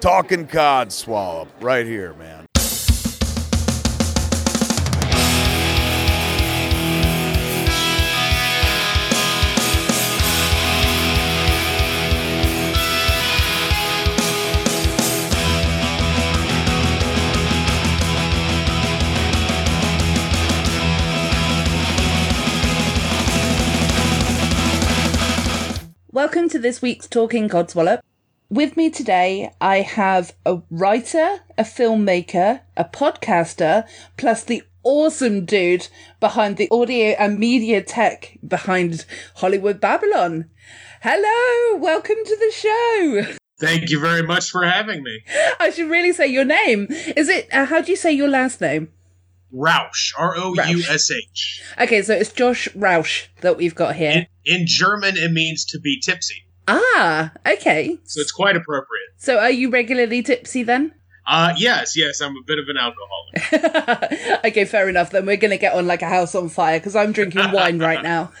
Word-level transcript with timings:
Talking 0.00 0.46
Codswallop, 0.46 1.48
right 1.60 1.84
here, 1.84 2.14
man. 2.14 2.46
Welcome 26.12 26.48
to 26.50 26.58
this 26.60 26.80
week's 26.80 27.08
Talking 27.08 27.48
Codswallop. 27.48 28.00
With 28.50 28.78
me 28.78 28.88
today, 28.88 29.52
I 29.60 29.82
have 29.82 30.34
a 30.46 30.62
writer, 30.70 31.40
a 31.58 31.64
filmmaker, 31.64 32.62
a 32.78 32.84
podcaster, 32.86 33.86
plus 34.16 34.42
the 34.42 34.62
awesome 34.82 35.44
dude 35.44 35.88
behind 36.18 36.56
the 36.56 36.66
audio 36.70 37.14
and 37.18 37.38
media 37.38 37.82
tech 37.82 38.38
behind 38.46 39.04
Hollywood 39.36 39.82
BabbleOn. 39.82 40.48
Hello, 41.02 41.78
welcome 41.78 42.16
to 42.24 42.36
the 42.36 42.50
show. 42.50 43.36
Thank 43.60 43.90
you 43.90 44.00
very 44.00 44.22
much 44.22 44.48
for 44.48 44.64
having 44.64 45.02
me. 45.02 45.20
I 45.60 45.68
should 45.68 45.90
really 45.90 46.14
say 46.14 46.28
your 46.28 46.46
name. 46.46 46.86
Is 46.90 47.28
it, 47.28 47.52
uh, 47.52 47.66
how 47.66 47.82
do 47.82 47.90
you 47.90 47.98
say 47.98 48.12
your 48.12 48.28
last 48.28 48.62
name? 48.62 48.88
Roush, 49.54 50.14
R 50.16 50.34
O 50.38 50.54
U 50.54 50.82
S 50.88 51.10
H. 51.10 51.62
Okay, 51.78 52.00
so 52.00 52.14
it's 52.14 52.32
Josh 52.32 52.66
Roush 52.70 53.26
that 53.42 53.58
we've 53.58 53.74
got 53.74 53.96
here. 53.96 54.26
In, 54.46 54.60
in 54.60 54.66
German, 54.66 55.18
it 55.18 55.32
means 55.32 55.66
to 55.66 55.78
be 55.78 56.00
tipsy, 56.00 56.46
Ah, 56.68 57.32
okay. 57.46 57.98
so 58.04 58.20
it's 58.20 58.32
quite 58.32 58.56
appropriate. 58.56 59.08
So 59.16 59.38
are 59.38 59.50
you 59.50 59.70
regularly 59.70 60.22
tipsy 60.22 60.62
then? 60.62 60.92
Uh, 61.30 61.52
yes, 61.58 61.94
yes, 61.94 62.22
I'm 62.22 62.34
a 62.36 62.42
bit 62.46 62.58
of 62.58 62.64
an 62.68 62.78
alcoholic. 62.78 64.44
okay, 64.46 64.64
fair 64.64 64.88
enough. 64.88 65.10
Then 65.10 65.26
we're 65.26 65.36
going 65.36 65.50
to 65.50 65.58
get 65.58 65.74
on 65.74 65.86
like 65.86 66.00
a 66.00 66.08
house 66.08 66.34
on 66.34 66.48
fire 66.48 66.78
because 66.80 66.96
I'm 66.96 67.12
drinking 67.12 67.52
wine 67.52 67.78
right 67.78 68.02
now. 68.02 68.32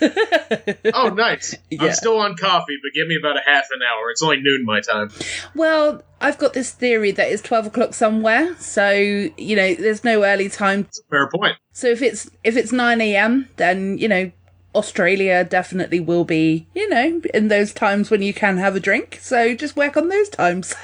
Oh, 0.94 1.10
nice. 1.10 1.54
Yeah. 1.70 1.84
I'm 1.84 1.92
still 1.92 2.18
on 2.18 2.34
coffee, 2.34 2.78
but 2.82 2.94
give 2.94 3.06
me 3.06 3.18
about 3.20 3.36
a 3.36 3.42
half 3.44 3.64
an 3.70 3.80
hour. 3.82 4.10
It's 4.10 4.22
only 4.22 4.40
noon 4.40 4.64
my 4.64 4.80
time. 4.80 5.10
well, 5.54 6.02
I've 6.22 6.38
got 6.38 6.54
this 6.54 6.72
theory 6.72 7.10
that 7.10 7.30
it's 7.30 7.42
12 7.42 7.66
o'clock 7.66 7.92
somewhere. 7.92 8.56
So, 8.56 8.90
you 8.90 9.56
know, 9.56 9.74
there's 9.74 10.04
no 10.04 10.24
early 10.24 10.48
time. 10.48 10.88
Fair 11.10 11.28
point. 11.28 11.56
So 11.72 11.88
if 11.88 12.00
it's, 12.00 12.30
if 12.42 12.56
it's 12.56 12.72
9 12.72 12.98
a.m., 13.02 13.50
then, 13.56 13.98
you 13.98 14.08
know, 14.08 14.32
Australia 14.78 15.44
definitely 15.44 16.00
will 16.00 16.24
be, 16.24 16.66
you 16.74 16.88
know, 16.88 17.20
in 17.34 17.48
those 17.48 17.72
times 17.72 18.10
when 18.10 18.22
you 18.22 18.32
can 18.32 18.56
have 18.56 18.76
a 18.76 18.80
drink. 18.80 19.18
So 19.20 19.54
just 19.54 19.76
work 19.76 19.96
on 19.96 20.08
those 20.08 20.28
times. 20.28 20.74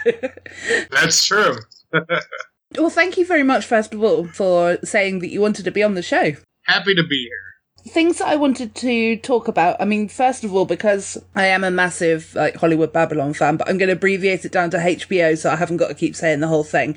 That's 0.90 1.24
true. 1.24 1.56
well, 2.76 2.90
thank 2.90 3.16
you 3.16 3.24
very 3.24 3.42
much, 3.42 3.64
first 3.64 3.94
of 3.94 4.02
all, 4.02 4.26
for 4.26 4.78
saying 4.84 5.20
that 5.20 5.30
you 5.30 5.40
wanted 5.40 5.64
to 5.64 5.70
be 5.70 5.82
on 5.82 5.94
the 5.94 6.02
show. 6.02 6.34
Happy 6.64 6.94
to 6.94 7.02
be 7.02 7.22
here. 7.22 7.90
things 7.90 8.18
that 8.18 8.28
I 8.28 8.36
wanted 8.36 8.74
to 8.76 9.16
talk 9.18 9.46
about. 9.48 9.80
I 9.80 9.84
mean, 9.84 10.08
first 10.08 10.42
of 10.44 10.54
all, 10.54 10.64
because 10.64 11.18
I 11.34 11.46
am 11.46 11.64
a 11.64 11.70
massive 11.70 12.34
like 12.34 12.56
Hollywood 12.56 12.92
BabbleOn 12.92 13.36
fan, 13.36 13.56
but 13.56 13.68
I'm 13.68 13.78
going 13.78 13.88
to 13.88 13.94
abbreviate 13.94 14.44
it 14.44 14.52
down 14.52 14.70
to 14.70 14.78
HBO, 14.78 15.36
so 15.36 15.50
I 15.50 15.56
haven't 15.56 15.76
got 15.76 15.88
to 15.88 15.94
keep 15.94 16.16
saying 16.16 16.40
the 16.40 16.48
whole 16.48 16.64
thing. 16.64 16.96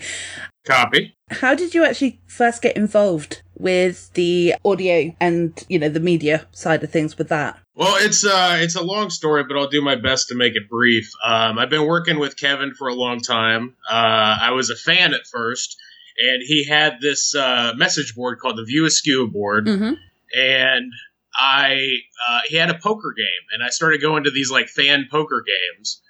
Copy. 0.67 1.16
How 1.31 1.55
did 1.55 1.73
you 1.73 1.83
actually 1.85 2.22
first 2.28 2.61
get 2.61 2.78
involved 2.78 3.41
with 3.55 4.13
the 4.13 4.53
audio 4.63 5.16
and 5.19 5.66
you 5.67 5.79
know 5.79 5.89
the 5.89 6.00
media 6.00 6.45
side 6.51 6.83
of 6.83 6.91
things 6.91 7.17
with 7.17 7.29
that? 7.29 7.57
Well, 7.75 7.95
it's 8.00 8.25
uh, 8.25 8.57
it's 8.59 8.75
a 8.75 8.83
long 8.83 9.09
story, 9.09 9.44
but 9.47 9.57
I'll 9.57 9.67
do 9.69 9.81
my 9.81 9.95
best 9.95 10.28
to 10.29 10.35
make 10.35 10.53
it 10.55 10.69
brief. 10.69 11.09
Um, 11.25 11.57
I've 11.57 11.69
been 11.69 11.85
working 11.88 12.19
with 12.19 12.38
Kevin 12.38 12.73
for 12.73 12.88
a 12.88 12.94
long 12.94 13.19
time. 13.22 13.75
Uh, 13.89 14.38
I 14.41 14.51
was 14.51 14.69
a 14.69 14.75
fan 14.75 15.13
at 15.13 15.25
first, 15.31 15.78
and 16.19 16.41
he 16.45 16.66
had 16.66 16.97
this 17.01 17.34
uh, 17.35 17.73
message 17.78 18.13
board 18.16 18.39
called 18.39 18.57
the 18.57 18.66
View 18.66 18.85
Askew 18.85 19.29
board, 19.31 19.66
Mm-hmm. 19.67 19.94
and 20.38 20.91
I 21.39 21.88
uh, 22.29 22.39
he 22.47 22.55
had 22.57 22.69
a 22.72 22.79
poker 22.79 23.13
game, 23.16 23.45
and 23.53 23.63
I 23.63 23.69
started 23.69 24.01
going 24.01 24.23
to 24.23 24.31
these 24.31 24.49
like 24.51 24.67
fan 24.69 25.07
poker 25.11 25.44
games, 25.45 26.01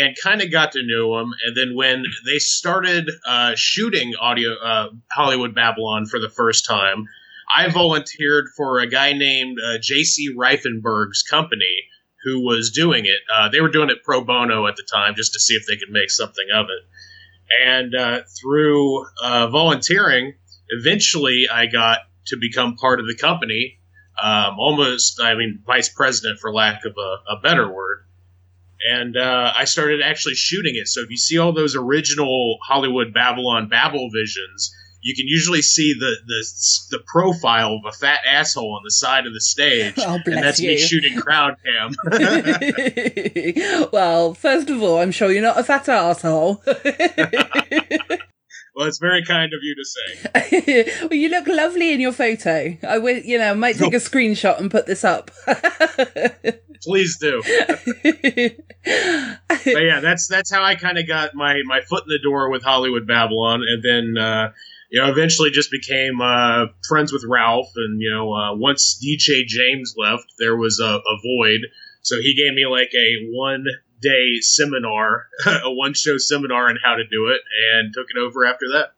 and 0.00 0.16
kind 0.22 0.40
of 0.40 0.50
got 0.50 0.72
to 0.72 0.80
know 0.84 1.18
him. 1.18 1.32
And 1.44 1.56
then 1.56 1.74
when 1.74 2.04
they 2.26 2.38
started 2.38 3.10
uh, 3.26 3.52
shooting 3.56 4.14
audio 4.20 4.54
uh, 4.54 4.88
Hollywood 5.10 5.54
BabbleOn 5.54 6.08
for 6.08 6.18
the 6.18 6.30
first 6.30 6.66
time, 6.66 7.06
I 7.54 7.68
volunteered 7.68 8.46
for 8.56 8.80
a 8.80 8.86
guy 8.86 9.12
named 9.12 9.58
uh, 9.64 9.78
J.C. 9.80 10.34
Reifenberg's 10.34 11.22
company 11.22 11.88
who 12.24 12.40
was 12.40 12.70
doing 12.70 13.04
it. 13.04 13.18
Uh, 13.34 13.48
they 13.48 13.60
were 13.60 13.68
doing 13.68 13.90
it 13.90 14.02
pro 14.04 14.24
bono 14.24 14.66
at 14.66 14.76
the 14.76 14.86
time, 14.90 15.14
just 15.16 15.32
to 15.34 15.40
see 15.40 15.54
if 15.54 15.64
they 15.66 15.76
could 15.76 15.92
make 15.92 16.10
something 16.10 16.46
of 16.54 16.66
it. 16.66 17.66
And 17.66 17.94
uh, 17.94 18.20
through 18.40 19.04
uh, 19.22 19.48
volunteering, 19.48 20.34
eventually 20.68 21.46
I 21.52 21.66
got 21.66 21.98
to 22.26 22.38
become 22.40 22.76
part 22.76 23.00
of 23.00 23.06
the 23.06 23.16
company. 23.16 23.78
Um, 24.22 24.58
almost, 24.58 25.20
I 25.20 25.34
mean, 25.34 25.62
vice 25.66 25.88
president 25.88 26.38
for 26.38 26.52
lack 26.52 26.84
of 26.84 26.94
a, 26.96 27.32
a 27.34 27.40
better 27.42 27.70
word. 27.70 28.04
And 28.90 29.16
uh, 29.16 29.52
I 29.56 29.64
started 29.64 30.02
actually 30.02 30.34
shooting 30.34 30.74
it. 30.76 30.88
So 30.88 31.02
if 31.02 31.10
you 31.10 31.16
see 31.16 31.38
all 31.38 31.52
those 31.52 31.76
original 31.76 32.58
Hollywood 32.66 33.14
BabbleOn 33.14 33.70
Babel 33.70 34.08
visions, 34.12 34.74
you 35.02 35.14
can 35.16 35.26
usually 35.26 35.62
see 35.62 35.94
the, 35.94 36.16
the 36.26 36.96
the 36.96 37.02
profile 37.06 37.74
of 37.74 37.84
a 37.84 37.92
fat 37.92 38.20
asshole 38.26 38.74
on 38.74 38.82
the 38.84 38.90
side 38.90 39.26
of 39.26 39.32
the 39.34 39.40
stage, 39.40 39.94
Oh, 39.98 40.18
and 40.24 40.42
that's 40.42 40.60
me 40.60 40.78
shooting 40.78 41.16
crowd 41.18 41.56
cam. 41.64 41.94
well, 43.92 44.34
first 44.34 44.70
of 44.70 44.82
all, 44.82 45.00
I'm 45.00 45.10
sure 45.10 45.32
you're 45.32 45.42
not 45.42 45.58
a 45.58 45.64
fat 45.64 45.88
asshole. 45.88 46.62
Well, 48.74 48.86
it's 48.86 48.98
very 48.98 49.22
kind 49.22 49.52
of 49.52 49.60
you 49.62 49.74
to 49.74 49.84
say. 49.84 50.96
well, 51.02 51.12
you 51.12 51.28
look 51.28 51.46
lovely 51.46 51.92
in 51.92 52.00
your 52.00 52.12
photo. 52.12 52.76
I 52.86 52.98
will, 52.98 53.18
you 53.18 53.36
know, 53.36 53.50
I 53.50 53.54
might 53.54 53.76
take 53.76 53.92
a 53.92 53.98
screenshot 53.98 54.58
and 54.58 54.70
put 54.70 54.86
this 54.86 55.04
up. 55.04 55.30
Please 56.82 57.18
do. 57.18 57.42
but 58.02 59.82
yeah, 59.82 60.00
that's 60.00 60.26
that's 60.26 60.50
how 60.50 60.64
I 60.64 60.74
kind 60.74 60.96
of 60.98 61.06
got 61.06 61.34
my 61.34 61.60
my 61.66 61.82
foot 61.82 62.04
in 62.04 62.08
the 62.08 62.18
door 62.22 62.50
with 62.50 62.62
Hollywood 62.62 63.06
BabbleOn, 63.06 63.60
and 63.60 63.82
then 63.84 64.22
uh, 64.22 64.52
you 64.90 65.00
know 65.00 65.10
eventually 65.10 65.50
just 65.50 65.70
became 65.70 66.20
uh, 66.22 66.66
friends 66.88 67.12
with 67.12 67.24
Ralph, 67.28 67.70
and 67.76 68.00
you 68.00 68.10
know 68.10 68.32
uh, 68.32 68.56
once 68.56 68.98
DJ 69.04 69.46
James 69.46 69.94
left, 69.98 70.24
there 70.38 70.56
was 70.56 70.80
a, 70.80 70.96
a 70.96 71.18
void, 71.22 71.60
so 72.00 72.16
he 72.16 72.34
gave 72.34 72.54
me 72.54 72.66
like 72.66 72.90
a 72.94 73.28
one 73.30 73.64
day 74.02 74.40
seminar, 74.40 75.28
a 75.46 75.72
one 75.72 75.94
show 75.94 76.18
seminar 76.18 76.68
on 76.68 76.78
how 76.84 76.96
to 76.96 77.04
do 77.04 77.28
it, 77.28 77.40
and 77.72 77.94
took 77.94 78.08
it 78.10 78.18
over 78.18 78.44
after 78.44 78.66
that. 78.72 78.92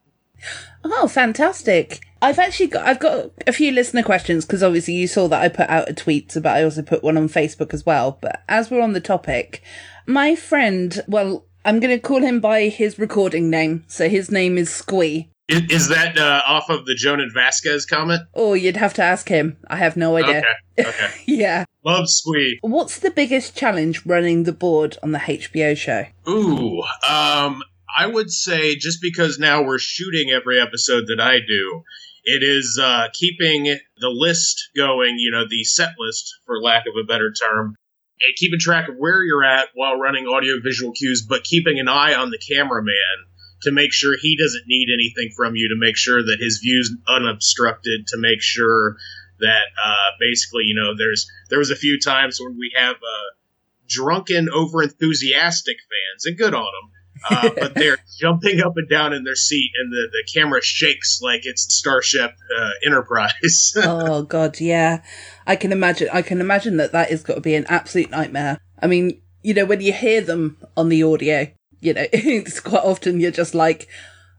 Oh, 0.84 1.06
fantastic! 1.06 2.00
I've 2.20 2.38
actually 2.38 2.68
got 2.68 2.86
I've 2.86 3.00
got 3.00 3.30
a 3.46 3.52
few 3.52 3.70
listener 3.70 4.02
questions 4.02 4.44
because 4.46 4.62
obviously 4.62 4.94
you 4.94 5.06
saw 5.06 5.28
that 5.28 5.42
I 5.42 5.48
put 5.48 5.68
out 5.68 5.90
a 5.90 5.94
tweet, 5.94 6.32
but 6.34 6.46
I 6.46 6.64
also 6.64 6.82
put 6.82 7.02
one 7.02 7.18
on 7.18 7.28
Facebook 7.28 7.74
as 7.74 7.84
well. 7.84 8.18
But 8.20 8.42
as 8.48 8.70
we're 8.70 8.80
on 8.80 8.94
the 8.94 9.00
topic, 9.00 9.62
my 10.06 10.34
friend, 10.34 11.02
well, 11.06 11.46
I'm 11.64 11.80
going 11.80 11.94
to 11.94 12.00
call 12.00 12.20
him 12.20 12.40
by 12.40 12.68
his 12.68 12.98
recording 12.98 13.50
name. 13.50 13.84
So 13.88 14.08
his 14.08 14.30
name 14.30 14.58
is 14.58 14.70
Squee. 14.70 15.30
Is, 15.46 15.62
is 15.70 15.88
that 15.88 16.16
uh, 16.18 16.42
off 16.46 16.70
of 16.70 16.86
the 16.86 16.94
Jhonen 16.94 17.32
Vasquez 17.32 17.84
comment? 17.84 18.22
Oh, 18.34 18.54
you'd 18.54 18.78
have 18.78 18.94
to 18.94 19.02
ask 19.02 19.28
him. 19.28 19.58
I 19.68 19.76
have 19.76 19.96
no 19.96 20.16
idea. 20.16 20.42
Okay, 20.78 20.88
okay. 20.88 21.10
yeah. 21.26 21.64
Love 21.84 22.08
Squee. 22.08 22.58
What's 22.62 22.98
the 23.00 23.10
biggest 23.10 23.54
challenge 23.54 24.06
running 24.06 24.44
the 24.44 24.52
board 24.52 24.96
on 25.02 25.12
the 25.12 25.18
HBO 25.18 25.76
show? 25.76 26.06
Ooh, 26.26 26.80
um, 27.06 27.62
I 27.96 28.06
would 28.06 28.30
say 28.30 28.74
just 28.76 29.02
because 29.02 29.38
now 29.38 29.62
we're 29.62 29.78
shooting 29.78 30.30
every 30.30 30.58
episode 30.58 31.04
that 31.08 31.20
I 31.20 31.40
do, 31.46 31.82
it 32.24 32.42
is 32.42 32.80
uh, 32.82 33.08
keeping 33.12 33.64
the 33.64 34.08
list 34.08 34.70
going, 34.74 35.16
you 35.18 35.30
know, 35.30 35.44
the 35.48 35.62
set 35.64 35.90
list, 35.98 36.32
for 36.46 36.58
lack 36.58 36.84
of 36.86 36.94
a 36.98 37.04
better 37.04 37.32
term, 37.32 37.76
and 38.22 38.36
keeping 38.36 38.58
track 38.58 38.88
of 38.88 38.94
where 38.96 39.22
you're 39.22 39.44
at 39.44 39.68
while 39.74 39.98
running 39.98 40.26
audio 40.26 40.54
visual 40.64 40.92
cues, 40.92 41.26
but 41.28 41.44
keeping 41.44 41.78
an 41.78 41.88
eye 41.88 42.14
on 42.14 42.30
the 42.30 42.38
cameraman 42.38 43.26
to 43.64 43.72
make 43.72 43.92
sure 43.92 44.16
he 44.18 44.36
doesn't 44.36 44.64
need 44.66 44.88
anything 44.92 45.34
from 45.36 45.56
you, 45.56 45.68
to 45.68 45.76
make 45.78 45.96
sure 45.96 46.22
that 46.22 46.38
his 46.40 46.60
view's 46.62 46.94
unobstructed, 47.08 48.06
to 48.08 48.18
make 48.18 48.40
sure 48.40 48.96
that 49.40 49.66
uh, 49.84 50.10
basically, 50.20 50.64
you 50.64 50.74
know, 50.74 50.96
there's 50.96 51.26
there 51.50 51.58
was 51.58 51.70
a 51.70 51.76
few 51.76 51.98
times 51.98 52.38
when 52.40 52.56
we 52.56 52.72
have 52.76 52.96
uh, 52.96 53.30
drunken, 53.88 54.48
over 54.52 54.82
enthusiastic 54.82 55.76
fans, 55.76 56.26
and 56.26 56.38
good 56.38 56.54
on 56.54 56.64
them. 56.64 56.90
uh, 57.30 57.50
but 57.58 57.74
they're 57.74 57.98
jumping 58.18 58.60
up 58.60 58.74
and 58.76 58.88
down 58.88 59.12
in 59.12 59.24
their 59.24 59.34
seat, 59.34 59.70
and 59.76 59.92
the, 59.92 60.08
the 60.10 60.40
camera 60.40 60.62
shakes 60.62 61.20
like 61.22 61.42
it's 61.44 61.74
Starship 61.74 62.32
uh, 62.58 62.70
Enterprise. 62.86 63.72
oh 63.76 64.22
god, 64.22 64.60
yeah. 64.60 65.02
I 65.46 65.56
can 65.56 65.72
imagine. 65.72 66.08
I 66.12 66.22
can 66.22 66.40
imagine 66.40 66.76
that 66.78 66.92
that 66.92 67.10
is 67.10 67.22
got 67.22 67.34
to 67.34 67.40
be 67.40 67.54
an 67.54 67.66
absolute 67.68 68.10
nightmare. 68.10 68.58
I 68.80 68.86
mean, 68.86 69.20
you 69.42 69.54
know, 69.54 69.66
when 69.66 69.80
you 69.80 69.92
hear 69.92 70.20
them 70.20 70.56
on 70.76 70.88
the 70.88 71.02
audio, 71.02 71.46
you 71.84 71.94
know, 71.94 72.06
it's 72.12 72.60
quite 72.60 72.82
often 72.82 73.20
you're 73.20 73.30
just 73.30 73.54
like, 73.54 73.88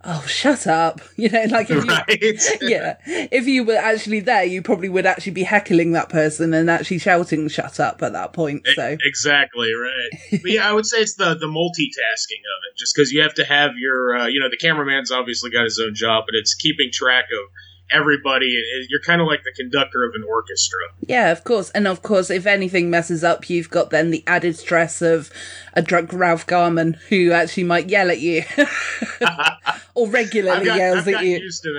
oh, 0.04 0.24
shut 0.28 0.68
up. 0.68 1.02
You 1.18 1.30
know, 1.30 1.46
like 1.50 1.70
if 1.70 1.86
you, 1.86 1.90
right? 1.90 2.58
yeah, 2.62 2.98
if 3.06 3.48
you 3.48 3.64
were 3.64 3.78
actually 3.78 4.20
there, 4.20 4.44
you 4.44 4.62
probably 4.62 4.90
would 4.90 5.06
actually 5.06 5.32
be 5.32 5.44
heckling 5.44 5.94
that 5.94 6.10
person 6.10 6.54
and 6.54 6.70
actually 6.70 7.00
shouting 7.00 7.48
"shut 7.48 7.80
up" 7.80 8.04
at 8.04 8.12
that 8.12 8.34
point. 8.34 8.68
So 8.76 8.98
Exactly 9.02 9.72
right. 9.74 10.42
But 10.42 10.52
yeah, 10.52 10.70
I 10.70 10.74
would 10.74 10.86
say 10.86 10.98
it's 10.98 11.16
the 11.16 11.36
the 11.36 11.48
multitasking 11.48 12.44
of 12.44 12.60
it, 12.70 12.78
just 12.78 12.94
because 12.94 13.14
you 13.14 13.22
have 13.22 13.36
to 13.36 13.46
have 13.46 13.78
your, 13.78 14.18
uh, 14.18 14.28
you 14.28 14.42
know, 14.42 14.50
the 14.50 14.58
cameraman's 14.58 15.10
obviously 15.10 15.52
got 15.52 15.64
his 15.64 15.82
own 15.84 15.96
job, 15.96 16.26
but 16.28 16.36
it's 16.36 16.54
keeping 16.54 16.90
track 16.92 17.26
of 17.32 17.50
everybody. 17.92 18.48
You're 18.90 19.02
kind 19.02 19.22
of 19.22 19.28
like 19.28 19.44
the 19.44 19.54
conductor 19.56 20.04
of 20.04 20.14
an 20.16 20.24
orchestra. 20.28 20.80
yeah, 21.02 21.32
of 21.32 21.44
course, 21.44 21.70
and 21.72 21.88
of 21.88 22.02
course, 22.02 22.30
if 22.30 22.46
anything 22.46 22.90
messes 22.90 23.24
up, 23.24 23.50
you've 23.50 23.70
got 23.70 23.90
then 23.90 24.12
the 24.12 24.24
added 24.28 24.56
stress 24.58 25.02
of 25.02 25.32
a 25.74 25.82
drunk 25.82 26.12
Ralph 26.14 26.48
Garman 26.48 26.94
who 27.10 27.32
actually 27.32 27.64
might 27.64 27.90
yell 27.90 28.10
at 28.10 28.20
you 28.20 28.44
or 29.96 30.08
regularly 30.10 30.66
got, 30.66 30.78
yells 30.78 31.08
I've 31.08 31.16
at 31.16 31.24
you. 31.24 31.38
used 31.38 31.64
to 31.64 31.74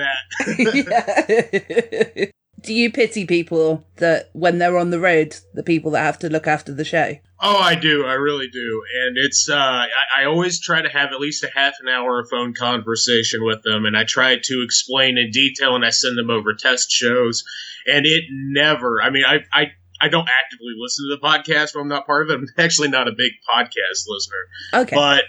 that. 0.46 2.16
yeah. 2.18 2.26
Do 2.66 2.74
you 2.74 2.90
pity 2.90 3.24
people 3.24 3.86
that 3.98 4.28
when 4.32 4.58
they're 4.58 4.76
on 4.76 4.90
the 4.90 4.98
road, 4.98 5.36
the 5.54 5.62
people 5.62 5.92
that 5.92 6.00
have 6.00 6.18
to 6.18 6.28
look 6.28 6.48
after 6.48 6.74
the 6.74 6.84
show? 6.84 7.14
Oh, 7.40 7.58
I 7.58 7.76
do. 7.76 8.04
I 8.04 8.14
really 8.14 8.48
do. 8.48 8.82
And 9.04 9.16
it's, 9.16 9.48
uh, 9.48 9.54
I, 9.54 9.88
I 10.18 10.24
always 10.24 10.60
try 10.60 10.82
to 10.82 10.88
have 10.88 11.12
at 11.12 11.20
least 11.20 11.44
a 11.44 11.50
half 11.54 11.74
an 11.80 11.88
hour 11.88 12.18
of 12.18 12.28
phone 12.28 12.54
conversation 12.54 13.44
with 13.44 13.62
them. 13.62 13.84
And 13.84 13.96
I 13.96 14.02
try 14.02 14.38
to 14.42 14.62
explain 14.64 15.16
in 15.16 15.30
detail 15.30 15.76
and 15.76 15.84
I 15.84 15.90
send 15.90 16.18
them 16.18 16.28
over 16.28 16.54
test 16.54 16.90
shows. 16.90 17.44
And 17.86 18.04
it 18.04 18.24
never, 18.30 19.00
I 19.00 19.10
mean, 19.10 19.24
I, 19.24 19.44
I, 19.52 19.66
I 20.00 20.08
don't 20.08 20.28
actively 20.28 20.74
listen 20.76 21.06
to 21.08 21.16
the 21.16 21.24
podcast 21.24 21.76
when 21.76 21.82
I'm 21.82 21.88
not 21.88 22.04
part 22.04 22.28
of 22.28 22.30
it. 22.30 22.40
I'm 22.40 22.48
actually 22.64 22.88
not 22.88 23.06
a 23.06 23.12
big 23.12 23.32
podcast 23.48 24.06
listener. 24.08 24.82
Okay. 24.82 24.96
But 24.96 25.22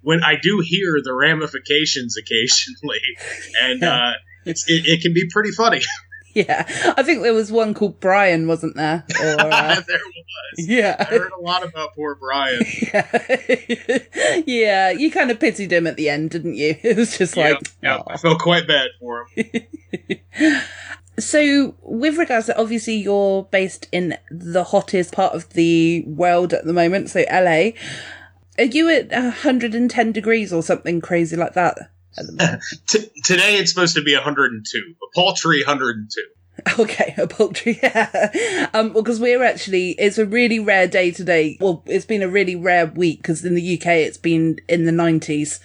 when 0.00 0.24
I 0.24 0.34
do 0.42 0.60
hear 0.64 0.96
the 1.04 1.14
ramifications 1.14 2.16
occasionally, 2.16 3.00
and 3.62 3.84
uh, 3.84 4.12
it's, 4.44 4.68
it, 4.68 4.86
it 4.86 5.02
can 5.02 5.14
be 5.14 5.28
pretty 5.30 5.52
funny. 5.52 5.82
yeah. 6.34 6.64
I 6.96 7.02
think 7.02 7.22
there 7.22 7.34
was 7.34 7.50
one 7.50 7.74
called 7.74 8.00
Brian, 8.00 8.46
wasn't 8.46 8.76
there? 8.76 9.04
Or, 9.20 9.26
uh, 9.40 9.80
there 9.86 9.98
was. 9.98 10.68
Yeah, 10.68 10.96
I 10.98 11.04
heard 11.04 11.32
a 11.32 11.40
lot 11.40 11.64
about 11.64 11.94
poor 11.94 12.14
Brian. 12.14 12.60
yeah. 12.92 14.42
yeah. 14.46 14.90
You 14.90 15.10
kind 15.10 15.30
of 15.30 15.40
pitied 15.40 15.72
him 15.72 15.86
at 15.86 15.96
the 15.96 16.08
end, 16.08 16.30
didn't 16.30 16.54
you? 16.54 16.76
It 16.82 16.96
was 16.96 17.16
just 17.16 17.36
like, 17.36 17.54
Yep, 17.54 17.62
yep. 17.82 18.00
"Aw." 18.00 18.12
I 18.14 18.16
felt 18.16 18.40
quite 18.40 18.66
bad 18.66 18.90
for 18.98 19.26
him. 19.34 20.62
So, 21.18 21.74
with 21.82 22.16
regards 22.16 22.46
to 22.46 22.58
obviously 22.58 22.94
you're 22.94 23.44
based 23.44 23.88
in 23.92 24.16
the 24.30 24.64
hottest 24.64 25.12
part 25.12 25.34
of 25.34 25.50
the 25.50 26.02
world 26.06 26.54
at 26.54 26.64
the 26.64 26.72
moment, 26.72 27.10
so 27.10 27.24
LA. 27.30 27.72
Are 28.58 28.64
you 28.64 28.90
at 28.90 29.10
110 29.10 30.12
degrees 30.12 30.52
or 30.52 30.62
something 30.62 31.00
crazy 31.00 31.36
like 31.36 31.54
that? 31.54 31.90
At 32.18 32.26
the 32.26 32.32
moment? 32.32 32.62
T- 32.88 33.10
today 33.24 33.56
it's 33.56 33.72
supposed 33.72 33.94
to 33.96 34.02
be 34.02 34.14
102, 34.14 34.94
a 35.02 35.14
paltry 35.14 35.62
102. 35.62 36.20
Okay, 36.78 37.14
a 37.16 37.26
poultry. 37.26 37.78
Yeah. 37.82 38.68
Um, 38.74 38.92
well, 38.92 39.02
because 39.02 39.20
we're 39.20 39.42
actually, 39.42 39.92
it's 39.92 40.18
a 40.18 40.26
really 40.26 40.58
rare 40.58 40.86
day 40.86 41.10
today. 41.10 41.56
Well, 41.60 41.82
it's 41.86 42.04
been 42.04 42.22
a 42.22 42.28
really 42.28 42.56
rare 42.56 42.86
week 42.86 43.22
because 43.22 43.44
in 43.44 43.54
the 43.54 43.78
UK 43.78 43.86
it's 43.86 44.18
been 44.18 44.58
in 44.68 44.84
the 44.84 44.92
90s 44.92 45.60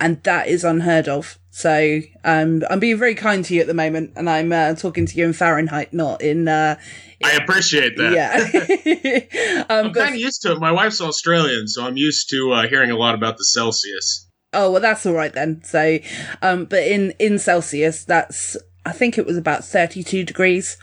and 0.00 0.22
that 0.24 0.48
is 0.48 0.64
unheard 0.64 1.08
of. 1.08 1.38
So, 1.50 2.00
um, 2.24 2.62
I'm 2.70 2.80
being 2.80 2.98
very 2.98 3.14
kind 3.14 3.44
to 3.44 3.54
you 3.54 3.60
at 3.60 3.66
the 3.66 3.74
moment 3.74 4.12
and 4.16 4.30
I'm, 4.30 4.52
uh, 4.52 4.74
talking 4.74 5.06
to 5.06 5.16
you 5.16 5.24
in 5.24 5.32
Fahrenheit, 5.32 5.92
not 5.92 6.22
in, 6.22 6.48
uh, 6.48 6.76
I 7.22 7.32
appreciate 7.32 7.96
that. 7.98 8.12
yeah. 8.12 9.64
um, 9.68 9.86
I'm 9.86 9.92
kind 9.92 10.14
of 10.14 10.20
used 10.20 10.42
to 10.42 10.52
it. 10.52 10.58
My 10.58 10.72
wife's 10.72 11.00
Australian, 11.00 11.68
so 11.68 11.84
I'm 11.84 11.96
used 11.96 12.30
to 12.30 12.52
uh, 12.52 12.68
hearing 12.68 12.90
a 12.90 12.96
lot 12.96 13.14
about 13.14 13.36
the 13.36 13.44
Celsius. 13.44 14.29
Oh 14.52 14.72
well, 14.72 14.80
that's 14.80 15.06
all 15.06 15.12
right 15.14 15.32
then. 15.32 15.62
So, 15.62 15.98
um, 16.42 16.64
but 16.64 16.82
in 16.82 17.12
in 17.18 17.38
Celsius, 17.38 18.04
that's 18.04 18.56
I 18.84 18.92
think 18.92 19.16
it 19.18 19.26
was 19.26 19.36
about 19.36 19.64
thirty 19.64 20.02
two 20.02 20.24
degrees. 20.24 20.76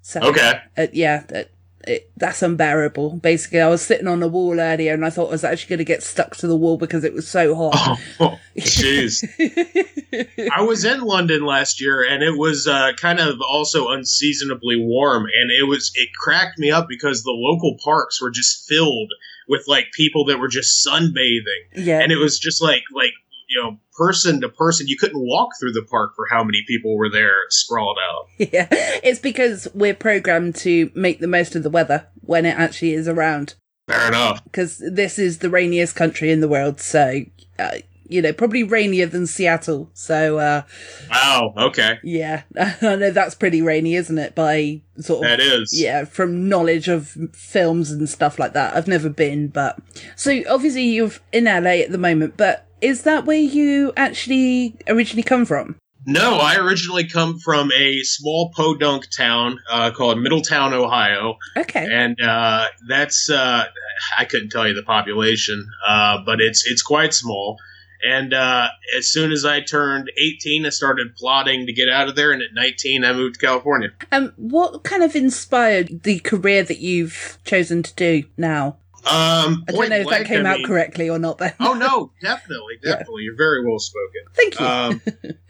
So 0.00 0.20
Okay. 0.20 0.60
uh, 0.76 0.86
yeah, 0.92 1.24
that, 1.28 1.50
it, 1.86 2.10
that's 2.16 2.42
unbearable. 2.42 3.16
Basically, 3.16 3.60
I 3.60 3.68
was 3.68 3.82
sitting 3.82 4.06
on 4.08 4.22
a 4.22 4.28
wall 4.28 4.58
earlier, 4.58 4.94
and 4.94 5.04
I 5.04 5.10
thought 5.10 5.28
I 5.28 5.32
was 5.32 5.44
actually 5.44 5.68
going 5.68 5.78
to 5.78 5.84
get 5.84 6.02
stuck 6.02 6.36
to 6.36 6.46
the 6.46 6.56
wall 6.56 6.76
because 6.78 7.04
it 7.04 7.12
was 7.12 7.28
so 7.28 7.54
hot. 7.54 7.98
Oh, 8.18 8.38
jeez. 8.56 9.22
I 10.52 10.62
was 10.62 10.84
in 10.84 11.00
London 11.02 11.44
last 11.44 11.80
year, 11.80 12.04
and 12.08 12.22
it 12.22 12.36
was 12.36 12.66
uh, 12.66 12.92
kind 13.00 13.20
of 13.20 13.36
also 13.48 13.88
unseasonably 13.90 14.76
warm, 14.76 15.24
and 15.24 15.50
it 15.50 15.68
was 15.68 15.92
it 15.94 16.08
cracked 16.20 16.58
me 16.58 16.70
up 16.70 16.86
because 16.88 17.22
the 17.22 17.30
local 17.30 17.76
parks 17.84 18.20
were 18.22 18.30
just 18.30 18.66
filled 18.68 19.12
with 19.48 19.64
like 19.66 19.86
people 19.92 20.24
that 20.26 20.38
were 20.38 20.48
just 20.48 20.86
sunbathing, 20.86 21.64
yeah, 21.74 22.00
and 22.00 22.12
it 22.12 22.16
was 22.16 22.38
just 22.38 22.62
like 22.62 22.82
like 22.94 23.12
you 23.48 23.62
know 23.62 23.78
person 23.96 24.40
to 24.40 24.48
person. 24.48 24.88
You 24.88 24.96
couldn't 24.96 25.20
walk 25.20 25.50
through 25.58 25.72
the 25.72 25.82
park 25.82 26.12
for 26.16 26.26
how 26.30 26.42
many 26.42 26.62
people 26.66 26.96
were 26.96 27.10
there 27.10 27.34
sprawled 27.50 27.98
out. 28.10 28.26
yeah. 28.52 28.68
It's 28.70 29.20
because 29.20 29.68
we're 29.74 29.94
programmed 29.94 30.56
to 30.56 30.90
make 30.94 31.20
the 31.20 31.26
most 31.26 31.54
of 31.54 31.62
the 31.62 31.70
weather 31.70 32.06
when 32.20 32.46
it 32.46 32.58
actually 32.58 32.94
is 32.94 33.08
around. 33.08 33.54
Fair 33.88 34.08
enough. 34.08 34.42
Because 34.44 34.78
this 34.78 35.18
is 35.18 35.38
the 35.38 35.50
rainiest 35.50 35.94
country 35.96 36.30
in 36.30 36.40
the 36.40 36.48
world, 36.48 36.80
so. 36.80 37.22
Uh, 37.58 37.78
you 38.12 38.22
know, 38.22 38.32
probably 38.32 38.62
rainier 38.62 39.06
than 39.06 39.26
Seattle. 39.26 39.90
So, 39.94 40.38
uh, 40.38 40.62
Wow. 41.10 41.54
Okay. 41.56 41.98
Yeah, 42.02 42.42
I 42.58 42.96
know 42.96 43.10
that's 43.10 43.34
pretty 43.34 43.62
rainy, 43.62 43.94
isn't 43.94 44.18
it? 44.18 44.34
By 44.34 44.82
sort 45.00 45.24
of 45.24 45.30
That 45.30 45.40
is. 45.40 45.72
yeah, 45.78 46.04
from 46.04 46.48
knowledge 46.48 46.88
of 46.88 47.16
films 47.32 47.90
and 47.90 48.08
stuff 48.08 48.38
like 48.38 48.52
that. 48.52 48.76
I've 48.76 48.88
never 48.88 49.08
been, 49.08 49.48
but 49.48 49.78
so 50.16 50.40
obviously 50.48 50.84
you're 50.84 51.10
in 51.32 51.44
LA 51.44 51.82
at 51.82 51.90
the 51.90 51.98
moment. 51.98 52.36
But 52.36 52.66
is 52.80 53.02
that 53.02 53.24
where 53.24 53.36
you 53.38 53.92
actually 53.96 54.74
originally 54.88 55.22
come 55.22 55.44
from? 55.44 55.76
No, 56.04 56.34
I 56.34 56.56
originally 56.56 57.06
come 57.06 57.38
from 57.38 57.70
a 57.70 58.00
small 58.02 58.50
podunk 58.56 59.06
town 59.16 59.60
uh, 59.70 59.92
called 59.92 60.18
Middletown, 60.20 60.74
Ohio, 60.74 61.36
Okay, 61.56 61.86
and 61.88 62.20
uh, 62.20 62.66
that's 62.88 63.30
uh, 63.30 63.66
I 64.18 64.24
couldn't 64.24 64.48
tell 64.50 64.66
you 64.66 64.74
the 64.74 64.82
population, 64.82 65.64
uh, 65.86 66.18
but 66.26 66.40
it's 66.40 66.66
it's 66.66 66.82
quite 66.82 67.14
small. 67.14 67.56
And 68.02 68.34
uh, 68.34 68.68
as 68.98 69.06
soon 69.12 69.30
as 69.30 69.44
I 69.44 69.60
turned 69.60 70.10
18, 70.18 70.66
I 70.66 70.70
started 70.70 71.14
plotting 71.16 71.66
to 71.66 71.72
get 71.72 71.88
out 71.88 72.08
of 72.08 72.16
there, 72.16 72.32
and 72.32 72.42
at 72.42 72.48
19, 72.52 73.04
I 73.04 73.12
moved 73.12 73.38
to 73.38 73.46
California. 73.46 73.90
um, 74.10 74.32
what 74.36 74.82
kind 74.82 75.02
of 75.04 75.14
inspired 75.14 76.02
the 76.02 76.18
career 76.18 76.64
that 76.64 76.78
you've 76.78 77.38
chosen 77.44 77.82
to 77.84 77.94
do 77.94 78.24
now? 78.36 78.76
Um, 79.04 79.64
I 79.68 79.72
don't 79.72 79.88
know 79.88 79.96
if 79.96 80.08
that 80.08 80.26
came 80.26 80.46
I 80.46 80.50
out 80.50 80.56
mean- 80.58 80.66
correctly 80.66 81.08
or 81.10 81.18
not. 81.18 81.38
Then 81.38 81.54
Oh 81.60 81.74
no, 81.74 82.12
definitely, 82.22 82.74
Yeah. 82.84 82.92
definitely. 82.98 83.22
You're 83.22 83.36
very 83.36 83.64
well 83.64 83.78
spoken. 83.80 84.22
thank 84.34 84.58
you. 84.60 84.66
Um, 84.66 85.02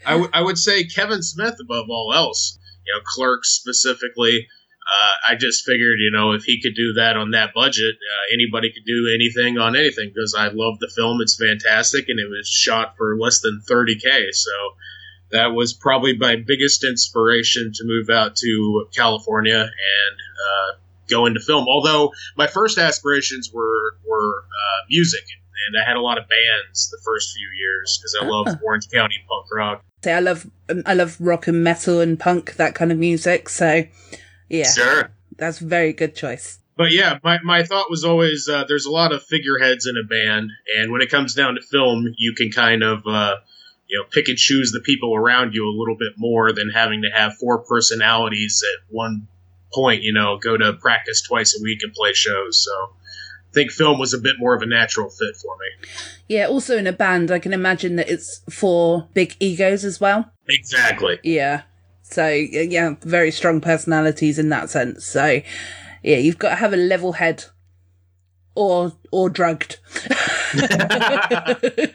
I, 0.05 0.11
w- 0.13 0.29
I 0.33 0.41
would 0.41 0.57
say 0.57 0.83
Kevin 0.85 1.21
Smith 1.21 1.55
above 1.61 1.85
all 1.89 2.11
else. 2.15 2.57
You 2.85 2.93
know, 2.95 3.01
Clerks 3.05 3.49
specifically. 3.49 4.47
Uh, 4.85 5.31
I 5.31 5.35
just 5.35 5.65
figured, 5.65 5.97
you 5.99 6.11
know, 6.11 6.33
if 6.33 6.43
he 6.43 6.61
could 6.61 6.75
do 6.75 6.93
that 6.93 7.15
on 7.15 7.31
that 7.31 7.53
budget, 7.53 7.95
uh, 7.95 8.33
anybody 8.33 8.71
could 8.71 8.85
do 8.85 9.09
anything 9.13 9.57
on 9.57 9.75
anything 9.75 10.11
because 10.13 10.35
I 10.37 10.47
love 10.47 10.79
the 10.79 10.91
film. 10.95 11.21
It's 11.21 11.37
fantastic, 11.37 12.09
and 12.09 12.19
it 12.19 12.29
was 12.29 12.47
shot 12.47 12.95
for 12.97 13.17
less 13.17 13.39
than 13.39 13.61
30k. 13.69 14.33
So 14.33 14.51
that 15.31 15.47
was 15.47 15.73
probably 15.73 16.17
my 16.17 16.35
biggest 16.35 16.83
inspiration 16.83 17.71
to 17.73 17.83
move 17.85 18.09
out 18.09 18.35
to 18.37 18.87
California 18.95 19.59
and 19.59 19.69
uh, 19.69 20.77
go 21.09 21.25
into 21.25 21.39
film. 21.39 21.65
Although 21.67 22.11
my 22.37 22.47
first 22.47 22.77
aspirations 22.77 23.51
were 23.53 23.95
were 24.05 24.43
uh, 24.43 24.85
music, 24.89 25.23
and 25.67 25.81
I 25.81 25.87
had 25.87 25.97
a 25.97 26.01
lot 26.01 26.17
of 26.17 26.25
bands 26.27 26.89
the 26.89 26.99
first 27.03 27.33
few 27.35 27.47
years 27.57 27.99
because 27.99 28.17
I 28.21 28.25
love 28.25 28.59
Orange 28.63 28.89
County 28.89 29.15
punk 29.27 29.45
rock. 29.53 29.83
I 30.05 30.19
love 30.19 30.49
um, 30.69 30.83
I 30.85 30.93
love 30.93 31.17
rock 31.19 31.47
and 31.47 31.63
metal 31.63 31.99
and 31.99 32.19
punk 32.19 32.55
that 32.55 32.75
kind 32.75 32.91
of 32.91 32.97
music. 32.97 33.49
So 33.49 33.85
yeah, 34.53 34.71
Sure. 34.71 35.11
that's 35.37 35.59
very 35.59 35.93
good 35.93 36.15
choice. 36.15 36.59
But 36.75 36.91
yeah, 36.91 37.19
my, 37.23 37.39
my 37.43 37.63
thought 37.63 37.89
was 37.89 38.03
always 38.03 38.47
uh, 38.49 38.63
there's 38.67 38.85
a 38.85 38.91
lot 38.91 39.11
of 39.11 39.21
figureheads 39.23 39.85
in 39.85 39.95
a 39.97 40.07
band, 40.07 40.49
and 40.77 40.91
when 40.91 41.01
it 41.01 41.09
comes 41.09 41.33
down 41.35 41.55
to 41.55 41.61
film, 41.61 42.05
you 42.17 42.33
can 42.33 42.51
kind 42.51 42.81
of 42.83 43.05
uh, 43.05 43.35
you 43.87 43.99
know 43.99 44.05
pick 44.11 44.27
and 44.27 44.37
choose 44.37 44.71
the 44.71 44.81
people 44.81 45.15
around 45.15 45.53
you 45.53 45.67
a 45.67 45.75
little 45.77 45.97
bit 45.97 46.13
more 46.17 46.51
than 46.51 46.69
having 46.69 47.01
to 47.03 47.09
have 47.09 47.35
four 47.37 47.59
personalities 47.59 48.63
at 48.63 48.93
one 48.93 49.27
point. 49.73 50.01
You 50.03 50.13
know, 50.13 50.37
go 50.39 50.57
to 50.57 50.73
practice 50.73 51.21
twice 51.21 51.55
a 51.59 51.61
week 51.61 51.79
and 51.83 51.93
play 51.93 52.13
shows. 52.13 52.63
So 52.63 52.71
I 52.71 53.53
think 53.53 53.69
film 53.71 53.99
was 53.99 54.15
a 54.15 54.19
bit 54.19 54.37
more 54.39 54.55
of 54.55 54.63
a 54.63 54.65
natural 54.65 55.09
fit 55.11 55.35
for 55.35 55.55
me. 55.57 55.87
Yeah, 56.27 56.47
also 56.47 56.75
in 56.75 56.87
a 56.87 56.93
band, 56.93 57.29
I 57.29 57.37
can 57.37 57.53
imagine 57.53 57.97
that 57.97 58.09
it's 58.09 58.41
for 58.49 59.07
big 59.13 59.35
egos 59.39 59.85
as 59.85 59.99
well. 60.01 60.31
Exactly. 60.49 61.19
Yeah. 61.23 61.61
So, 62.13 62.27
yeah, 62.27 62.95
very 63.01 63.31
strong 63.31 63.59
personalities 63.59 64.37
in 64.37 64.49
that 64.49 64.69
sense. 64.69 65.05
So, 65.05 65.41
yeah, 66.03 66.17
you've 66.17 66.37
got 66.37 66.49
to 66.49 66.55
have 66.55 66.73
a 66.73 66.77
level 66.77 67.13
head 67.13 67.45
or, 68.55 68.93
or 69.11 69.29
drugged. 69.29 69.79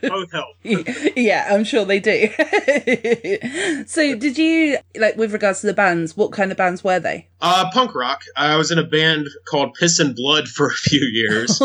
Both 0.03 0.33
help. 0.33 0.57
yeah, 0.65 1.47
I'm 1.51 1.63
sure 1.63 1.85
they 1.85 2.01
do. 2.01 2.29
so, 3.87 4.17
did 4.17 4.37
you 4.37 4.79
like 4.97 5.17
with 5.17 5.33
regards 5.33 5.61
to 5.61 5.69
the 5.69 5.75
bands? 5.75 6.17
What 6.17 6.33
kind 6.33 6.51
of 6.51 6.57
bands 6.57 6.83
were 6.83 6.99
they? 6.99 7.29
Uh, 7.41 7.71
punk 7.73 7.95
rock. 7.95 8.23
I 8.37 8.57
was 8.57 8.73
in 8.73 8.79
a 8.79 8.85
band 8.85 9.29
called 9.49 9.75
Piss 9.75 10.01
N 10.01 10.15
Blood 10.15 10.49
for 10.49 10.67
a 10.67 10.75
few 10.75 11.07
years. 11.13 11.63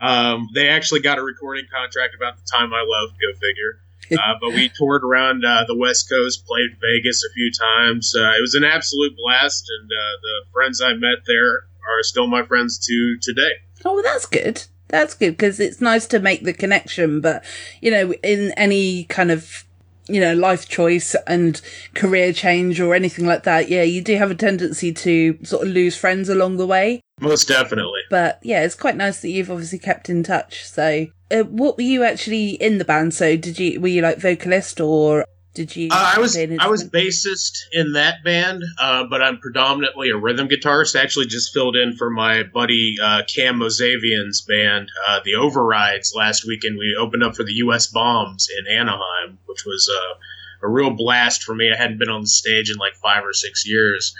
um, 0.00 0.48
they 0.54 0.68
actually 0.68 1.00
got 1.00 1.18
a 1.18 1.22
recording 1.22 1.64
contract 1.72 2.14
about 2.14 2.36
the 2.36 2.44
time 2.50 2.72
I 2.72 2.82
left. 2.82 3.14
Go 3.20 3.32
figure. 3.32 3.80
Uh, 4.12 4.34
but 4.40 4.50
we 4.50 4.70
toured 4.70 5.04
around 5.04 5.44
uh, 5.44 5.64
the 5.66 5.76
West 5.76 6.08
Coast, 6.08 6.46
played 6.46 6.70
Vegas 6.80 7.24
a 7.24 7.32
few 7.32 7.50
times. 7.52 8.14
Uh, 8.16 8.32
it 8.38 8.40
was 8.40 8.54
an 8.54 8.64
absolute 8.64 9.14
blast, 9.16 9.64
and 9.80 9.90
uh, 9.90 10.16
the 10.22 10.50
friends 10.52 10.80
I 10.80 10.94
met 10.94 11.24
there 11.26 11.66
are 11.88 12.02
still 12.02 12.26
my 12.26 12.44
friends 12.44 12.78
to 12.86 13.16
today. 13.20 13.52
Oh, 13.84 13.94
well, 13.94 14.02
that's 14.02 14.26
good. 14.26 14.64
That's 14.88 15.14
good 15.14 15.32
because 15.32 15.60
it's 15.60 15.80
nice 15.80 16.06
to 16.08 16.18
make 16.18 16.44
the 16.44 16.52
connection. 16.52 17.20
But 17.20 17.44
you 17.80 17.90
know, 17.90 18.12
in 18.22 18.52
any 18.52 19.04
kind 19.04 19.30
of 19.30 19.64
you 20.08 20.20
know 20.20 20.34
life 20.34 20.68
choice 20.68 21.14
and 21.26 21.60
career 21.94 22.32
change 22.32 22.80
or 22.80 22.94
anything 22.94 23.26
like 23.26 23.42
that, 23.44 23.68
yeah, 23.68 23.82
you 23.82 24.02
do 24.02 24.16
have 24.16 24.30
a 24.30 24.34
tendency 24.34 24.92
to 24.92 25.38
sort 25.44 25.66
of 25.66 25.72
lose 25.72 25.96
friends 25.96 26.28
along 26.28 26.56
the 26.56 26.66
way. 26.66 27.02
Most 27.20 27.48
definitely. 27.48 28.00
But 28.10 28.38
yeah, 28.42 28.62
it's 28.62 28.74
quite 28.74 28.96
nice 28.96 29.20
that 29.22 29.30
you've 29.30 29.50
obviously 29.50 29.78
kept 29.78 30.08
in 30.08 30.22
touch. 30.22 30.64
So, 30.64 31.06
uh, 31.30 31.42
what 31.44 31.76
were 31.76 31.82
you 31.82 32.04
actually 32.04 32.50
in 32.50 32.78
the 32.78 32.84
band? 32.84 33.14
So, 33.14 33.36
did 33.36 33.58
you 33.58 33.80
were 33.80 33.88
you 33.88 34.02
like 34.02 34.18
vocalist 34.18 34.80
or 34.80 35.24
did 35.58 35.74
you? 35.74 35.88
Uh, 35.90 36.12
I 36.16 36.20
was 36.20 36.36
I 36.36 36.68
was 36.68 36.88
bassist 36.88 37.64
in 37.72 37.94
that 37.94 38.22
band, 38.22 38.62
uh, 38.80 39.04
but 39.10 39.20
I'm 39.20 39.38
predominantly 39.38 40.10
a 40.10 40.16
rhythm 40.16 40.48
guitarist. 40.48 40.94
I 40.94 41.02
actually 41.02 41.26
just 41.26 41.52
filled 41.52 41.74
in 41.74 41.96
for 41.96 42.10
my 42.10 42.44
buddy 42.44 42.94
uh, 43.02 43.22
Cam 43.26 43.58
Mosavian's 43.58 44.42
band, 44.42 44.90
uh, 45.08 45.18
the 45.24 45.34
Overrides. 45.34 46.14
Last 46.14 46.46
weekend, 46.46 46.78
we 46.78 46.96
opened 46.96 47.24
up 47.24 47.34
for 47.34 47.42
the 47.42 47.54
U.S. 47.54 47.88
Bombs 47.88 48.48
in 48.56 48.72
Anaheim, 48.72 49.38
which 49.46 49.64
was 49.66 49.90
uh, 49.92 50.66
a 50.66 50.68
real 50.68 50.90
blast 50.90 51.42
for 51.42 51.56
me. 51.56 51.72
I 51.72 51.76
hadn't 51.76 51.98
been 51.98 52.08
on 52.08 52.20
the 52.20 52.28
stage 52.28 52.70
in 52.70 52.76
like 52.76 52.94
five 52.94 53.24
or 53.24 53.32
six 53.32 53.66
years, 53.66 54.14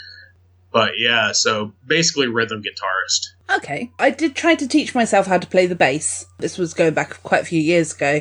but 0.73 0.93
yeah, 0.99 1.33
so 1.33 1.73
basically 1.87 2.29
rhythm 2.29 2.63
guitarist. 2.63 3.57
Okay. 3.57 3.91
I 3.99 4.11
did 4.11 4.37
try 4.37 4.55
to 4.55 4.69
teach 4.69 4.95
myself 4.95 5.27
how 5.27 5.39
to 5.39 5.47
play 5.47 5.67
the 5.67 5.75
bass. 5.75 6.27
This 6.39 6.59
was 6.59 6.75
going 6.75 6.95
back 6.95 7.23
quite 7.23 7.43
a 7.43 7.47
few 7.47 7.61
years 7.61 7.95
ago. 7.95 8.21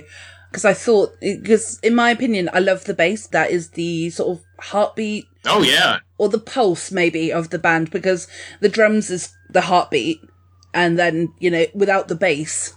Because 0.49 0.63
I 0.63 0.73
thought, 0.73 1.13
because 1.19 1.77
in 1.79 1.93
my 1.93 2.09
opinion, 2.09 2.49
I 2.53 2.59
love 2.59 2.85
the 2.85 2.93
bass. 2.93 3.27
That 3.27 3.51
is 3.51 3.71
the 3.71 4.09
sort 4.11 4.37
of 4.37 4.43
heartbeat 4.59 5.27
Oh 5.47 5.61
yeah, 5.61 5.99
or 6.17 6.29
the 6.29 6.39
pulse 6.39 6.91
maybe 6.91 7.31
of 7.31 7.49
the 7.49 7.59
band 7.59 7.89
because 7.91 8.27
the 8.59 8.69
drums 8.69 9.09
is 9.09 9.33
the 9.49 9.61
heartbeat. 9.61 10.19
And 10.73 10.99
then, 10.99 11.33
you 11.39 11.49
know, 11.49 11.65
without 11.73 12.07
the 12.07 12.15
bass, 12.15 12.73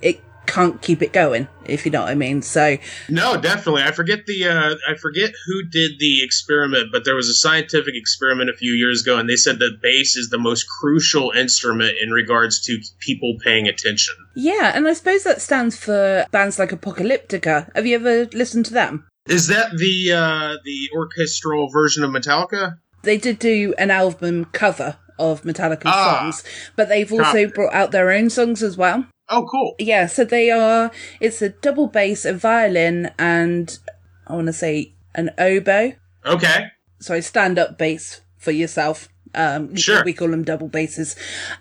it 0.00 0.20
can't 0.46 0.80
keep 0.82 1.02
it 1.02 1.12
going, 1.12 1.48
if 1.66 1.84
you 1.84 1.90
know 1.92 2.02
what 2.02 2.10
I 2.10 2.14
mean. 2.14 2.42
So, 2.42 2.76
No, 3.08 3.36
definitely. 3.40 3.82
I 3.82 3.92
forget 3.92 4.26
the 4.26 4.46
uh, 4.48 4.74
I 4.88 4.94
forget 4.96 5.32
who 5.46 5.62
did 5.64 5.92
the 5.98 6.22
experiment, 6.24 6.90
but 6.92 7.04
there 7.04 7.14
was 7.16 7.28
a 7.28 7.34
scientific 7.34 7.94
experiment 7.94 8.50
a 8.50 8.54
few 8.56 8.72
years 8.72 9.02
ago, 9.02 9.18
and 9.18 9.28
they 9.28 9.36
said 9.36 9.58
that 9.58 9.80
bass 9.82 10.16
is 10.16 10.30
the 10.30 10.38
most 10.38 10.66
crucial 10.80 11.30
instrument 11.32 11.92
in 12.02 12.10
regards 12.10 12.60
to 12.66 12.78
people 13.00 13.34
paying 13.42 13.66
attention. 13.68 14.14
yeah. 14.34 14.72
And 14.74 14.86
I 14.88 14.92
suppose 14.94 15.24
that 15.24 15.40
stands 15.42 15.76
for 15.76 16.26
bands 16.30 16.58
like 16.58 16.70
Apocalyptica. 16.70 17.70
Have 17.74 17.86
you 17.86 17.94
ever 17.96 18.24
listened 18.32 18.66
to 18.66 18.74
them? 18.74 19.06
Is 19.28 19.46
that 19.48 19.70
the 19.76 20.12
uh, 20.12 20.56
the 20.64 20.90
orchestral 20.94 21.68
version 21.70 22.04
of 22.04 22.10
Metallica? 22.10 22.78
they 23.02 23.18
did 23.18 23.38
do 23.38 23.74
an 23.76 23.90
album 23.90 24.46
cover 24.46 24.96
of 25.18 25.42
Metallica 25.42 25.82
Ah. 25.84 26.18
songs, 26.20 26.42
but 26.74 26.88
they've 26.88 27.12
also 27.12 27.22
Copy. 27.44 27.46
brought 27.46 27.74
out 27.74 27.90
their 27.92 28.10
own 28.10 28.30
songs 28.30 28.62
as 28.62 28.76
well. 28.78 29.06
Oh, 29.28 29.46
cool. 29.50 29.74
Yeah, 29.78 30.06
so 30.06 30.24
they 30.24 30.50
are. 30.50 30.90
It's 31.20 31.40
a 31.42 31.48
double 31.48 31.86
bass, 31.86 32.24
a 32.24 32.34
violin, 32.34 33.10
and 33.18 33.78
I 34.26 34.34
want 34.34 34.46
to 34.48 34.52
say 34.52 34.92
an 35.14 35.30
oboe. 35.38 35.94
Okay. 36.26 36.66
Sorry, 37.00 37.22
stand 37.22 37.58
up 37.58 37.78
bass 37.78 38.20
for 38.36 38.50
yourself. 38.50 39.08
Um, 39.34 39.74
Sure. 39.74 40.04
we 40.04 40.12
call 40.12 40.28
them 40.28 40.44
double 40.44 40.68
basses, 40.68 41.16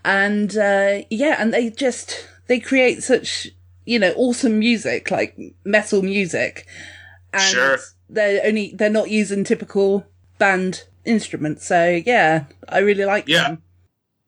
and 0.05 0.55
uh, 0.55 1.01
yeah, 1.10 1.38
and 1.39 1.51
they 1.51 1.72
just 1.72 2.27
they 2.48 2.60
create 2.60 3.01
such 3.01 3.48
you 3.86 3.98
know 3.98 4.13
awesome 4.15 4.60
music, 4.60 5.10
like 5.10 5.36
metal 5.65 6.03
music, 6.03 6.67
and 7.34 7.41
Sure. 7.41 7.79
they're 8.10 8.41
only 8.46 8.74
they're 8.75 8.91
not 8.91 9.10
using 9.10 9.43
typical 9.43 10.05
band 10.38 10.84
instruments. 11.03 11.65
So 11.65 12.00
yeah, 12.05 12.46
I 12.70 12.77
really 12.79 13.05
like 13.05 13.27
Yeah. 13.27 13.43
them. 13.48 13.62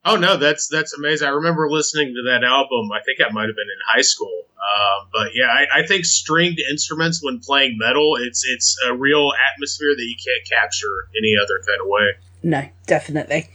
Oh 0.06 0.16
no, 0.18 0.38
that's 0.38 0.68
that's 0.68 0.94
amazing. 0.94 1.28
I 1.28 1.32
remember 1.32 1.70
listening 1.70 2.14
to 2.14 2.32
that 2.32 2.44
album. 2.44 2.92
I 2.92 3.02
think 3.02 3.20
I 3.20 3.32
might 3.34 3.48
have 3.48 3.56
been 3.56 3.68
in 3.68 3.82
high 3.88 4.02
school. 4.02 4.44
Um, 4.56 5.08
but 5.12 5.32
yeah, 5.34 5.48
I, 5.48 5.80
I 5.80 5.88
think 5.88 6.06
stringed 6.06 6.60
instruments 6.60 7.24
when 7.24 7.40
playing 7.40 7.78
metal, 7.80 8.16
it's 8.20 8.46
it's 8.46 8.78
a 8.88 8.96
real 8.96 9.32
atmosphere 9.54 9.96
that 9.96 10.04
you 10.04 10.16
can't 10.16 10.48
capture 10.48 11.08
any 11.18 11.34
other 11.42 11.60
kind 11.68 11.82
of 11.82 11.88
way. 11.88 12.12
No, 12.44 12.70
definitely. 12.86 13.50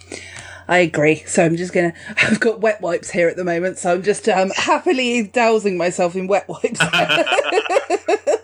I 0.66 0.78
agree. 0.78 1.22
So 1.26 1.44
I'm 1.44 1.56
just 1.56 1.72
gonna. 1.72 1.94
I've 2.16 2.40
got 2.40 2.60
wet 2.60 2.80
wipes 2.80 3.10
here 3.10 3.28
at 3.28 3.36
the 3.36 3.44
moment, 3.44 3.78
so 3.78 3.92
I'm 3.92 4.02
just 4.02 4.28
um, 4.28 4.50
happily 4.50 5.28
dousing 5.28 5.76
myself 5.76 6.16
in 6.16 6.26
wet 6.26 6.48
wipes. 6.48 6.80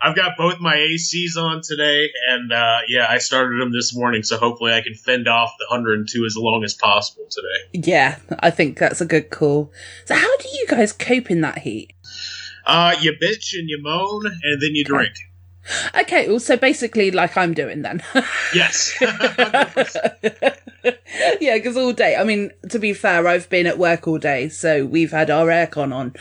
I've 0.00 0.16
got 0.16 0.36
both 0.36 0.60
my 0.60 0.76
ACs 0.76 1.36
on 1.36 1.62
today, 1.62 2.10
and 2.28 2.52
uh, 2.52 2.78
yeah, 2.88 3.06
I 3.08 3.18
started 3.18 3.60
them 3.60 3.72
this 3.72 3.94
morning, 3.94 4.22
so 4.22 4.36
hopefully 4.36 4.72
I 4.72 4.80
can 4.80 4.94
fend 4.94 5.28
off 5.28 5.54
the 5.58 5.66
102 5.68 6.24
as 6.24 6.36
long 6.36 6.62
as 6.64 6.74
possible 6.74 7.26
today. 7.30 7.82
yeah, 7.90 8.18
I 8.40 8.50
think 8.50 8.78
that's 8.78 9.00
a 9.00 9.06
good 9.06 9.30
call. 9.30 9.72
So 10.04 10.14
how 10.14 10.36
do 10.38 10.48
you 10.48 10.66
guys 10.68 10.92
cope 10.92 11.30
in 11.30 11.40
that 11.40 11.58
heat? 11.58 11.92
Uh, 12.66 12.94
you 13.00 13.12
bitch 13.12 13.58
and 13.58 13.68
you 13.68 13.78
moan, 13.80 14.26
and 14.26 14.62
then 14.62 14.74
you 14.74 14.84
drink. 14.84 15.14
Okay, 15.94 16.28
well, 16.28 16.40
so 16.40 16.56
basically, 16.56 17.10
like 17.10 17.36
I'm 17.36 17.54
doing 17.54 17.82
then. 17.82 18.02
Yes. 18.54 18.96
yeah, 21.40 21.56
because 21.56 21.76
all 21.76 21.92
day. 21.92 22.16
I 22.16 22.24
mean, 22.24 22.50
to 22.68 22.78
be 22.80 22.92
fair, 22.92 23.28
I've 23.28 23.48
been 23.48 23.66
at 23.66 23.78
work 23.78 24.08
all 24.08 24.18
day, 24.18 24.48
so 24.48 24.84
we've 24.84 25.12
had 25.12 25.30
our 25.30 25.46
aircon 25.46 25.94
on, 25.94 26.14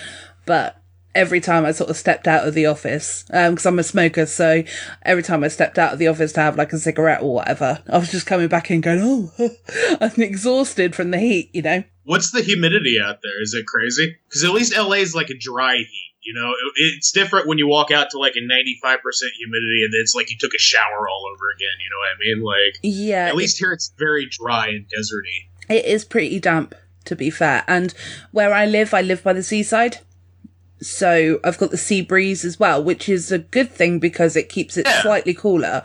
but. 0.46 0.79
Every 1.20 1.42
time 1.42 1.66
I 1.66 1.72
sort 1.72 1.90
of 1.90 1.98
stepped 1.98 2.28
out 2.28 2.48
of 2.48 2.54
the 2.54 2.66
office, 2.66 3.26
um, 3.34 3.56
because 3.56 3.66
I'm 3.66 3.78
a 3.78 3.84
smoker, 3.84 4.26
so 4.26 4.64
every 5.04 5.22
time 5.22 5.44
I 5.44 5.50
stepped 5.50 5.78
out 5.78 5.92
of 5.92 6.00
the 6.00 6.08
office 6.08 6.32
to 6.34 6.40
have 6.40 6.58
like 6.58 6.72
a 6.72 6.80
cigarette 6.80 7.22
or 7.22 7.34
whatever, 7.34 7.84
I 7.92 7.98
was 7.98 8.10
just 8.10 8.26
coming 8.26 8.48
back 8.48 8.70
and 8.70 8.82
going, 8.82 9.02
"Oh, 9.02 9.32
I'm 10.02 10.22
exhausted 10.22 10.96
from 10.96 11.12
the 11.12 11.20
heat," 11.20 11.50
you 11.54 11.62
know. 11.62 11.84
What's 12.06 12.32
the 12.32 12.42
humidity 12.42 12.98
out 13.04 13.20
there? 13.22 13.42
Is 13.42 13.54
it 13.54 13.66
crazy? 13.68 14.16
Because 14.28 14.46
at 14.46 14.52
least 14.52 14.76
LA 14.76 15.04
is 15.04 15.14
like 15.14 15.30
a 15.30 15.38
dry 15.38 15.76
heat. 15.76 16.14
You 16.22 16.34
know, 16.34 16.54
it's 16.76 17.12
different 17.12 17.48
when 17.48 17.58
you 17.58 17.68
walk 17.68 17.92
out 17.92 18.10
to 18.12 18.18
like 18.18 18.34
a 18.36 18.40
95% 18.40 18.98
humidity 19.38 19.84
and 19.84 19.94
it's 19.94 20.16
like 20.16 20.30
you 20.32 20.38
took 20.40 20.54
a 20.54 20.60
shower 20.60 21.08
all 21.08 21.24
over 21.34 21.46
again. 21.56 21.76
You 21.80 21.90
know 21.90 21.98
what 22.00 22.10
I 22.10 22.18
mean? 22.20 22.44
Like, 22.44 22.80
Yeah, 22.82 23.28
at 23.28 23.36
least 23.36 23.58
here 23.58 23.72
it's 23.72 23.94
very 23.98 24.26
dry 24.26 24.68
and 24.68 24.86
deserty. 24.86 25.50
It 25.70 25.86
is 25.86 26.04
pretty 26.04 26.40
damp, 26.40 26.76
to 27.06 27.16
be 27.16 27.30
fair. 27.30 27.64
And 27.68 27.94
where 28.32 28.54
I 28.54 28.66
live, 28.66 28.94
I 28.94 29.02
live 29.02 29.24
by 29.24 29.34
the 29.34 29.44
seaside. 29.44 30.00
So 30.82 31.40
I've 31.44 31.58
got 31.58 31.72
the 31.72 31.78
sea 31.78 32.02
breeze 32.02 32.46
as 32.46 32.60
well, 32.60 32.84
which 32.84 33.10
is 33.10 33.32
a 33.32 33.40
good 33.40 33.72
thing 33.72 34.00
because 34.00 34.36
it 34.36 34.50
keeps 34.50 34.78
it 34.78 34.86
Yeah. 34.88 35.02
slightly 35.02 35.34
cooler. 35.34 35.84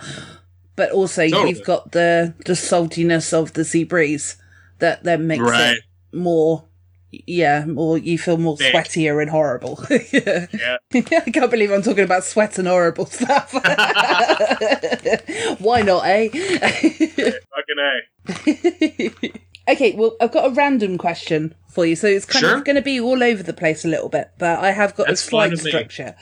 But 0.77 0.91
also 0.93 1.29
Totally. 1.29 1.51
you've 1.51 1.65
got 1.65 1.93
the, 1.93 2.35
the 2.47 2.53
saltiness 2.55 3.33
of 3.33 3.53
the 3.55 3.65
sea 3.65 3.85
breeze 3.85 4.37
that 4.81 5.05
then 5.05 5.27
makes 5.27 5.43
Right. 5.43 5.77
it 5.79 5.83
more, 6.13 6.65
yeah, 7.11 7.65
more, 7.65 7.97
you 7.99 8.19
feel 8.19 8.37
more 8.39 8.57
Thick. 8.57 8.75
sweatier 8.75 9.21
and 9.23 9.31
horrible. 9.31 9.83
yeah. 9.91 10.47
Yeah. 10.53 10.77
I 10.95 11.01
can't 11.31 11.51
believe 11.51 11.71
I'm 11.73 11.83
talking 11.83 12.05
about 12.05 12.25
sweat 12.25 12.59
and 12.59 12.69
horrible 12.69 13.07
stuff. 13.07 13.53
Why 15.61 15.83
not, 15.83 16.05
eh? 16.07 16.29
Fucking 16.29 17.79
A. 17.79 18.03
okay, 19.69 19.95
well, 19.95 20.17
I've 20.21 20.33
got 20.33 20.47
a 20.51 20.55
random 20.55 20.99
question 20.99 21.55
for 21.69 21.85
you. 21.87 21.97
So 21.97 22.07
it's 22.07 22.25
kind 22.25 22.45
Sure. 22.45 22.57
of 22.57 22.65
going 22.65 22.77
to 22.77 22.83
be 22.83 23.01
all 23.01 23.23
over 23.23 23.43
the 23.43 23.53
place 23.53 23.85
a 23.85 23.89
little 23.89 24.09
bit, 24.09 24.31
but 24.39 24.59
I 24.61 24.71
have 24.73 24.95
got 24.95 25.07
That's 25.09 25.23
a 25.23 25.25
slight 25.27 25.43
fine 25.43 25.51
with 25.53 25.65
me. 25.65 25.71
structure. 25.71 26.15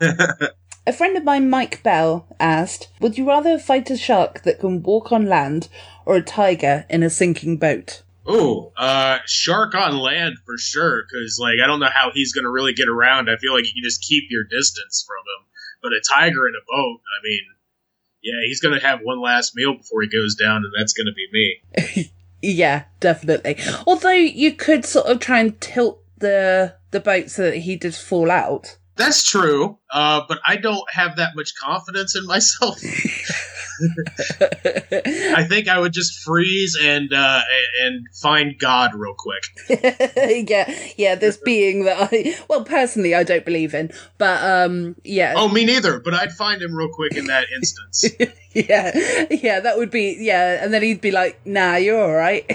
a 0.86 0.92
friend 0.92 1.16
of 1.16 1.24
mine, 1.24 1.48
Mike 1.50 1.82
Bell, 1.82 2.26
asked 2.38 2.88
Would 3.00 3.18
you 3.18 3.26
rather 3.28 3.58
fight 3.58 3.90
a 3.90 3.96
shark 3.96 4.42
that 4.42 4.60
can 4.60 4.82
walk 4.82 5.12
on 5.12 5.26
land 5.26 5.68
or 6.06 6.16
a 6.16 6.22
tiger 6.22 6.84
in 6.90 7.02
a 7.02 7.10
sinking 7.10 7.56
boat? 7.58 8.02
Oh, 8.26 8.72
uh, 8.76 9.18
shark 9.26 9.74
on 9.74 9.98
land 9.98 10.36
for 10.44 10.56
sure. 10.58 11.02
Because 11.10 11.38
like 11.40 11.56
I 11.62 11.66
don't 11.66 11.80
know 11.80 11.88
how 11.92 12.10
he's 12.12 12.32
gonna 12.32 12.50
really 12.50 12.74
get 12.74 12.88
around. 12.88 13.28
I 13.30 13.36
feel 13.36 13.54
like 13.54 13.64
you 13.66 13.72
can 13.72 13.82
just 13.82 14.02
keep 14.06 14.24
your 14.30 14.44
distance 14.44 15.04
from 15.06 15.22
him. 15.24 15.46
But 15.82 15.92
a 15.92 16.00
tiger 16.06 16.46
in 16.46 16.54
a 16.54 16.64
boat, 16.68 17.00
I 17.00 17.18
mean, 17.24 17.40
yeah, 18.22 18.40
he's 18.46 18.60
gonna 18.60 18.80
have 18.80 19.00
one 19.02 19.20
last 19.20 19.54
meal 19.54 19.76
before 19.76 20.02
he 20.02 20.08
goes 20.08 20.34
down, 20.34 20.64
and 20.64 20.72
that's 20.78 20.92
gonna 20.92 21.12
be 21.12 21.28
me. 21.32 22.10
Yeah, 22.42 22.84
definitely. 23.00 23.58
Although 23.86 24.12
you 24.12 24.52
could 24.52 24.84
sort 24.84 25.06
of 25.06 25.20
try 25.20 25.40
and 25.40 25.60
tilt 25.60 26.02
the 26.18 26.74
the 26.90 27.00
boat 27.00 27.30
so 27.30 27.42
that 27.42 27.56
he 27.58 27.76
just 27.76 28.02
fall 28.02 28.30
out. 28.30 28.76
That's 28.96 29.22
true, 29.22 29.78
uh, 29.92 30.22
but 30.28 30.40
I 30.46 30.56
don't 30.56 30.90
have 30.90 31.16
that 31.16 31.34
much 31.34 31.54
confidence 31.54 32.16
in 32.16 32.26
myself. 32.26 32.78
I 35.36 35.44
think 35.44 35.68
I 35.68 35.78
would 35.78 35.92
just 35.92 36.20
freeze 36.20 36.76
and 36.80 37.12
uh, 37.12 37.40
and 37.82 38.06
find 38.20 38.58
God 38.58 38.94
real 38.94 39.14
quick. 39.16 39.44
yeah, 40.48 40.72
yeah. 40.96 41.14
This 41.14 41.36
being 41.36 41.84
that 41.84 42.08
I, 42.12 42.36
well, 42.48 42.64
personally, 42.64 43.14
I 43.14 43.22
don't 43.22 43.44
believe 43.44 43.74
in, 43.74 43.90
but 44.18 44.42
um, 44.42 44.96
yeah. 45.04 45.34
Oh, 45.36 45.48
me 45.48 45.64
neither. 45.64 46.00
But 46.00 46.14
I'd 46.14 46.32
find 46.32 46.60
him 46.60 46.74
real 46.74 46.90
quick 46.92 47.16
in 47.16 47.26
that 47.26 47.46
instance. 47.54 48.04
yeah, 48.54 49.26
yeah. 49.30 49.60
That 49.60 49.78
would 49.78 49.90
be 49.90 50.16
yeah, 50.20 50.62
and 50.62 50.72
then 50.72 50.82
he'd 50.82 51.00
be 51.00 51.10
like, 51.10 51.40
"Nah, 51.44 51.76
you're 51.76 52.00
all 52.00 52.12
right." 52.12 52.46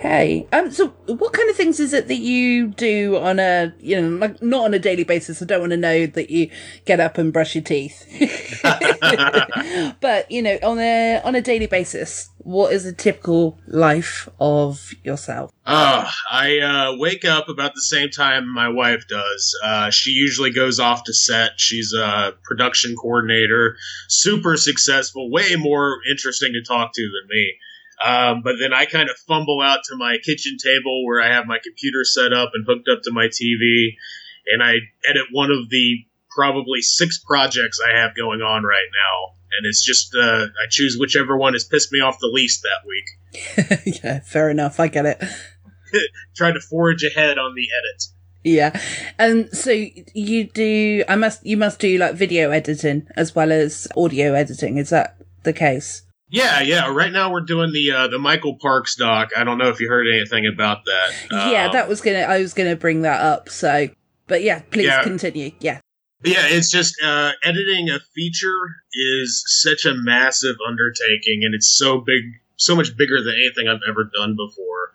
Okay. 0.00 0.48
Um. 0.50 0.70
So, 0.70 0.88
what 1.06 1.34
kind 1.34 1.50
of 1.50 1.56
things 1.56 1.78
is 1.78 1.92
it 1.92 2.08
that 2.08 2.16
you 2.16 2.68
do 2.68 3.18
on 3.18 3.38
a, 3.38 3.74
you 3.80 4.00
know, 4.00 4.08
like 4.16 4.40
not 4.40 4.64
on 4.64 4.72
a 4.72 4.78
daily 4.78 5.04
basis? 5.04 5.42
I 5.42 5.44
don't 5.44 5.60
want 5.60 5.72
to 5.72 5.76
know 5.76 6.06
that 6.06 6.30
you 6.30 6.50
get 6.86 7.00
up 7.00 7.18
and 7.18 7.34
brush 7.34 7.54
your 7.54 7.62
teeth, 7.62 8.06
but 10.00 10.30
you 10.30 10.40
know, 10.40 10.58
on 10.62 10.78
a 10.78 11.20
on 11.22 11.34
a 11.34 11.42
daily 11.42 11.66
basis, 11.66 12.30
what 12.38 12.72
is 12.72 12.86
a 12.86 12.94
typical 12.94 13.58
life 13.66 14.26
of 14.40 14.90
yourself? 15.04 15.52
Oh, 15.66 16.10
I 16.30 16.60
uh, 16.60 16.96
wake 16.96 17.26
up 17.26 17.50
about 17.50 17.74
the 17.74 17.82
same 17.82 18.08
time 18.08 18.48
my 18.48 18.70
wife 18.70 19.06
does. 19.06 19.54
Uh, 19.62 19.90
she 19.90 20.12
usually 20.12 20.50
goes 20.50 20.80
off 20.80 21.04
to 21.04 21.12
set. 21.12 21.60
She's 21.60 21.92
a 21.92 22.32
production 22.44 22.96
coordinator, 22.96 23.76
super 24.08 24.56
successful, 24.56 25.30
way 25.30 25.56
more 25.56 25.98
interesting 26.10 26.54
to 26.54 26.62
talk 26.62 26.94
to 26.94 27.02
than 27.02 27.28
me. 27.28 27.52
Um, 28.04 28.42
but 28.42 28.54
then 28.58 28.72
I 28.72 28.86
kind 28.86 29.10
of 29.10 29.16
fumble 29.28 29.60
out 29.60 29.80
to 29.84 29.96
my 29.96 30.16
kitchen 30.24 30.56
table 30.62 31.04
where 31.04 31.20
I 31.22 31.28
have 31.28 31.46
my 31.46 31.58
computer 31.62 32.04
set 32.04 32.32
up 32.32 32.52
and 32.54 32.64
hooked 32.66 32.88
up 32.88 33.02
to 33.04 33.12
my 33.12 33.26
TV, 33.26 33.96
and 34.46 34.62
I 34.62 34.76
edit 35.08 35.26
one 35.32 35.50
of 35.50 35.68
the 35.68 35.98
probably 36.30 36.80
six 36.80 37.18
projects 37.18 37.80
I 37.80 37.98
have 37.98 38.16
going 38.16 38.40
on 38.40 38.62
right 38.64 38.88
now. 38.92 39.34
And 39.58 39.66
it's 39.66 39.84
just 39.84 40.14
uh, 40.14 40.46
I 40.46 40.66
choose 40.70 40.96
whichever 40.98 41.36
one 41.36 41.54
has 41.54 41.64
pissed 41.64 41.92
me 41.92 42.00
off 42.00 42.18
the 42.20 42.28
least 42.28 42.62
that 42.62 42.86
week. 42.86 43.94
yeah, 44.04 44.20
fair 44.20 44.48
enough. 44.48 44.80
I 44.80 44.88
get 44.88 45.06
it. 45.06 45.22
Trying 46.36 46.54
to 46.54 46.60
forge 46.60 47.02
ahead 47.02 47.36
on 47.36 47.54
the 47.54 47.66
edit. 47.76 48.04
Yeah. 48.42 48.80
And 49.18 49.50
so 49.54 49.70
you 49.70 50.44
do 50.44 51.04
I 51.08 51.16
must 51.16 51.44
you 51.44 51.56
must 51.56 51.78
do 51.78 51.98
like 51.98 52.14
video 52.14 52.50
editing 52.50 53.06
as 53.16 53.34
well 53.34 53.52
as 53.52 53.86
audio 53.96 54.32
editing, 54.32 54.78
is 54.78 54.90
that 54.90 55.16
the 55.42 55.52
case? 55.52 56.02
Yeah, 56.30 56.60
yeah. 56.60 56.88
Right 56.92 57.12
now 57.12 57.32
we're 57.32 57.40
doing 57.40 57.72
the 57.72 57.90
uh, 57.90 58.08
the 58.08 58.18
Michael 58.18 58.56
Parks 58.60 58.94
doc. 58.96 59.30
I 59.36 59.44
don't 59.44 59.58
know 59.58 59.68
if 59.68 59.80
you 59.80 59.88
heard 59.88 60.06
anything 60.12 60.46
about 60.46 60.84
that. 60.84 61.12
yeah, 61.30 61.66
Um, 61.66 61.72
that 61.72 61.88
was 61.88 62.00
gonna 62.00 62.20
I 62.20 62.38
was 62.40 62.54
gonna 62.54 62.76
bring 62.76 63.02
that 63.02 63.20
up. 63.20 63.48
So, 63.48 63.88
but 64.28 64.42
yeah, 64.42 64.60
please 64.70 64.86
Yeah. 64.86 65.02
continue. 65.02 65.50
Yeah. 65.60 65.80
Yeah, 66.22 66.46
it's 66.46 66.70
just 66.70 66.94
uh, 67.02 67.32
editing 67.42 67.88
a 67.88 67.98
feature 68.14 68.76
is 68.92 69.42
such 69.64 69.86
a 69.86 69.94
massive 69.94 70.56
undertaking, 70.68 71.40
and 71.44 71.54
it's 71.54 71.74
so 71.78 71.98
big, 71.98 72.22
so 72.56 72.76
much 72.76 72.94
bigger 72.96 73.22
than 73.24 73.34
anything 73.36 73.68
I've 73.68 73.80
ever 73.88 74.04
done 74.14 74.36
before. 74.36 74.92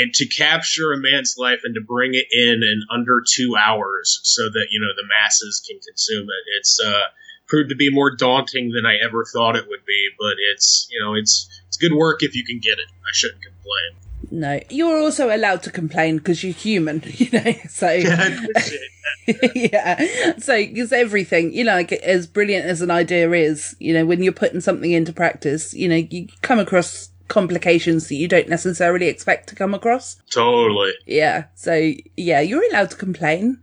And 0.00 0.14
to 0.14 0.28
capture 0.28 0.92
a 0.92 0.96
man's 0.96 1.34
life 1.36 1.62
and 1.64 1.74
to 1.74 1.80
bring 1.80 2.14
it 2.14 2.26
in 2.30 2.62
in 2.62 2.82
under 2.94 3.20
two 3.28 3.56
hours, 3.56 4.20
so 4.22 4.44
that 4.48 4.66
you 4.70 4.80
know 4.80 4.94
the 4.96 5.08
masses 5.08 5.60
can 5.68 5.78
consume 5.80 6.22
it, 6.28 6.42
it's 6.60 6.78
uh, 6.80 7.02
proved 7.50 7.68
to 7.70 7.76
be 7.76 7.92
more 7.92 8.14
daunting 8.14 8.70
than 8.70 8.86
I 8.86 8.96
ever 9.04 9.24
thought 9.30 9.56
it 9.56 9.66
would 9.68 9.84
be. 9.86 10.08
But 10.18 10.36
it's 10.54 10.88
you 10.90 11.02
know 11.02 11.14
it's 11.14 11.48
it's 11.68 11.76
good 11.76 11.92
work 11.92 12.22
if 12.22 12.34
you 12.34 12.44
can 12.44 12.60
get 12.60 12.78
it. 12.78 12.88
I 13.06 13.12
shouldn't 13.12 13.42
complain. 13.42 14.00
No, 14.30 14.60
you're 14.70 14.98
also 14.98 15.34
allowed 15.34 15.62
to 15.64 15.70
complain 15.70 16.18
because 16.18 16.44
you're 16.44 16.52
human, 16.52 17.02
you 17.06 17.30
know. 17.32 17.52
So 17.68 17.90
Yeah, 17.92 18.12
I 18.12 18.28
that. 18.28 19.52
yeah. 19.54 20.38
So 20.38 20.56
because 20.56 20.92
everything, 20.92 21.52
you 21.52 21.64
know, 21.64 21.74
like 21.74 21.92
as 21.92 22.26
brilliant 22.26 22.66
as 22.66 22.80
an 22.80 22.90
idea 22.90 23.30
is, 23.32 23.74
you 23.78 23.92
know, 23.92 24.06
when 24.06 24.22
you're 24.22 24.32
putting 24.32 24.60
something 24.60 24.92
into 24.92 25.12
practice, 25.12 25.74
you 25.74 25.88
know, 25.88 25.96
you 25.96 26.28
come 26.42 26.58
across 26.58 27.10
complications 27.28 28.08
that 28.08 28.16
you 28.16 28.26
don't 28.26 28.48
necessarily 28.48 29.06
expect 29.06 29.48
to 29.48 29.54
come 29.54 29.74
across. 29.74 30.16
Totally. 30.30 30.92
Yeah. 31.06 31.44
So 31.54 31.92
yeah, 32.16 32.40
you're 32.40 32.64
allowed 32.70 32.90
to 32.90 32.96
complain. 32.96 33.62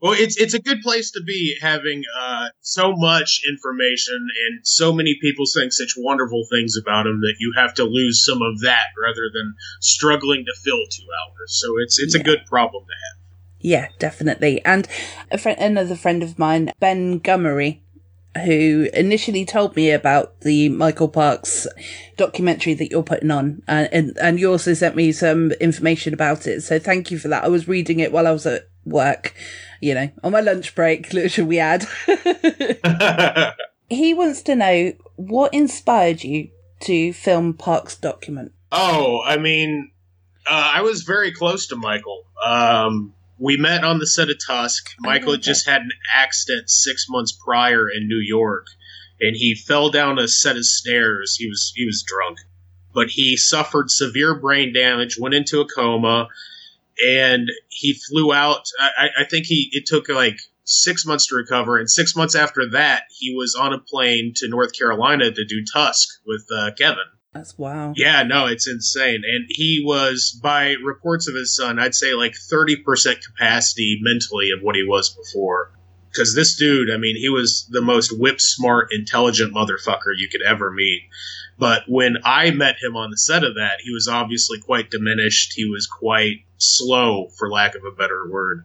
Well, 0.00 0.14
it's 0.14 0.38
it's 0.38 0.54
a 0.54 0.62
good 0.62 0.80
place 0.80 1.10
to 1.12 1.22
be, 1.26 1.58
having 1.60 2.04
uh, 2.18 2.48
so 2.62 2.94
much 2.96 3.42
information 3.46 4.28
and 4.46 4.66
so 4.66 4.92
many 4.94 5.18
people 5.20 5.44
saying 5.44 5.72
such 5.72 5.92
wonderful 5.96 6.46
things 6.50 6.74
about 6.80 7.06
him 7.06 7.20
that 7.20 7.34
you 7.38 7.52
have 7.56 7.74
to 7.74 7.84
lose 7.84 8.24
some 8.24 8.40
of 8.40 8.60
that 8.60 8.86
rather 9.00 9.28
than 9.32 9.54
struggling 9.80 10.46
to 10.46 10.54
fill 10.64 10.80
two 10.90 11.06
hours. 11.20 11.60
So 11.60 11.74
it's 11.78 11.98
it's 11.98 12.14
a 12.14 12.22
good 12.22 12.46
problem 12.46 12.84
to 12.84 12.92
have. 12.92 13.20
Yeah, 13.60 13.88
definitely. 13.98 14.64
And 14.64 14.88
a 15.30 15.36
friend, 15.36 15.60
another 15.60 15.96
friend 15.96 16.22
of 16.22 16.38
mine, 16.38 16.72
Ben 16.80 17.20
Gummery, 17.20 17.80
who 18.44 18.88
initially 18.94 19.44
told 19.44 19.76
me 19.76 19.90
about 19.90 20.40
the 20.40 20.70
Michael 20.70 21.08
Parks 21.08 21.66
documentary 22.16 22.72
that 22.72 22.90
you're 22.90 23.02
putting 23.02 23.30
on, 23.30 23.62
and, 23.68 23.88
and 23.92 24.18
and 24.18 24.40
you 24.40 24.50
also 24.50 24.72
sent 24.72 24.96
me 24.96 25.12
some 25.12 25.52
information 25.52 26.14
about 26.14 26.46
it. 26.46 26.62
So 26.62 26.78
thank 26.78 27.10
you 27.10 27.18
for 27.18 27.28
that. 27.28 27.44
I 27.44 27.48
was 27.48 27.68
reading 27.68 28.00
it 28.00 28.12
while 28.12 28.26
I 28.26 28.32
was 28.32 28.46
at 28.46 28.69
work, 28.84 29.34
you 29.80 29.94
know, 29.94 30.10
on 30.22 30.32
my 30.32 30.40
lunch 30.40 30.74
break. 30.74 31.06
Should 31.30 31.46
we 31.46 31.58
add? 31.58 31.86
he 33.88 34.14
wants 34.14 34.42
to 34.42 34.56
know 34.56 34.92
what 35.16 35.52
inspired 35.54 36.24
you 36.24 36.50
to 36.80 37.12
film 37.12 37.54
Parks' 37.54 37.96
document. 37.96 38.52
oh, 38.72 39.20
I 39.24 39.36
mean, 39.36 39.90
uh, 40.46 40.72
I 40.74 40.82
was 40.82 41.02
very 41.02 41.32
close 41.32 41.66
to 41.68 41.76
Michael. 41.76 42.24
Um, 42.44 43.12
we 43.38 43.56
met 43.56 43.84
on 43.84 43.98
the 43.98 44.06
set 44.06 44.30
of 44.30 44.36
Tusk. 44.44 44.90
Michael 45.00 45.32
okay. 45.32 45.40
just 45.40 45.66
had 45.66 45.82
an 45.82 45.90
accident 46.14 46.68
six 46.68 47.06
months 47.08 47.32
prior 47.32 47.88
in 47.90 48.06
New 48.06 48.20
York, 48.22 48.66
and 49.20 49.36
he 49.36 49.54
fell 49.54 49.90
down 49.90 50.18
a 50.18 50.28
set 50.28 50.56
of 50.56 50.64
stairs. 50.64 51.36
He 51.36 51.48
was 51.48 51.72
he 51.74 51.86
was 51.86 52.04
drunk, 52.06 52.38
but 52.94 53.08
he 53.08 53.36
suffered 53.36 53.90
severe 53.90 54.34
brain 54.34 54.72
damage, 54.72 55.18
went 55.18 55.34
into 55.34 55.60
a 55.60 55.66
coma, 55.66 56.28
and 57.16 57.48
he 57.68 57.98
flew 58.08 58.32
out. 58.32 58.62
I, 58.78 59.08
I- 59.20 59.24
think 59.24 59.46
he 59.46 59.68
it 59.72 59.86
took 59.86 60.08
like 60.08 60.38
six 60.64 61.04
months 61.06 61.26
to 61.28 61.36
recover, 61.36 61.78
and 61.78 61.90
six 61.90 62.14
months 62.16 62.34
after 62.34 62.70
that, 62.70 63.04
he 63.18 63.34
was 63.34 63.54
on 63.54 63.72
a 63.72 63.78
plane 63.78 64.32
to 64.36 64.48
North 64.48 64.76
Carolina 64.76 65.30
to 65.30 65.44
do 65.44 65.64
Tusk 65.72 66.08
with 66.26 66.44
uh, 66.54 66.70
Kevin. 66.76 67.04
That's 67.32 67.56
wow. 67.56 67.92
Yeah, 67.96 68.24
no, 68.24 68.46
it's 68.46 68.68
insane. 68.68 69.22
And 69.24 69.44
he 69.48 69.82
was, 69.84 70.38
by 70.42 70.74
reports 70.84 71.28
of 71.28 71.34
his 71.36 71.54
son, 71.54 71.78
I'd 71.78 71.94
say 71.94 72.12
like 72.14 72.32
30% 72.32 72.82
capacity 73.24 74.00
mentally 74.02 74.50
of 74.50 74.62
what 74.62 74.74
he 74.74 74.82
was 74.82 75.14
before. 75.14 75.72
Because 76.10 76.34
this 76.34 76.56
dude, 76.56 76.90
I 76.90 76.96
mean, 76.96 77.14
he 77.16 77.28
was 77.28 77.68
the 77.70 77.82
most 77.82 78.18
whip 78.18 78.40
smart, 78.40 78.88
intelligent 78.90 79.54
motherfucker 79.54 80.10
you 80.16 80.28
could 80.28 80.42
ever 80.42 80.72
meet. 80.72 81.02
But 81.60 81.82
when 81.86 82.16
I 82.24 82.50
met 82.52 82.76
him 82.82 82.96
on 82.96 83.10
the 83.10 83.18
set 83.18 83.44
of 83.44 83.56
that, 83.56 83.80
he 83.84 83.92
was 83.92 84.08
obviously 84.08 84.58
quite 84.58 84.90
diminished. 84.90 85.52
He 85.54 85.66
was 85.66 85.86
quite 85.86 86.38
slow, 86.56 87.28
for 87.38 87.50
lack 87.50 87.74
of 87.74 87.82
a 87.84 87.94
better 87.94 88.26
word. 88.26 88.64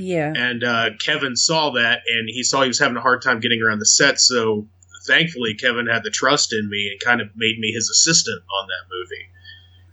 Yeah. 0.00 0.32
And 0.34 0.64
uh, 0.64 0.90
Kevin 1.04 1.36
saw 1.36 1.70
that, 1.72 2.00
and 2.06 2.28
he 2.28 2.42
saw 2.42 2.62
he 2.62 2.68
was 2.68 2.78
having 2.78 2.96
a 2.96 3.02
hard 3.02 3.20
time 3.20 3.40
getting 3.40 3.62
around 3.62 3.78
the 3.78 3.86
set. 3.86 4.20
So 4.20 4.66
thankfully, 5.06 5.54
Kevin 5.54 5.86
had 5.86 6.02
the 6.02 6.10
trust 6.10 6.54
in 6.54 6.70
me 6.70 6.90
and 6.90 7.00
kind 7.00 7.20
of 7.20 7.28
made 7.36 7.58
me 7.58 7.72
his 7.72 7.90
assistant 7.90 8.42
on 8.42 8.68
that 8.68 8.88
movie. 8.90 9.28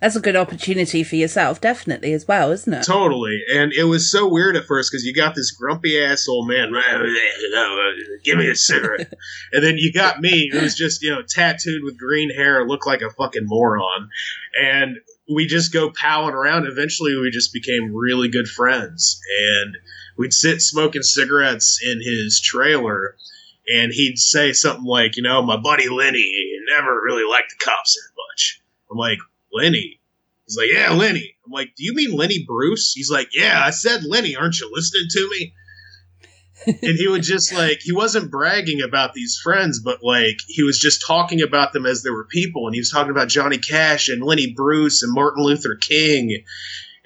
That's 0.05 0.15
a 0.15 0.21
good 0.21 0.35
opportunity 0.35 1.03
for 1.03 1.15
yourself, 1.15 1.59
definitely, 1.59 2.13
as 2.13 2.27
well, 2.27 2.51
isn't 2.51 2.71
it? 2.71 2.83
Totally. 2.83 3.41
And 3.55 3.73
it 3.73 3.85
was 3.85 4.11
so 4.11 4.29
weird 4.29 4.55
at 4.55 4.65
first 4.65 4.91
because 4.91 5.03
you 5.03 5.15
got 5.15 5.33
this 5.33 5.49
grumpy 5.49 5.99
ass 5.99 6.27
old 6.29 6.47
man, 6.47 6.71
give 8.23 8.37
me 8.37 8.47
a 8.47 8.55
cigarette. 8.55 9.11
and 9.51 9.63
then 9.63 9.79
you 9.79 9.91
got 9.91 10.21
me, 10.21 10.51
who 10.51 10.61
was 10.61 10.75
just, 10.75 11.01
you 11.01 11.09
know, 11.09 11.23
tattooed 11.27 11.81
with 11.83 11.97
green 11.97 12.29
hair, 12.29 12.67
looked 12.67 12.85
like 12.85 13.01
a 13.01 13.09
fucking 13.09 13.47
moron. 13.47 14.09
And 14.61 14.97
we 15.27 15.47
just 15.47 15.73
go 15.73 15.89
palling 15.89 16.35
around. 16.35 16.67
Eventually, 16.67 17.17
we 17.17 17.31
just 17.31 17.51
became 17.51 17.91
really 17.91 18.27
good 18.27 18.47
friends. 18.47 19.19
And 19.55 19.75
we'd 20.19 20.33
sit 20.33 20.61
smoking 20.61 21.01
cigarettes 21.01 21.79
in 21.83 21.99
his 21.99 22.39
trailer. 22.39 23.15
And 23.75 23.91
he'd 23.91 24.19
say 24.19 24.53
something 24.53 24.85
like, 24.85 25.17
you 25.17 25.23
know, 25.23 25.41
my 25.41 25.57
buddy 25.57 25.89
Lenny 25.89 26.31
never 26.69 26.93
really 27.03 27.27
liked 27.27 27.49
the 27.49 27.65
cops 27.65 27.95
that 27.95 28.11
much. 28.15 28.61
I'm 28.91 28.99
like, 28.99 29.17
Lenny? 29.55 29.99
He's 30.45 30.57
like, 30.57 30.67
yeah, 30.71 30.91
Lenny. 30.91 31.35
I'm 31.45 31.51
like, 31.51 31.73
do 31.75 31.83
you 31.83 31.95
mean 31.95 32.15
Lenny 32.15 32.43
Bruce? 32.45 32.93
He's 32.93 33.09
like, 33.09 33.29
yeah, 33.33 33.61
I 33.63 33.71
said 33.71 34.03
Lenny. 34.03 34.35
Aren't 34.35 34.59
you 34.59 34.69
listening 34.71 35.07
to 35.09 35.29
me? 35.31 35.53
and 36.67 36.97
he 36.97 37.07
would 37.07 37.23
just 37.23 37.53
like, 37.57 37.79
he 37.81 37.91
wasn't 37.91 38.31
bragging 38.31 38.81
about 38.81 39.13
these 39.13 39.39
friends, 39.41 39.79
but 39.79 40.03
like, 40.03 40.37
he 40.47 40.63
was 40.63 40.79
just 40.79 41.03
talking 41.05 41.41
about 41.41 41.73
them 41.73 41.85
as 41.85 42.03
they 42.03 42.11
were 42.11 42.25
people. 42.25 42.67
And 42.67 42.75
he 42.75 42.81
was 42.81 42.91
talking 42.91 43.11
about 43.11 43.27
Johnny 43.27 43.57
Cash 43.57 44.09
and 44.09 44.23
Lenny 44.23 44.53
Bruce 44.53 45.01
and 45.01 45.13
Martin 45.13 45.43
Luther 45.43 45.75
King. 45.75 46.43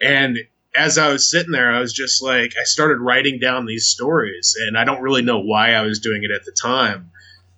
And 0.01 0.39
as 0.75 0.97
I 0.97 1.11
was 1.11 1.29
sitting 1.29 1.51
there, 1.51 1.71
I 1.71 1.79
was 1.79 1.93
just 1.93 2.21
like, 2.21 2.53
I 2.59 2.63
started 2.63 2.99
writing 2.99 3.39
down 3.39 3.65
these 3.65 3.87
stories. 3.87 4.55
And 4.67 4.77
I 4.77 4.83
don't 4.83 5.01
really 5.01 5.21
know 5.21 5.39
why 5.39 5.73
I 5.73 5.81
was 5.81 5.99
doing 5.99 6.23
it 6.23 6.31
at 6.31 6.45
the 6.45 6.51
time. 6.51 7.11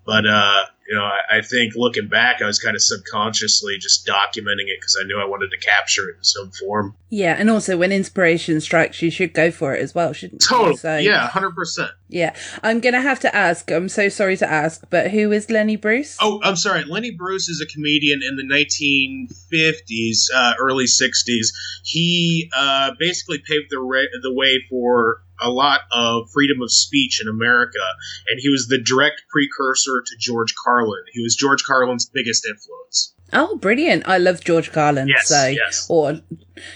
But 0.05 0.25
uh, 0.27 0.65
you 0.91 0.97
know, 0.97 1.05
I, 1.05 1.37
I 1.37 1.41
think 1.41 1.73
looking 1.77 2.09
back, 2.09 2.41
I 2.41 2.45
was 2.45 2.59
kind 2.59 2.75
of 2.75 2.81
subconsciously 2.83 3.77
just 3.77 4.05
documenting 4.05 4.67
it 4.67 4.77
because 4.81 4.97
I 4.99 5.05
knew 5.05 5.17
I 5.17 5.25
wanted 5.25 5.49
to 5.51 5.57
capture 5.57 6.09
it 6.09 6.17
in 6.17 6.23
some 6.25 6.51
form. 6.51 6.95
Yeah, 7.09 7.33
and 7.39 7.49
also 7.49 7.77
when 7.77 7.93
inspiration 7.93 8.59
strikes, 8.59 9.01
you 9.01 9.09
should 9.09 9.33
go 9.33 9.51
for 9.51 9.73
it 9.73 9.81
as 9.81 9.95
well, 9.95 10.11
shouldn't 10.11 10.43
you? 10.43 10.49
Totally. 10.49 10.75
So, 10.75 10.97
yeah, 10.97 11.29
hundred 11.29 11.55
percent. 11.55 11.91
yeah. 12.09 12.35
I'm 12.61 12.81
gonna 12.81 12.99
have 12.99 13.21
to 13.21 13.33
ask. 13.33 13.71
I'm 13.71 13.87
so 13.87 14.09
sorry 14.09 14.35
to 14.35 14.51
ask, 14.51 14.83
but 14.89 15.11
who 15.11 15.31
is 15.31 15.49
Lenny 15.49 15.77
Bruce? 15.77 16.17
Oh, 16.19 16.41
I'm 16.43 16.57
sorry. 16.57 16.83
Lenny 16.83 17.11
Bruce 17.11 17.47
is 17.47 17.61
a 17.61 17.73
comedian 17.73 18.19
in 18.21 18.35
the 18.35 18.43
1950s, 18.43 20.25
uh, 20.35 20.53
early 20.59 20.85
60s. 20.85 21.47
He 21.83 22.49
uh, 22.53 22.91
basically 22.99 23.37
paved 23.37 23.67
the, 23.69 23.79
ra- 23.79 24.19
the 24.21 24.33
way 24.33 24.59
for 24.69 25.21
a 25.41 25.49
lot 25.49 25.81
of 25.91 26.29
freedom 26.31 26.61
of 26.61 26.71
speech 26.71 27.21
in 27.21 27.27
America, 27.27 27.79
and 28.27 28.39
he 28.39 28.49
was 28.49 28.67
the 28.67 28.81
direct 28.81 29.23
precursor 29.29 30.03
to 30.05 30.15
George 30.19 30.53
Carlin. 30.63 31.03
He 31.11 31.21
was 31.21 31.35
George 31.35 31.63
Carlin's 31.63 32.05
biggest 32.05 32.45
influence. 32.45 33.13
Oh, 33.33 33.55
brilliant! 33.57 34.07
I 34.07 34.17
love 34.17 34.43
George 34.43 34.71
Carlin. 34.73 35.07
Yes, 35.07 35.29
so, 35.29 35.47
yes. 35.47 35.87
or 35.89 36.19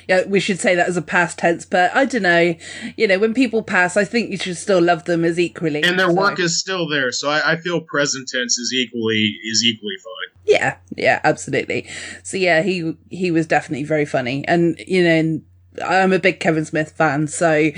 yeah, 0.08 0.26
we 0.26 0.40
should 0.40 0.60
say 0.60 0.74
that 0.76 0.88
as 0.88 0.96
a 0.96 1.02
past 1.02 1.38
tense, 1.38 1.66
but 1.66 1.94
I 1.94 2.06
don't 2.06 2.22
know. 2.22 2.56
You 2.96 3.08
know, 3.08 3.20
when 3.20 3.34
people 3.34 3.62
pass, 3.62 3.98
I 3.98 4.06
think 4.06 4.32
you 4.32 4.38
should 4.38 4.56
still 4.56 4.82
love 4.82 5.04
them 5.04 5.26
as 5.26 5.38
equally. 5.38 5.84
And 5.84 6.00
their 6.00 6.08
so- 6.08 6.16
work 6.16 6.40
is 6.40 6.60
still 6.60 6.88
there, 6.88 7.12
so 7.12 7.30
I, 7.30 7.54
I 7.54 7.58
feel 7.58 7.82
present 7.82 8.30
tense 8.34 8.58
is 8.58 8.74
equally 8.74 9.38
is 9.52 9.64
equally 9.66 9.96
fine. 9.98 10.36
Yeah, 10.46 10.78
yeah, 10.96 11.20
absolutely. 11.24 11.88
So 12.24 12.38
yeah, 12.38 12.62
he 12.62 12.96
he 13.10 13.32
was 13.32 13.48
definitely 13.48 13.84
very 13.84 14.06
funny, 14.06 14.48
and 14.48 14.82
you 14.88 15.04
know, 15.04 15.42
I'm 15.84 16.14
a 16.14 16.20
big 16.20 16.40
Kevin 16.40 16.66
Smith 16.66 16.92
fan. 16.92 17.28
So 17.28 17.72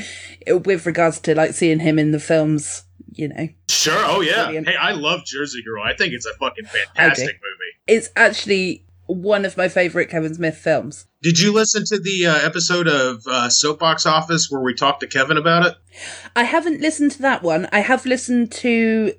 with 0.47 0.85
regards 0.85 1.19
to 1.21 1.35
like 1.35 1.53
seeing 1.53 1.79
him 1.79 1.97
in 1.99 2.11
the 2.11 2.19
films, 2.19 2.83
you 3.13 3.29
know, 3.29 3.47
Sure. 3.69 4.03
Oh 4.05 4.21
yeah. 4.21 4.43
Brilliant. 4.45 4.67
Hey, 4.67 4.75
I 4.75 4.91
love 4.91 5.23
Jersey 5.25 5.63
Girl. 5.63 5.83
I 5.83 5.95
think 5.95 6.13
it's 6.13 6.25
a 6.25 6.33
fucking 6.33 6.65
fantastic 6.65 7.25
movie. 7.35 7.73
it's 7.87 8.09
actually 8.15 8.83
one 9.09 9.45
of 9.45 9.55
my 9.55 9.69
favorite 9.69 10.09
Kevin 10.09 10.33
Smith 10.33 10.57
films. 10.57 11.05
Did 11.23 11.39
you 11.39 11.53
listen 11.53 11.83
to 11.85 11.97
the 11.97 12.25
uh, 12.25 12.35
episode 12.45 12.89
of 12.89 13.23
uh, 13.25 13.47
Soapbox 13.49 14.05
Office 14.05 14.51
where 14.51 14.61
we 14.61 14.73
talked 14.73 14.99
to 14.99 15.07
Kevin 15.07 15.37
about 15.37 15.65
it? 15.65 15.75
I 16.35 16.43
haven't 16.43 16.81
listened 16.81 17.11
to 17.11 17.21
that 17.21 17.41
one. 17.41 17.69
I 17.71 17.79
have 17.79 18.05
listened 18.05 18.51
to 18.53 19.13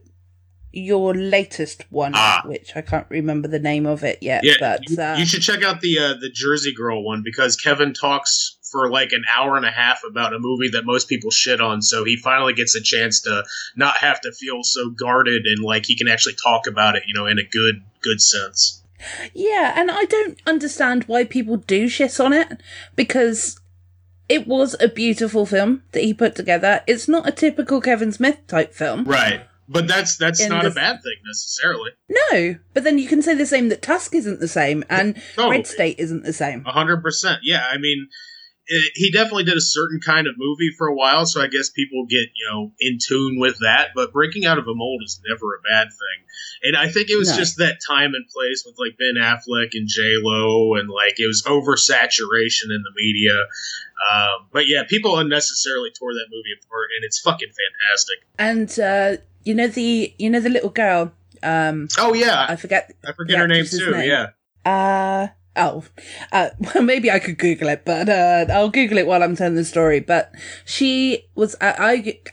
your 0.71 1.15
latest 1.15 1.85
one, 1.91 2.13
Ah. 2.15 2.43
which 2.45 2.77
I 2.77 2.83
can't 2.83 3.07
remember 3.09 3.49
the 3.49 3.59
name 3.59 3.87
of 3.87 4.05
it 4.05 4.19
yet. 4.21 4.45
Yeah, 4.45 4.53
but 4.61 4.89
you, 4.91 4.99
uh, 5.03 5.17
you 5.19 5.25
should 5.25 5.41
check 5.43 5.63
out 5.65 5.81
the 5.81 5.99
uh, 5.99 6.15
the 6.21 6.31
Jersey 6.33 6.75
Girl 6.75 7.03
one 7.03 7.23
because 7.25 7.57
Kevin 7.57 7.95
talks 7.95 8.58
for 8.71 8.91
like 8.91 9.11
an 9.13 9.25
hour 9.37 9.57
and 9.57 9.65
a 9.67 9.71
half 9.71 10.01
about 10.09 10.35
a 10.35 10.39
movie 10.39 10.69
that 10.71 10.85
most 10.85 11.09
people 11.09 11.31
shit 11.31 11.61
on. 11.61 11.83
So 11.83 12.05
he 12.05 12.17
finally 12.17 12.55
gets 12.55 12.75
a 12.75 12.83
chance 12.83 13.21
to 13.23 13.45
not 13.77 13.99
have 13.99 14.21
to 14.23 14.33
feel 14.33 14.63
so 14.63 14.91
guarded 14.91 15.43
and 15.47 15.63
like 15.65 15.87
he 15.87 15.97
can 15.97 16.09
actually 16.09 16.37
talk 16.43 16.67
about 16.67 16.97
it, 16.97 17.05
you 17.07 17.15
know, 17.15 17.27
in 17.27 17.39
a 17.39 17.45
good 17.45 17.83
good 18.03 18.21
sense. 18.21 18.83
Yeah, 19.33 19.75
and 19.77 19.91
I 19.91 20.05
don't 20.05 20.39
understand 20.47 21.05
why 21.05 21.25
people 21.25 21.57
do 21.57 21.89
shit 21.89 22.19
on 22.19 22.33
it 22.33 22.61
because 22.97 23.61
it 24.29 24.47
was 24.47 24.75
a 24.81 24.89
beautiful 24.89 25.47
film 25.47 25.83
that 25.93 26.03
he 26.03 26.13
put 26.13 26.35
together. 26.35 26.83
It's 26.87 27.09
not 27.09 27.29
a 27.29 27.33
typical 27.33 27.81
Kevin 27.81 28.13
Smith 28.13 28.39
type 28.47 28.75
film. 28.75 29.05
Right. 29.05 29.43
But 29.71 29.87
that's 29.87 30.17
that's 30.17 30.47
not 30.49 30.63
the- 30.65 30.71
a 30.71 30.75
bad 30.75 30.95
thing 31.03 31.17
necessarily. 31.27 31.91
No, 32.09 32.57
but 32.73 32.85
then 32.85 32.99
you 32.99 33.07
can 33.07 33.21
say 33.21 33.35
the 33.35 33.45
same 33.47 33.69
that 33.69 33.83
Tusk 33.83 34.15
isn't 34.15 34.41
the 34.41 34.49
same 34.49 34.83
and 34.89 35.15
Totally. 35.37 35.59
Red 35.59 35.67
State 35.67 35.99
isn't 35.99 36.25
the 36.25 36.33
same. 36.33 36.65
Hundred 36.65 37.03
percent. 37.03 37.41
Yeah, 37.43 37.67
I 37.71 37.77
mean, 37.77 38.09
it, 38.69 38.93
he 38.95 39.11
definitely 39.11 39.45
did 39.45 39.57
a 39.57 39.61
certain 39.61 39.99
kind 40.01 40.27
of 40.27 40.35
movie 40.39 40.71
for 40.77 40.87
a 40.89 40.95
while, 40.95 41.27
so 41.27 41.41
I 41.43 41.49
guess 41.49 41.71
people 41.71 42.05
get 42.07 42.29
you 42.35 42.47
know 42.51 42.73
in 42.81 42.99
tune 43.05 43.39
with 43.41 43.59
that. 43.61 43.89
But 43.95 44.13
breaking 44.13 44.45
out 44.47 44.59
of 44.59 44.67
a 44.69 44.75
mold 44.75 45.03
is 45.05 45.21
never 45.29 45.55
a 45.55 45.61
bad 45.69 45.89
thing, 45.89 46.19
and 46.65 46.77
I 46.77 46.89
think 46.91 47.11
it 47.11 47.17
was 47.17 47.31
No. 47.31 47.37
just 47.37 47.59
that 47.59 47.79
time 47.89 48.15
and 48.15 48.27
place 48.29 48.63
with 48.67 48.77
like 48.79 48.97
Ben 48.99 49.21
Affleck 49.23 49.71
and 49.73 49.89
J 49.89 50.03
Lo, 50.23 50.75
and 50.75 50.89
like 50.89 51.19
it 51.19 51.27
was 51.27 51.43
oversaturation 51.43 52.65
in 52.75 52.83
the 52.83 52.93
media. 52.97 53.35
Um, 54.13 54.47
but 54.53 54.69
yeah, 54.69 54.85
people 54.89 55.19
unnecessarily 55.19 55.91
tore 55.99 56.13
that 56.15 56.27
movie 56.31 56.51
apart, 56.63 56.89
and 56.97 57.05
it's 57.05 57.19
fucking 57.21 57.49
fantastic. 57.49 58.19
And 58.39 58.79
uh, 58.79 59.23
you 59.45 59.55
know 59.55 59.67
the 59.69 60.15
you 60.19 60.31
know 60.31 60.41
the 60.41 60.51
little 60.51 60.71
girl. 60.71 61.13
Um, 61.43 61.89
Oh 61.99 62.15
yeah, 62.15 62.47
I 62.49 62.57
forget. 62.57 62.93
I 63.07 63.13
forget 63.13 63.39
her 63.39 63.49
name 63.49 63.65
too. 63.65 63.91
name. 63.93 64.09
Yeah. 64.09 64.27
Uh 64.71 65.29
oh. 65.59 65.85
Uh, 66.33 66.51
well, 66.75 66.85
maybe 66.85 67.11
I 67.11 67.19
could 67.19 67.39
Google 67.39 67.69
it, 67.69 67.83
but 67.85 68.09
uh, 68.09 68.47
I'll 68.51 68.71
Google 68.71 68.99
it 68.99 69.07
while 69.07 69.23
I'm 69.23 69.37
telling 69.37 69.57
the 69.57 69.65
story. 69.65 70.01
But 70.01 70.33
she 70.65 71.27
was. 71.35 71.55
I 71.61 71.75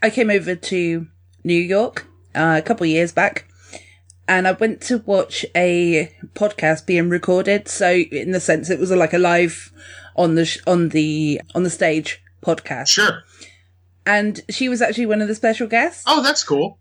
I, 0.01 0.07
I 0.07 0.09
came 0.09 0.29
over 0.29 0.55
to 0.55 1.07
New 1.43 1.53
York 1.61 2.07
uh, 2.33 2.55
a 2.57 2.61
couple 2.61 2.85
of 2.85 2.89
years 2.89 3.11
back, 3.11 3.47
and 4.27 4.47
I 4.47 4.51
went 4.53 4.81
to 4.83 4.99
watch 4.99 5.45
a 5.55 6.11
podcast 6.33 6.85
being 6.85 7.09
recorded. 7.09 7.67
So 7.67 7.91
in 7.91 8.31
the 8.31 8.39
sense, 8.39 8.69
it 8.69 8.79
was 8.79 8.91
like 8.91 9.13
a 9.13 9.17
live 9.19 9.71
on 10.15 10.35
the 10.35 10.45
sh- 10.45 10.59
on 10.65 10.89
the 10.89 11.41
on 11.53 11.63
the 11.63 11.69
stage 11.69 12.21
podcast, 12.41 12.87
Sure. 12.87 13.23
and 14.05 14.39
she 14.49 14.69
was 14.69 14.81
actually 14.81 15.07
one 15.07 15.21
of 15.21 15.27
the 15.27 15.35
special 15.35 15.67
guests. 15.67 16.03
Oh, 16.07 16.21
that's 16.21 16.43
cool. 16.43 16.79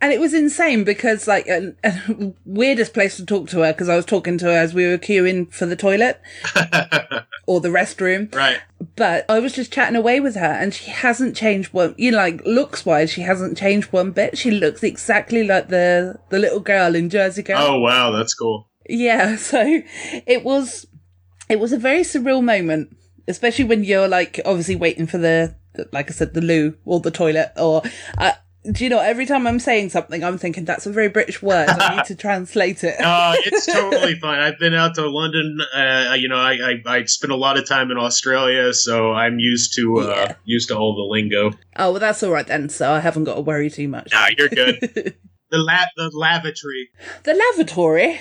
And 0.00 0.12
it 0.12 0.20
was 0.20 0.34
insane 0.34 0.84
because, 0.84 1.26
like, 1.26 1.48
uh, 1.48 1.70
weirdest 2.44 2.92
place 2.92 3.16
to 3.16 3.24
talk 3.24 3.48
to 3.48 3.60
her 3.60 3.72
because 3.72 3.88
I 3.88 3.96
was 3.96 4.04
talking 4.04 4.36
to 4.38 4.44
her 4.46 4.52
as 4.58 4.74
we 4.74 4.86
were 4.86 4.98
queuing 4.98 5.50
for 5.52 5.64
the 5.64 5.76
toilet 5.76 6.20
or 7.46 7.60
the 7.60 7.70
restroom. 7.70 8.34
right. 8.34 8.60
But 8.94 9.24
I 9.28 9.40
was 9.40 9.54
just 9.54 9.72
chatting 9.72 9.96
away 9.96 10.20
with 10.20 10.34
her 10.34 10.44
and 10.44 10.74
she 10.74 10.90
hasn't 10.90 11.34
changed 11.34 11.72
one, 11.72 11.94
you 11.96 12.10
know, 12.10 12.18
like, 12.18 12.44
looks 12.44 12.84
wise, 12.84 13.10
she 13.10 13.22
hasn't 13.22 13.56
changed 13.56 13.90
one 13.90 14.10
bit. 14.10 14.36
She 14.36 14.50
looks 14.50 14.82
exactly 14.82 15.44
like 15.44 15.68
the, 15.68 16.18
the 16.28 16.38
little 16.38 16.60
girl 16.60 16.94
in 16.94 17.08
Jersey 17.08 17.42
Girl. 17.42 17.56
Oh 17.58 17.80
wow, 17.80 18.10
that's 18.10 18.34
cool. 18.34 18.68
Yeah, 18.88 19.36
so 19.36 19.82
it 20.26 20.44
was 20.44 20.86
it 21.48 21.58
was 21.58 21.72
a 21.72 21.78
very 21.78 22.00
surreal 22.00 22.42
moment, 22.42 22.96
especially 23.28 23.64
when 23.64 23.84
you're 23.84 24.08
like 24.08 24.40
obviously 24.44 24.76
waiting 24.76 25.06
for 25.06 25.18
the, 25.18 25.56
the 25.74 25.88
like 25.92 26.10
I 26.10 26.12
said 26.12 26.34
the 26.34 26.40
loo 26.40 26.76
or 26.84 27.00
the 27.00 27.10
toilet 27.10 27.52
or 27.56 27.82
uh, 28.18 28.32
do 28.72 28.84
you 28.84 28.90
know 28.90 29.00
every 29.00 29.26
time 29.26 29.46
I'm 29.46 29.58
saying 29.60 29.90
something 29.90 30.22
I'm 30.24 30.38
thinking 30.38 30.64
that's 30.64 30.86
a 30.86 30.90
very 30.92 31.08
British 31.08 31.40
word 31.42 31.68
I 31.68 31.96
need 31.96 32.04
to 32.06 32.14
translate 32.26 32.82
it. 32.84 33.00
uh, 33.00 33.34
it's 33.38 33.66
totally 33.72 34.14
fine. 34.16 34.40
I've 34.40 34.58
been 34.58 34.74
out 34.74 34.94
to 34.96 35.08
London. 35.08 35.58
Uh, 35.74 36.14
you 36.18 36.28
know, 36.28 36.36
I, 36.36 36.52
I 36.86 36.96
I 36.96 37.04
spent 37.04 37.32
a 37.32 37.36
lot 37.36 37.58
of 37.58 37.66
time 37.68 37.90
in 37.90 37.96
Australia, 37.98 38.72
so 38.72 39.12
I'm 39.12 39.38
used 39.38 39.74
to 39.76 40.00
uh, 40.00 40.06
Yeah. 40.06 40.34
used 40.44 40.68
to 40.68 40.76
all 40.76 40.94
the 40.96 41.02
lingo. 41.02 41.50
Oh, 41.76 41.90
well 41.92 42.00
that's 42.00 42.22
all 42.22 42.30
right 42.32 42.46
then. 42.46 42.68
So 42.68 42.90
I 42.92 43.00
haven't 43.00 43.24
got 43.24 43.34
to 43.36 43.40
worry 43.42 43.70
too 43.70 43.88
much. 43.88 44.10
Nah, 44.12 44.28
you're 44.36 44.48
good. 44.48 44.80
the 45.50 45.58
la- 45.58 45.92
the 45.96 46.10
lavatory. 46.12 46.88
The 47.24 47.34
lavatory. 47.34 48.18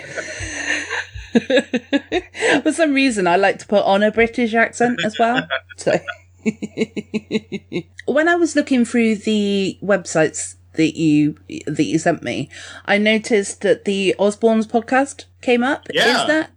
For 2.63 2.71
some 2.71 2.93
reason, 2.93 3.27
I 3.27 3.35
like 3.35 3.59
to 3.59 3.67
put 3.67 3.83
on 3.83 4.03
a 4.03 4.11
British 4.11 4.53
accent 4.53 4.99
as 5.03 5.17
well. 5.19 5.45
So, 5.77 5.99
when 8.05 8.27
I 8.27 8.35
was 8.35 8.55
looking 8.55 8.85
through 8.85 9.15
the 9.15 9.77
websites 9.81 10.55
that 10.73 10.97
you 10.97 11.37
that 11.67 11.83
you 11.83 11.97
sent 11.97 12.23
me, 12.23 12.49
I 12.85 12.97
noticed 12.97 13.61
that 13.61 13.85
the 13.85 14.15
Osbourne's 14.19 14.67
podcast 14.67 15.25
came 15.41 15.63
up. 15.63 15.87
Yeah. 15.91 16.21
Is 16.21 16.27
that? 16.27 16.51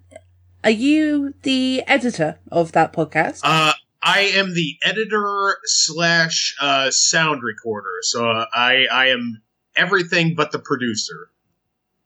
Are 0.64 0.70
you 0.70 1.35
the 1.42 1.83
editor 1.87 2.38
of 2.51 2.72
that 2.72 2.92
podcast? 2.92 3.40
Uh, 3.44 3.72
I 4.03 4.20
am 4.35 4.55
the 4.55 4.77
editor 4.85 5.59
slash 5.64 6.55
uh, 6.61 6.90
sound 6.90 7.42
recorder, 7.42 7.98
so 8.03 8.29
uh, 8.29 8.46
I 8.53 8.87
I 8.92 9.07
am 9.07 9.42
everything 9.77 10.35
but 10.35 10.53
the 10.53 10.59
producer. 10.59 11.31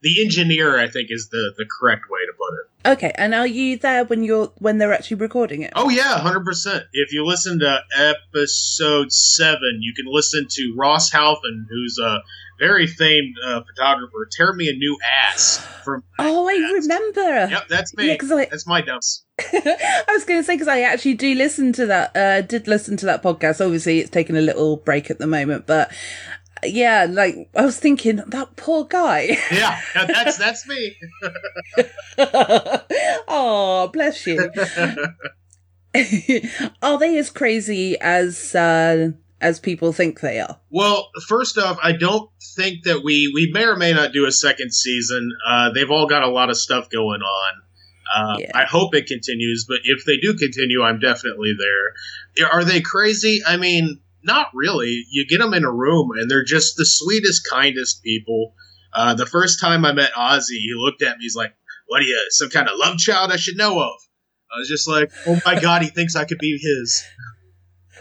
The 0.03 0.23
engineer, 0.23 0.79
I 0.79 0.89
think, 0.89 1.09
is 1.11 1.29
the 1.31 1.53
the 1.57 1.67
correct 1.67 2.03
way 2.11 2.21
to 2.21 2.33
put 2.39 2.55
it. 2.55 2.62
Okay, 2.87 3.13
and 3.17 3.35
are 3.35 3.47
you 3.47 3.77
there 3.79 4.05
when 4.05 4.23
you're 4.23 4.53
when 4.59 4.79
they're 4.79 4.93
actually 4.93 5.17
recording 5.19 5.63
it? 5.63 5.73
Oh 5.77 5.89
yeah, 5.89 6.19
hundred 6.19 6.45
percent. 6.45 6.85
If 6.93 7.13
you 7.13 7.25
listen 7.27 7.59
to 7.61 7.81
episode 7.97 9.13
seven, 9.13 9.79
you 9.81 9.93
can 9.95 10.07
listen 10.09 10.47
to 10.51 10.75
Ross 10.77 11.11
Halfin, 11.11 11.65
who's 11.71 11.99
a 12.03 12.19
very 12.59 12.87
famed 12.87 13.35
uh, 13.45 13.61
photographer, 13.63 14.29
tear 14.31 14.53
me 14.53 14.69
a 14.69 14.73
new 14.73 14.97
ass 15.27 15.59
from. 15.85 16.05
Oh, 16.19 16.49
I 16.49 16.53
remember. 16.75 17.49
Yep, 17.51 17.69
that's 17.69 17.95
me. 17.97 18.09
Yeah, 18.09 18.17
'cause 18.17 18.31
I- 18.31 18.45
that's 18.47 18.67
my 18.67 18.81
dumps. 18.83 19.25
I 19.41 20.05
was 20.11 20.25
going 20.25 20.39
to 20.41 20.45
say 20.45 20.55
because 20.55 20.69
I 20.69 20.83
actually 20.83 21.15
do 21.15 21.35
listen 21.35 21.73
to 21.73 21.87
that. 21.87 22.17
Uh, 22.17 22.41
did 22.43 22.69
listen 22.69 22.97
to 22.99 23.07
that 23.07 23.23
podcast. 23.23 23.65
Obviously, 23.65 23.99
it's 24.01 24.11
taken 24.11 24.37
a 24.37 24.41
little 24.41 24.77
break 24.77 25.11
at 25.11 25.19
the 25.19 25.27
moment, 25.27 25.67
but 25.67 25.91
yeah, 26.65 27.07
like 27.09 27.51
I 27.57 27.65
was 27.65 27.79
thinking 27.79 28.17
that 28.27 28.57
poor 28.57 28.85
guy. 28.85 29.37
Yeah, 29.53 29.81
that's 29.95 30.39
that's 30.39 30.67
me. 30.67 30.97
oh, 33.29 33.91
bless 33.93 34.27
you. 34.27 34.51
are 36.83 36.99
they 36.99 37.19
as 37.19 37.31
crazy 37.31 37.99
as 38.01 38.55
uh, 38.55 39.11
as 39.41 39.61
people 39.61 39.93
think 39.93 40.21
they 40.21 40.41
are? 40.41 40.59
Well, 40.71 41.11
first 41.27 41.59
off, 41.59 41.79
I 41.83 41.93
don't 41.93 42.31
think 42.57 42.85
that 42.85 43.03
we 43.05 43.31
we 43.35 43.51
may 43.53 43.65
or 43.65 43.77
may 43.77 43.93
not 43.93 44.13
do 44.13 44.27
a 44.27 44.33
second 44.33 44.73
season. 44.73 45.31
Uh, 45.47 45.71
they've 45.73 45.91
all 45.91 46.07
got 46.07 46.23
a 46.23 46.31
lot 46.31 46.51
of 46.51 46.57
stuff 46.57 46.89
going 46.91 47.21
on. 47.21 47.63
Uh, 48.15 48.37
Yeah. 48.41 48.51
I 48.55 48.65
hope 48.65 48.95
it 48.95 49.07
continues, 49.07 49.65
but 49.69 49.79
if 49.85 50.05
they 50.05 50.17
do 50.19 50.35
continue, 50.35 50.83
I'm 50.83 50.99
definitely 50.99 51.55
there. 51.59 52.49
Are 52.51 52.65
they 52.65 52.81
crazy? 52.81 53.41
I 53.47 53.57
mean, 53.57 54.01
not 54.25 54.49
really. 54.55 55.05
You 55.11 55.27
get 55.27 55.39
them 55.39 55.55
in 55.55 55.65
a 55.65 55.73
room, 55.73 56.11
and 56.17 56.31
they're 56.31 56.45
just 56.45 56.77
the 56.77 56.87
sweetest, 56.87 57.49
kindest 57.51 58.03
people. 58.03 58.55
Uh, 58.93 59.15
the 59.15 59.27
first 59.27 59.61
time 59.61 59.85
I 59.85 59.93
met 59.93 60.13
Ozzy, 60.13 60.59
he 60.61 60.73
looked 60.77 61.03
at 61.03 61.19
me. 61.19 61.25
He's 61.25 61.37
like, 61.37 61.55
"What 61.87 62.03
are 62.03 62.05
you, 62.05 62.27
some 62.31 62.51
kind 62.51 62.69
of 62.69 62.79
love 62.79 62.99
child 62.99 63.33
I 63.33 63.37
should 63.37 63.57
know 63.57 63.81
of?" 63.81 63.95
I 64.55 64.59
was 64.59 64.69
just 64.69 64.89
like, 64.89 65.11
"Oh 65.27 65.41
my 65.47 65.59
god, 65.61 65.83
he 65.83 65.89
thinks 65.89 66.15
I 66.17 66.25
could 66.25 66.39
be 66.39 66.59
his." 66.61 67.05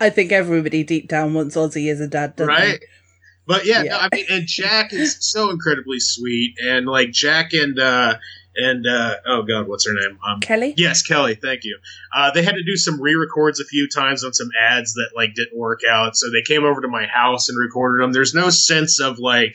I 0.00 0.10
think 0.10 0.32
everybody 0.32 0.84
deep 0.84 1.08
down 1.08 1.34
wants 1.34 1.56
Ozzy 1.56 1.90
as 1.90 2.00
a 2.00 2.08
dad, 2.08 2.38
right? 2.40 2.80
But 3.46 3.66
yeah, 3.66 3.82
Yeah. 3.82 3.90
No, 3.90 3.98
I 3.98 4.08
mean, 4.12 4.26
and 4.30 4.46
Jack 4.46 4.92
is 4.92 5.16
so 5.20 5.50
incredibly 5.50 6.00
sweet, 6.00 6.54
and 6.64 6.86
like 6.86 7.10
Jack 7.10 7.52
and 7.52 7.78
uh 7.78 8.16
and 8.56 8.86
uh 8.86 9.16
oh 9.26 9.42
god, 9.42 9.68
what's 9.68 9.86
her 9.86 9.94
name? 9.94 10.18
Um. 10.26 10.40
Kelly? 10.40 10.74
yes, 10.76 11.02
Kelly. 11.02 11.34
Thank 11.34 11.64
you. 11.64 11.78
Uh, 12.14 12.30
they 12.30 12.42
had 12.42 12.54
to 12.54 12.64
do 12.64 12.76
some 12.76 13.00
re-records 13.00 13.60
a 13.60 13.64
few 13.64 13.88
times 13.88 14.24
on 14.24 14.32
some 14.32 14.48
ads 14.60 14.94
that 14.94 15.10
like 15.14 15.34
didn't 15.34 15.58
work 15.58 15.80
out, 15.88 16.16
so 16.16 16.28
they 16.30 16.42
came 16.42 16.64
over 16.64 16.80
to 16.80 16.88
my 16.88 17.06
house 17.06 17.48
and 17.48 17.58
recorded 17.58 18.02
them. 18.02 18.12
There's 18.12 18.34
no 18.34 18.50
sense 18.50 19.00
of 19.00 19.18
like 19.18 19.54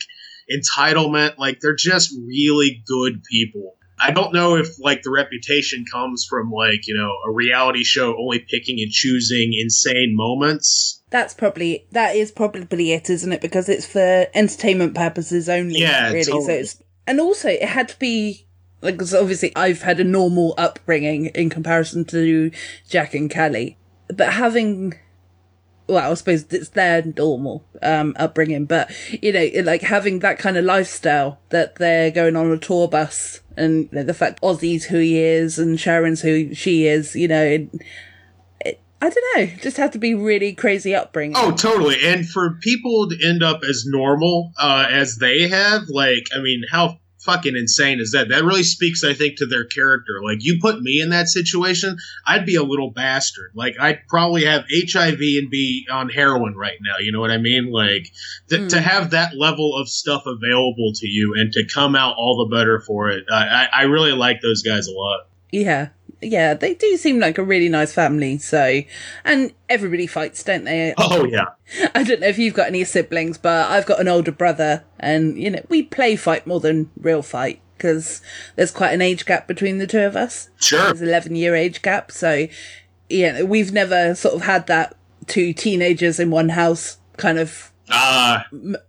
entitlement; 0.50 1.38
like 1.38 1.60
they're 1.60 1.74
just 1.74 2.14
really 2.26 2.82
good 2.86 3.22
people. 3.24 3.76
I 4.02 4.12
don't 4.12 4.32
know 4.32 4.56
if 4.56 4.78
like 4.80 5.02
the 5.02 5.10
reputation 5.10 5.84
comes 5.90 6.26
from 6.28 6.50
like 6.50 6.86
you 6.86 6.94
know 6.94 7.12
a 7.26 7.32
reality 7.32 7.84
show 7.84 8.16
only 8.18 8.38
picking 8.38 8.80
and 8.80 8.90
choosing 8.90 9.52
insane 9.52 10.14
moments. 10.16 11.02
That's 11.10 11.34
probably 11.34 11.86
that 11.92 12.16
is 12.16 12.32
probably 12.32 12.92
it, 12.92 13.10
isn't 13.10 13.32
it? 13.32 13.40
Because 13.40 13.68
it's 13.68 13.86
for 13.86 14.26
entertainment 14.34 14.94
purposes 14.94 15.48
only. 15.48 15.80
Yeah, 15.80 16.08
really. 16.08 16.24
So 16.24 16.48
it's 16.48 16.82
and 17.06 17.20
also 17.20 17.48
it 17.48 17.62
had 17.62 17.88
to 17.90 17.98
be 17.98 18.46
like 18.82 18.98
'cause 18.98 19.14
obviously 19.14 19.52
I've 19.56 19.82
had 19.82 20.00
a 20.00 20.04
normal 20.04 20.54
upbringing 20.56 21.26
in 21.26 21.50
comparison 21.50 22.04
to 22.06 22.50
Jack 22.88 23.14
and 23.14 23.30
Kelly, 23.30 23.76
but 24.08 24.32
having 24.34 24.94
well, 25.90 26.12
I 26.12 26.14
suppose 26.14 26.44
it's 26.50 26.68
their 26.68 27.02
normal 27.16 27.64
um, 27.82 28.14
upbringing, 28.16 28.64
but 28.64 28.90
you 29.22 29.32
know, 29.32 29.50
like 29.64 29.82
having 29.82 30.20
that 30.20 30.38
kind 30.38 30.56
of 30.56 30.64
lifestyle 30.64 31.40
that 31.48 31.76
they're 31.76 32.12
going 32.12 32.36
on 32.36 32.50
a 32.50 32.56
tour 32.58 32.86
bus, 32.86 33.40
and 33.56 33.88
you 33.90 33.98
know, 33.98 34.02
the 34.04 34.14
fact 34.14 34.40
Ozzy's 34.40 34.84
who 34.84 34.98
he 34.98 35.18
is 35.18 35.58
and 35.58 35.80
Sharon's 35.80 36.20
who 36.22 36.54
she 36.54 36.86
is, 36.86 37.16
you 37.16 37.26
know, 37.26 37.42
it, 37.42 37.70
I 39.02 39.10
don't 39.10 39.36
know, 39.36 39.46
just 39.60 39.78
had 39.78 39.92
to 39.92 39.98
be 39.98 40.14
really 40.14 40.52
crazy 40.52 40.94
upbringing. 40.94 41.36
Oh, 41.36 41.52
totally. 41.52 41.96
And 42.04 42.28
for 42.28 42.58
people 42.60 43.08
to 43.08 43.16
end 43.28 43.42
up 43.42 43.62
as 43.68 43.84
normal 43.86 44.52
uh, 44.58 44.86
as 44.90 45.16
they 45.16 45.48
have, 45.48 45.82
like, 45.88 46.26
I 46.36 46.40
mean, 46.40 46.62
how 46.70 46.98
fucking 47.20 47.56
insane 47.56 48.00
is 48.00 48.12
that? 48.12 48.28
That 48.28 48.44
really 48.44 48.62
speaks, 48.62 49.04
I 49.04 49.14
think, 49.14 49.36
to 49.36 49.46
their 49.46 49.64
character. 49.64 50.20
Like, 50.22 50.38
you 50.40 50.58
put 50.60 50.80
me 50.80 51.00
in 51.00 51.10
that 51.10 51.28
situation, 51.28 51.96
I'd 52.26 52.46
be 52.46 52.56
a 52.56 52.62
little 52.62 52.90
bastard. 52.90 53.50
Like, 53.54 53.76
I'd 53.78 54.06
probably 54.08 54.44
have 54.44 54.64
HIV 54.70 55.20
and 55.20 55.50
be 55.50 55.86
on 55.90 56.08
heroin 56.08 56.56
right 56.56 56.78
now. 56.80 56.98
You 56.98 57.12
know 57.12 57.20
what 57.20 57.30
I 57.30 57.38
mean? 57.38 57.70
Like, 57.70 58.10
th- 58.48 58.70
to 58.70 58.78
hmm. 58.78 58.84
have 58.84 59.10
that 59.10 59.36
level 59.36 59.76
of 59.76 59.88
stuff 59.88 60.24
available 60.26 60.92
to 60.94 61.08
you 61.08 61.34
and 61.36 61.52
to 61.52 61.66
come 61.66 61.94
out 61.94 62.16
all 62.16 62.48
the 62.48 62.56
better 62.56 62.80
for 62.80 63.10
it, 63.10 63.24
I, 63.30 63.68
I 63.72 63.82
really 63.82 64.12
like 64.12 64.40
those 64.40 64.62
guys 64.62 64.86
a 64.86 64.92
lot. 64.92 65.26
Yeah. 65.52 65.88
Yeah, 66.22 66.54
they 66.54 66.74
do 66.74 66.96
seem 66.96 67.18
like 67.18 67.38
a 67.38 67.42
really 67.42 67.68
nice 67.68 67.94
family, 67.94 68.38
so 68.38 68.82
and 69.24 69.52
everybody 69.68 70.06
fights, 70.06 70.42
don't 70.42 70.64
they? 70.64 70.94
Oh, 70.98 71.24
yeah. 71.24 71.46
I 71.94 72.02
don't 72.02 72.20
know 72.20 72.26
if 72.26 72.38
you've 72.38 72.54
got 72.54 72.66
any 72.68 72.84
siblings, 72.84 73.38
but 73.38 73.70
I've 73.70 73.86
got 73.86 74.00
an 74.00 74.08
older 74.08 74.32
brother, 74.32 74.84
and 74.98 75.38
you 75.38 75.50
know 75.50 75.64
we 75.68 75.82
play 75.82 76.16
fight 76.16 76.46
more 76.46 76.60
than 76.60 76.90
real 76.98 77.22
fight 77.22 77.60
because 77.76 78.20
there's 78.56 78.70
quite 78.70 78.92
an 78.92 79.00
age 79.00 79.24
gap 79.24 79.48
between 79.48 79.78
the 79.78 79.86
two 79.86 80.00
of 80.00 80.14
us. 80.14 80.50
Sure. 80.56 80.84
There's 80.84 81.02
eleven 81.02 81.36
year 81.36 81.54
age 81.54 81.80
gap, 81.80 82.12
so 82.12 82.46
yeah, 83.08 83.42
we've 83.42 83.72
never 83.72 84.14
sort 84.14 84.34
of 84.34 84.42
had 84.42 84.66
that 84.66 84.94
two 85.26 85.52
teenagers 85.52 86.20
in 86.20 86.30
one 86.30 86.50
house 86.50 86.98
kind 87.16 87.38
of 87.38 87.69
Uh, 87.90 88.42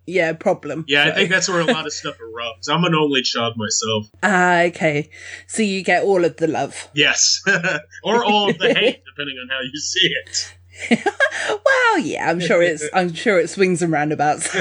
yeah 0.05 0.33
problem. 0.33 0.85
yeah, 0.87 1.05
I 1.05 1.11
think 1.11 1.29
that's 1.29 1.49
where 1.49 1.61
a 1.61 1.65
lot 1.65 1.85
of 1.85 1.93
stuff 1.93 2.17
erupts. 2.19 2.69
I'm 2.69 2.83
an 2.83 2.93
only 2.95 3.21
child 3.21 3.55
myself. 3.57 4.07
ah 4.23 4.61
okay, 4.63 5.09
so 5.47 5.63
you 5.63 5.83
get 5.83 6.03
all 6.03 6.23
of 6.25 6.37
the 6.37 6.47
love. 6.47 6.89
Yes. 6.93 7.41
or 8.03 8.23
all 8.23 8.49
of 8.49 8.57
the 8.57 8.73
hate, 8.73 9.01
depending 9.05 9.37
on 9.41 9.49
how 9.49 9.59
you 9.61 9.77
see 9.79 10.09
it. 10.25 10.55
Well, 11.49 11.99
yeah, 11.99 12.29
I'm 12.29 12.39
sure 12.39 12.61
it's 12.61 12.87
I'm 12.93 13.13
sure 13.13 13.39
it 13.39 13.49
swings 13.49 13.81
and 13.81 13.91
roundabouts. 13.91 14.55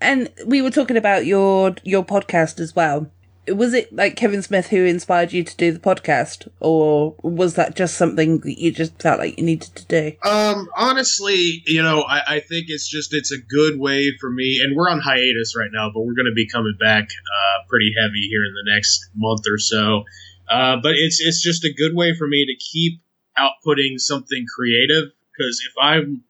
and 0.00 0.30
we 0.46 0.62
were 0.62 0.70
talking 0.70 0.96
about 0.96 1.24
your 1.26 1.74
your 1.84 2.04
podcast 2.04 2.58
as 2.60 2.74
well. 2.74 3.10
Was 3.50 3.74
it 3.74 3.92
like 3.94 4.16
Kevin 4.16 4.42
Smith 4.42 4.68
who 4.68 4.84
inspired 4.84 5.32
you 5.32 5.44
to 5.44 5.56
do 5.56 5.72
the 5.72 5.78
podcast, 5.78 6.48
or 6.60 7.14
was 7.22 7.54
that 7.54 7.76
just 7.76 7.96
something 7.96 8.40
that 8.40 8.60
you 8.60 8.70
just 8.72 9.00
felt 9.00 9.18
like 9.18 9.38
you 9.38 9.44
needed 9.44 9.74
to 9.76 9.84
do? 9.86 10.28
Um, 10.28 10.68
honestly, 10.76 11.62
you 11.66 11.82
know, 11.82 12.02
I, 12.02 12.36
I 12.36 12.40
think 12.40 12.66
it's 12.68 12.88
just 12.88 13.14
it's 13.14 13.32
a 13.32 13.38
good 13.38 13.78
way 13.78 14.12
for 14.20 14.30
me, 14.30 14.60
and 14.62 14.76
we're 14.76 14.90
on 14.90 15.00
hiatus 15.00 15.54
right 15.56 15.70
now, 15.72 15.90
but 15.92 16.00
we're 16.00 16.14
going 16.14 16.26
to 16.26 16.34
be 16.34 16.48
coming 16.48 16.76
back 16.80 17.04
uh, 17.04 17.66
pretty 17.68 17.92
heavy 18.00 18.28
here 18.28 18.44
in 18.44 18.54
the 18.54 18.72
next 18.74 19.10
month 19.14 19.42
or 19.50 19.58
so. 19.58 20.04
Uh, 20.48 20.76
but 20.82 20.92
it's 20.96 21.20
it's 21.20 21.42
just 21.42 21.64
a 21.64 21.72
good 21.72 21.94
way 21.94 22.14
for 22.16 22.26
me 22.26 22.46
to 22.46 22.56
keep 22.56 23.02
outputting 23.38 23.98
something 23.98 24.46
creative 24.54 25.12
because 25.36 25.62
if 25.66 25.74
I'm 25.80 26.24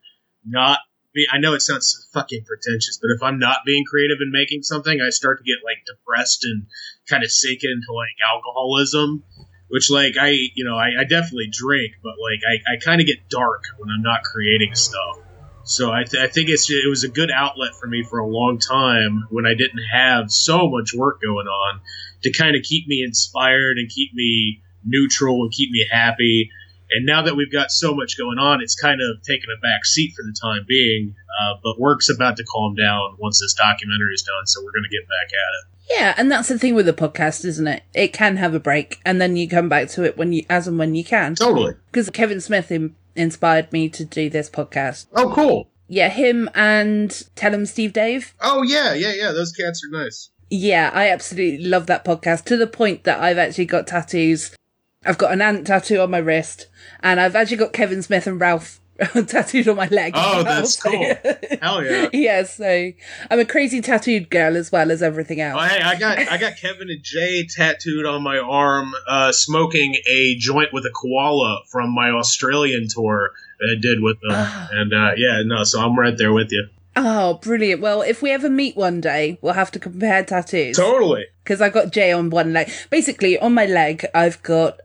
not 0.44 0.78
be, 1.18 1.26
I 1.32 1.38
know 1.38 1.54
it 1.54 1.62
sounds 1.62 1.90
so 1.90 2.20
fucking 2.20 2.44
pretentious, 2.44 2.98
but 3.00 3.10
if 3.10 3.22
I'm 3.22 3.38
not 3.38 3.58
being 3.66 3.84
creative 3.84 4.18
and 4.20 4.30
making 4.30 4.62
something, 4.62 5.00
I 5.00 5.10
start 5.10 5.38
to 5.38 5.44
get 5.44 5.64
like 5.64 5.84
depressed 5.84 6.44
and 6.44 6.66
kind 7.08 7.24
of 7.24 7.30
sink 7.30 7.60
into 7.62 7.92
like 7.92 8.16
alcoholism, 8.24 9.24
which 9.68 9.90
like 9.90 10.14
I, 10.18 10.38
you 10.54 10.64
know, 10.64 10.76
I, 10.76 11.00
I 11.00 11.04
definitely 11.04 11.50
drink, 11.50 11.94
but 12.02 12.14
like 12.22 12.40
I, 12.48 12.74
I 12.74 12.76
kind 12.78 13.00
of 13.00 13.06
get 13.06 13.28
dark 13.28 13.64
when 13.78 13.90
I'm 13.90 14.02
not 14.02 14.22
creating 14.22 14.74
stuff. 14.74 15.18
So 15.64 15.92
I, 15.92 16.04
th- 16.04 16.22
I 16.22 16.28
think 16.28 16.48
it's 16.48 16.70
it 16.70 16.88
was 16.88 17.04
a 17.04 17.08
good 17.08 17.30
outlet 17.30 17.74
for 17.78 17.86
me 17.86 18.02
for 18.02 18.20
a 18.20 18.26
long 18.26 18.58
time 18.58 19.26
when 19.28 19.44
I 19.46 19.52
didn't 19.52 19.84
have 19.92 20.30
so 20.30 20.70
much 20.70 20.94
work 20.94 21.20
going 21.20 21.46
on 21.46 21.80
to 22.22 22.32
kind 22.32 22.56
of 22.56 22.62
keep 22.62 22.88
me 22.88 23.02
inspired 23.02 23.76
and 23.76 23.90
keep 23.90 24.14
me 24.14 24.62
neutral 24.84 25.42
and 25.42 25.52
keep 25.52 25.70
me 25.70 25.86
happy. 25.90 26.50
And 26.90 27.04
now 27.04 27.22
that 27.22 27.36
we've 27.36 27.52
got 27.52 27.70
so 27.70 27.94
much 27.94 28.16
going 28.16 28.38
on, 28.38 28.62
it's 28.62 28.74
kind 28.74 29.00
of 29.00 29.22
taken 29.22 29.48
a 29.56 29.60
back 29.60 29.84
seat 29.84 30.12
for 30.16 30.22
the 30.22 30.34
time 30.40 30.64
being. 30.66 31.14
Uh, 31.40 31.54
but 31.62 31.78
work's 31.78 32.08
about 32.08 32.36
to 32.38 32.44
calm 32.44 32.74
down 32.74 33.16
once 33.18 33.40
this 33.40 33.54
documentary 33.54 34.14
is 34.14 34.22
done, 34.22 34.46
so 34.46 34.60
we're 34.64 34.72
going 34.72 34.88
to 34.90 34.96
get 34.96 35.06
back 35.06 35.28
at 35.28 35.52
it. 35.58 35.78
Yeah, 35.90 36.14
and 36.16 36.30
that's 36.30 36.48
the 36.48 36.58
thing 36.58 36.74
with 36.74 36.86
the 36.86 36.92
podcast, 36.92 37.44
isn't 37.44 37.66
it? 37.66 37.82
It 37.94 38.12
can 38.12 38.36
have 38.36 38.54
a 38.54 38.60
break, 38.60 39.00
and 39.04 39.20
then 39.20 39.36
you 39.36 39.48
come 39.48 39.68
back 39.68 39.88
to 39.90 40.04
it 40.04 40.16
when 40.16 40.32
you 40.32 40.44
as 40.50 40.66
and 40.66 40.78
when 40.78 40.94
you 40.94 41.04
can. 41.04 41.34
Totally. 41.34 41.74
Because 41.90 42.10
Kevin 42.10 42.40
Smith 42.40 42.70
in, 42.70 42.94
inspired 43.16 43.72
me 43.72 43.88
to 43.90 44.04
do 44.04 44.28
this 44.28 44.50
podcast. 44.50 45.06
Oh, 45.14 45.32
cool. 45.34 45.70
Yeah, 45.88 46.10
him 46.10 46.50
and 46.54 47.10
Tell 47.34 47.54
'Em 47.54 47.64
Steve-Dave. 47.64 48.34
Oh, 48.42 48.62
yeah, 48.62 48.92
yeah, 48.92 49.12
yeah. 49.14 49.32
Those 49.32 49.52
cats 49.52 49.82
are 49.84 50.04
nice. 50.04 50.30
Yeah, 50.50 50.90
I 50.92 51.08
absolutely 51.10 51.66
love 51.66 51.86
that 51.86 52.04
podcast 52.04 52.44
to 52.46 52.56
the 52.56 52.66
point 52.66 53.04
that 53.04 53.20
I've 53.20 53.38
actually 53.38 53.66
got 53.66 53.86
tattoos. 53.86 54.54
I've 55.04 55.18
got 55.18 55.32
an 55.32 55.40
ant 55.42 55.66
tattoo 55.66 56.00
on 56.00 56.10
my 56.10 56.18
wrist, 56.18 56.66
and 57.00 57.20
I've 57.20 57.36
actually 57.36 57.58
got 57.58 57.72
Kevin 57.72 58.02
Smith 58.02 58.26
and 58.26 58.40
Ralph 58.40 58.80
tattooed 59.26 59.68
on 59.68 59.76
my 59.76 59.86
leg. 59.88 60.12
Oh, 60.16 60.42
that's 60.42 60.76
cool. 60.82 61.14
Hell 61.62 61.84
yeah. 61.84 62.08
yeah, 62.12 62.42
so 62.42 62.90
I'm 63.30 63.38
a 63.38 63.44
crazy 63.44 63.80
tattooed 63.80 64.28
girl 64.28 64.56
as 64.56 64.72
well 64.72 64.90
as 64.90 65.02
everything 65.02 65.40
else. 65.40 65.60
Oh, 65.62 65.66
hey, 65.66 65.80
I 65.80 65.98
got 65.98 66.18
I 66.18 66.36
got 66.36 66.56
Kevin 66.56 66.90
and 66.90 67.02
Jay 67.02 67.46
tattooed 67.46 68.06
on 68.06 68.22
my 68.24 68.38
arm, 68.38 68.90
uh, 69.06 69.30
smoking 69.30 69.94
a 70.10 70.34
joint 70.36 70.70
with 70.72 70.84
a 70.84 70.90
koala 70.90 71.60
from 71.70 71.94
my 71.94 72.10
Australian 72.10 72.88
tour 72.88 73.30
that 73.60 73.76
I 73.76 73.80
did 73.80 74.02
with 74.02 74.20
them. 74.20 74.32
and 74.72 74.92
uh, 74.92 75.12
yeah, 75.16 75.42
no, 75.44 75.62
so 75.62 75.80
I'm 75.80 75.96
right 75.98 76.16
there 76.16 76.32
with 76.32 76.50
you. 76.50 76.66
Oh, 76.96 77.34
brilliant. 77.34 77.80
Well, 77.80 78.02
if 78.02 78.22
we 78.22 78.32
ever 78.32 78.50
meet 78.50 78.76
one 78.76 79.00
day, 79.00 79.38
we'll 79.40 79.52
have 79.52 79.70
to 79.70 79.78
compare 79.78 80.24
tattoos. 80.24 80.76
Totally. 80.76 81.26
Because 81.44 81.60
I've 81.60 81.72
got 81.72 81.92
Jay 81.92 82.10
on 82.10 82.30
one 82.30 82.52
leg. 82.52 82.72
Basically, 82.90 83.38
on 83.38 83.54
my 83.54 83.66
leg, 83.66 84.04
I've 84.12 84.42
got. 84.42 84.80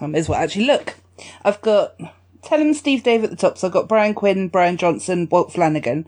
I 0.00 0.06
may 0.06 0.18
as 0.18 0.28
well 0.28 0.40
actually 0.40 0.66
look. 0.66 0.96
I've 1.44 1.60
got. 1.60 1.94
Tell 2.42 2.58
'Em 2.60 2.72
Steve-Dave 2.72 3.22
at 3.24 3.30
the 3.30 3.36
top. 3.36 3.58
So 3.58 3.66
I've 3.66 3.72
got 3.74 3.86
Brian 3.88 4.14
Quinn, 4.14 4.48
Bryan 4.48 4.78
Johnson, 4.78 5.28
Walt 5.30 5.52
Flanagan. 5.52 6.06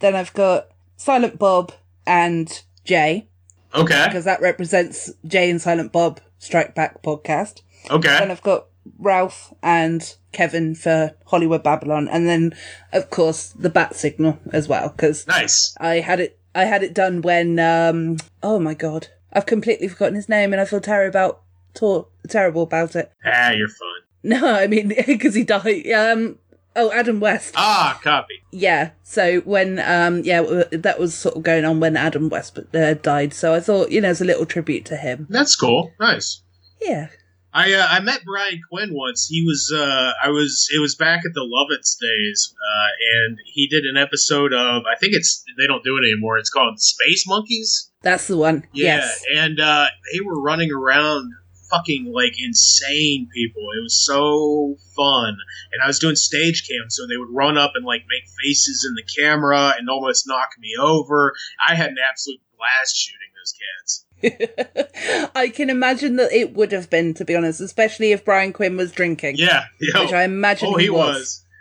Then 0.00 0.14
I've 0.14 0.32
got 0.34 0.68
Silent 0.98 1.38
Bob 1.38 1.72
and 2.06 2.62
Jay, 2.84 3.28
Okay. 3.74 4.04
because 4.06 4.24
that 4.26 4.42
represents 4.42 5.10
Jay 5.26 5.48
and 5.48 5.60
Silent 5.60 5.90
Bob 5.90 6.20
Strike 6.38 6.74
Back 6.74 7.02
podcast. 7.02 7.62
Okay. 7.90 8.08
Then 8.18 8.30
I've 8.30 8.42
got 8.42 8.66
Ralph 8.98 9.54
and 9.62 10.14
Kevin 10.32 10.74
for 10.74 11.14
Hollywood 11.26 11.64
BabbleOn. 11.64 12.08
And 12.12 12.28
then, 12.28 12.54
of 12.92 13.08
course, 13.08 13.54
the 13.58 13.70
Bat 13.70 13.94
Signal 13.96 14.38
as 14.52 14.68
well, 14.68 14.90
because 14.90 15.26
Nice. 15.26 15.74
I 15.80 16.00
had 16.00 16.20
it. 16.20 16.38
I 16.54 16.64
had 16.64 16.82
it 16.82 16.92
done 16.92 17.22
when. 17.22 17.58
Um, 17.58 18.18
oh 18.42 18.58
my 18.58 18.74
god, 18.74 19.08
I've 19.32 19.46
completely 19.46 19.88
forgotten 19.88 20.16
his 20.16 20.28
name, 20.28 20.52
and 20.52 20.60
I 20.60 20.64
feel 20.66 20.80
terrible 20.80 21.08
about 21.08 21.40
tor- 21.74 22.08
terrible 22.28 22.62
about 22.62 22.96
it. 22.96 23.10
Ah, 23.24 23.50
you're 23.50 23.68
fine. 23.68 23.88
No, 24.22 24.54
I 24.54 24.66
mean 24.66 24.88
because 25.06 25.34
he 25.34 25.44
died. 25.44 25.88
Um, 25.90 26.38
oh, 26.76 26.92
Adam 26.92 27.20
West. 27.20 27.54
Ah, 27.56 27.98
copy. 28.02 28.34
Yeah. 28.52 28.90
So 29.02 29.40
when 29.40 29.78
um, 29.80 30.22
yeah, 30.24 30.42
that 30.72 30.98
was 30.98 31.14
sort 31.14 31.36
of 31.36 31.42
going 31.42 31.64
on 31.64 31.80
when 31.80 31.96
Adam 31.96 32.28
West 32.28 32.58
uh, 32.74 32.94
died. 32.94 33.32
So 33.34 33.54
I 33.54 33.60
thought 33.60 33.90
you 33.90 34.00
know 34.00 34.08
as 34.10 34.20
a 34.20 34.24
little 34.26 34.46
tribute 34.46 34.84
to 34.86 34.96
him. 34.96 35.26
That's 35.30 35.56
cool. 35.56 35.92
Nice. 35.98 36.42
Yeah. 36.80 37.08
I 37.52 37.72
uh, 37.72 37.84
I 37.90 37.98
met 37.98 38.20
Brian 38.24 38.60
Quinn 38.70 38.90
once. 38.92 39.26
He 39.26 39.42
was 39.44 39.72
uh, 39.76 40.12
I 40.22 40.28
was 40.28 40.68
it 40.72 40.80
was 40.80 40.94
back 40.94 41.24
at 41.26 41.32
the 41.34 41.40
Lovitz 41.40 41.96
days, 42.00 42.54
uh, 42.54 42.88
and 43.24 43.38
he 43.44 43.66
did 43.66 43.82
an 43.84 43.96
episode 44.00 44.52
of 44.52 44.82
I 44.86 44.96
think 45.00 45.14
it's 45.14 45.42
they 45.58 45.66
don't 45.66 45.82
do 45.82 45.96
it 45.96 46.06
anymore. 46.06 46.38
It's 46.38 46.48
called 46.50 46.78
Space 46.78 47.24
Monkeys. 47.26 47.90
That's 48.02 48.28
the 48.28 48.36
one. 48.36 48.64
Yeah, 48.72 48.98
Yes. 48.98 49.24
and 49.36 49.58
uh, 49.58 49.86
they 50.12 50.20
were 50.20 50.40
running 50.40 50.70
around 50.70 51.32
fucking 51.70 52.12
like 52.12 52.34
insane 52.38 53.28
people. 53.32 53.62
It 53.76 53.82
was 53.82 54.04
so 54.04 54.76
fun, 54.96 55.36
and 55.72 55.82
I 55.82 55.86
was 55.86 55.98
doing 55.98 56.16
stage 56.16 56.66
cam, 56.68 56.90
so 56.90 57.06
they 57.06 57.16
would 57.16 57.30
run 57.30 57.56
up 57.56 57.72
and 57.74 57.84
like 57.84 58.02
make 58.08 58.28
faces 58.42 58.86
in 58.88 58.94
the 58.94 59.22
camera 59.22 59.74
and 59.78 59.88
almost 59.88 60.26
knock 60.26 60.50
me 60.58 60.74
over. 60.80 61.32
I 61.66 61.74
had 61.74 61.90
an 61.90 61.96
absolute 62.08 62.40
blast 62.56 62.96
shooting 62.96 63.30
those 63.40 63.54
cats. 63.56 64.04
I 65.34 65.48
can 65.48 65.70
imagine 65.70 66.16
that 66.16 66.32
it 66.32 66.54
would 66.54 66.72
have 66.72 66.90
been, 66.90 67.14
to 67.14 67.24
be 67.24 67.34
honest, 67.34 67.60
especially 67.60 68.12
if 68.12 68.24
Brian 68.24 68.52
Quinn 68.52 68.76
was 68.76 68.92
drinking. 68.92 69.36
Yeah, 69.38 69.64
yeah. 69.80 70.02
Which 70.02 70.12
I 70.12 70.24
imagine 70.24 70.68
oh, 70.72 70.76
he, 70.76 70.84
he 70.84 70.90
was. 70.90 71.44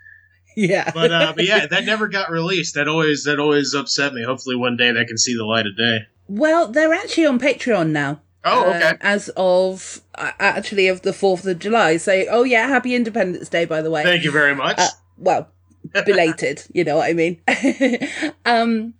Yeah. 0.55 0.91
but 0.93 1.09
uh, 1.09 1.31
but 1.33 1.45
yeah, 1.45 1.67
that 1.67 1.85
never 1.85 2.09
got 2.09 2.31
released. 2.31 2.75
That 2.75 2.89
always 2.89 3.23
that 3.23 3.39
always 3.39 3.73
upset 3.73 4.13
me. 4.13 4.23
Hopefully, 4.23 4.57
one 4.57 4.75
day 4.75 4.91
that 4.91 5.07
can 5.07 5.17
see 5.17 5.37
the 5.37 5.45
light 5.45 5.65
of 5.65 5.77
day. 5.77 5.99
well, 6.27 6.67
they're 6.67 6.93
actually 6.93 7.27
on 7.27 7.39
Patreon 7.39 7.91
now. 7.91 8.19
Oh, 8.45 8.69
okay. 8.69 8.89
um, 8.89 8.97
as 9.01 9.29
of 9.35 10.01
uh, 10.15 10.31
actually 10.39 10.87
of 10.87 11.01
the 11.01 11.11
4th 11.11 11.45
of 11.45 11.59
July. 11.59 11.97
So, 11.97 12.25
oh 12.29 12.43
yeah, 12.43 12.67
happy 12.67 12.95
Independence 12.95 13.49
Day, 13.49 13.65
by 13.65 13.81
the 13.81 13.91
way. 13.91 14.03
Thank 14.03 14.23
you 14.23 14.31
very 14.31 14.55
much. 14.55 14.79
Uh, 14.79 14.87
well, 15.17 15.49
belated, 16.05 16.63
you 16.73 16.83
know 16.83 16.97
what 16.97 17.09
I 17.09 17.13
mean. 17.13 17.41
um, 18.45 18.93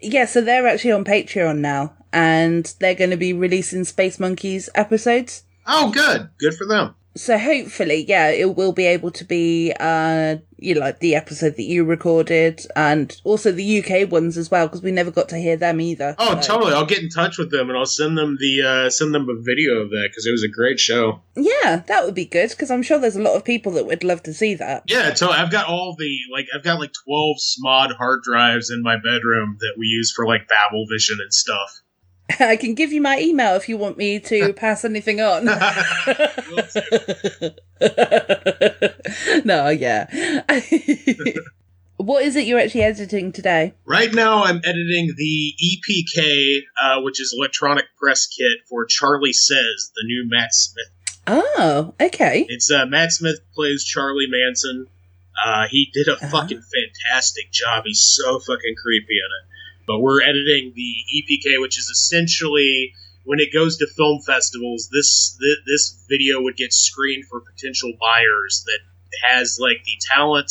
yeah, 0.00 0.26
so 0.26 0.40
they're 0.40 0.66
actually 0.66 0.92
on 0.92 1.04
Patreon 1.04 1.58
now, 1.58 1.94
and 2.12 2.72
they're 2.80 2.94
going 2.94 3.10
to 3.10 3.16
be 3.16 3.32
releasing 3.32 3.84
Space 3.84 4.20
Monkeys 4.20 4.68
episodes. 4.74 5.44
oh, 5.66 5.90
good, 5.90 6.28
good 6.38 6.54
for 6.54 6.66
them. 6.66 6.94
So 7.14 7.36
hopefully, 7.38 8.06
yeah, 8.08 8.28
it 8.30 8.56
will 8.56 8.72
be 8.72 8.86
able 8.86 9.10
to 9.10 9.24
be, 9.24 9.72
uh, 9.78 10.36
you 10.58 10.74
know, 10.74 10.80
like 10.80 11.00
the 11.00 11.14
episode 11.14 11.56
that 11.56 11.64
you 11.64 11.84
recorded, 11.84 12.64
and 12.74 13.14
also 13.24 13.52
the 13.52 13.82
UK 13.84 14.10
ones 14.10 14.38
as 14.38 14.50
well, 14.50 14.66
because 14.66 14.82
we 14.82 14.92
never 14.92 15.10
got 15.10 15.28
to 15.28 15.36
hear 15.38 15.56
them 15.56 15.80
either. 15.80 16.14
Oh, 16.18 16.40
So- 16.40 16.54
totally. 16.54 16.72
I'll 16.72 16.86
get 16.86 17.02
in 17.02 17.10
touch 17.10 17.36
with 17.36 17.50
them 17.50 17.68
and 17.68 17.76
I'll 17.78 17.84
send 17.84 18.16
them 18.16 18.38
the 18.40 18.62
uh, 18.62 18.90
send 18.90 19.14
them 19.14 19.28
a 19.28 19.34
video 19.42 19.74
of 19.82 19.90
that 19.90 20.08
because 20.10 20.26
it 20.26 20.30
was 20.32 20.42
a 20.42 20.48
great 20.48 20.80
show. 20.80 21.20
Yeah, 21.36 21.82
that 21.86 22.04
would 22.04 22.14
be 22.14 22.24
good, 22.24 22.48
because 22.50 22.70
I'm 22.70 22.82
sure 22.82 22.98
there's 22.98 23.16
a 23.16 23.22
lot 23.22 23.36
of 23.36 23.44
people 23.44 23.72
that 23.72 23.86
would 23.86 24.04
love 24.04 24.22
to 24.22 24.32
see 24.32 24.54
that. 24.54 24.84
Yeah, 24.86 25.12
so 25.12 25.28
I've 25.30 25.50
got 25.50 25.66
all 25.68 25.94
the 25.98 26.18
like 26.32 26.46
I've 26.54 26.64
got 26.64 26.80
like 26.80 26.92
twelve 27.04 27.36
SMOD 27.36 27.94
hard 27.96 28.22
drives 28.22 28.70
in 28.70 28.82
my 28.82 28.96
bedroom 28.96 29.58
that 29.60 29.74
we 29.76 29.86
use 29.86 30.12
for 30.14 30.26
like 30.26 30.48
Babel 30.48 30.86
Vision 30.90 31.18
and 31.22 31.32
stuff. 31.34 31.81
I 32.40 32.56
can 32.56 32.74
give 32.74 32.92
you 32.92 33.00
my 33.02 33.18
email 33.20 33.54
if 33.56 33.68
you 33.68 33.76
want 33.76 33.98
me 33.98 34.18
to 34.20 34.52
pass 34.54 34.84
anything 34.84 35.20
on. 35.20 35.46
No, 39.44 39.68
yeah. 39.68 40.06
what 41.96 42.22
is 42.24 42.36
it 42.36 42.46
you're 42.46 42.58
actually 42.60 42.82
editing 42.82 43.32
today? 43.32 43.74
Right 43.84 44.12
now, 44.12 44.44
I'm 44.44 44.60
editing 44.64 45.14
the 45.16 45.54
EPK, 45.62 46.60
uh, 46.80 47.00
which 47.02 47.20
is 47.20 47.34
electronic 47.36 47.86
press 47.98 48.26
kit 48.26 48.58
for 48.68 48.84
Charlie 48.86 49.32
Says, 49.32 49.90
the 49.94 50.04
new 50.04 50.24
Matt 50.28 50.52
Smith. 50.54 50.90
Oh, 51.26 51.94
okay. 52.00 52.46
It's 52.48 52.70
uh, 52.70 52.86
Matt 52.86 53.12
Smith 53.12 53.40
plays 53.54 53.84
Charlie 53.84 54.26
Manson. 54.28 54.86
Uh, 55.44 55.66
he 55.70 55.90
did 55.92 56.08
a 56.08 56.12
Uh-huh. 56.14 56.28
fucking 56.28 56.62
fantastic 56.62 57.50
job. 57.52 57.84
He's 57.86 58.00
so 58.16 58.38
fucking 58.38 58.74
creepy 58.82 59.18
in 59.18 59.26
it. 59.26 59.48
But 59.86 60.00
we're 60.00 60.22
editing 60.22 60.72
the 60.74 60.94
EPK, 61.14 61.60
which 61.60 61.78
is 61.78 61.86
essentially 61.86 62.92
when 63.24 63.40
it 63.40 63.52
goes 63.52 63.76
to 63.78 63.86
film 63.86 64.20
festivals. 64.26 64.88
This 64.92 65.36
this, 65.40 65.56
this 65.66 66.04
video 66.08 66.42
would 66.42 66.56
get 66.56 66.72
screened 66.72 67.24
for 67.26 67.40
potential 67.40 67.92
buyers 68.00 68.64
that 68.66 68.80
has 69.28 69.58
like 69.60 69.82
the 69.84 69.98
talent, 70.14 70.50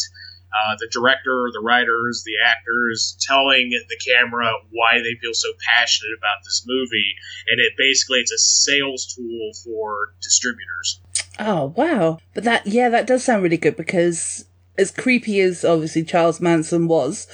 uh, 0.51 0.75
the 0.79 0.87
director, 0.91 1.49
the 1.53 1.61
writers, 1.61 2.23
the 2.25 2.33
actors 2.45 3.17
telling 3.21 3.69
the 3.71 3.99
camera 4.13 4.51
why 4.71 4.99
they 4.99 5.15
feel 5.21 5.33
so 5.33 5.49
passionate 5.73 6.17
about 6.17 6.43
this 6.43 6.63
movie, 6.67 7.15
and 7.49 7.59
it 7.59 7.73
basically 7.77 8.19
it's 8.19 8.31
a 8.31 8.37
sales 8.37 9.13
tool 9.15 9.51
for 9.63 10.13
distributors. 10.21 10.99
Oh, 11.39 11.73
wow. 11.75 12.19
But 12.33 12.43
that, 12.43 12.67
yeah, 12.67 12.89
that 12.89 13.07
does 13.07 13.23
sound 13.23 13.43
really 13.43 13.57
good 13.57 13.77
because 13.77 14.45
as 14.77 14.91
creepy 14.91 15.39
as 15.41 15.63
obviously 15.65 16.03
Charles 16.03 16.41
Manson 16.41 16.87
was, 16.87 17.27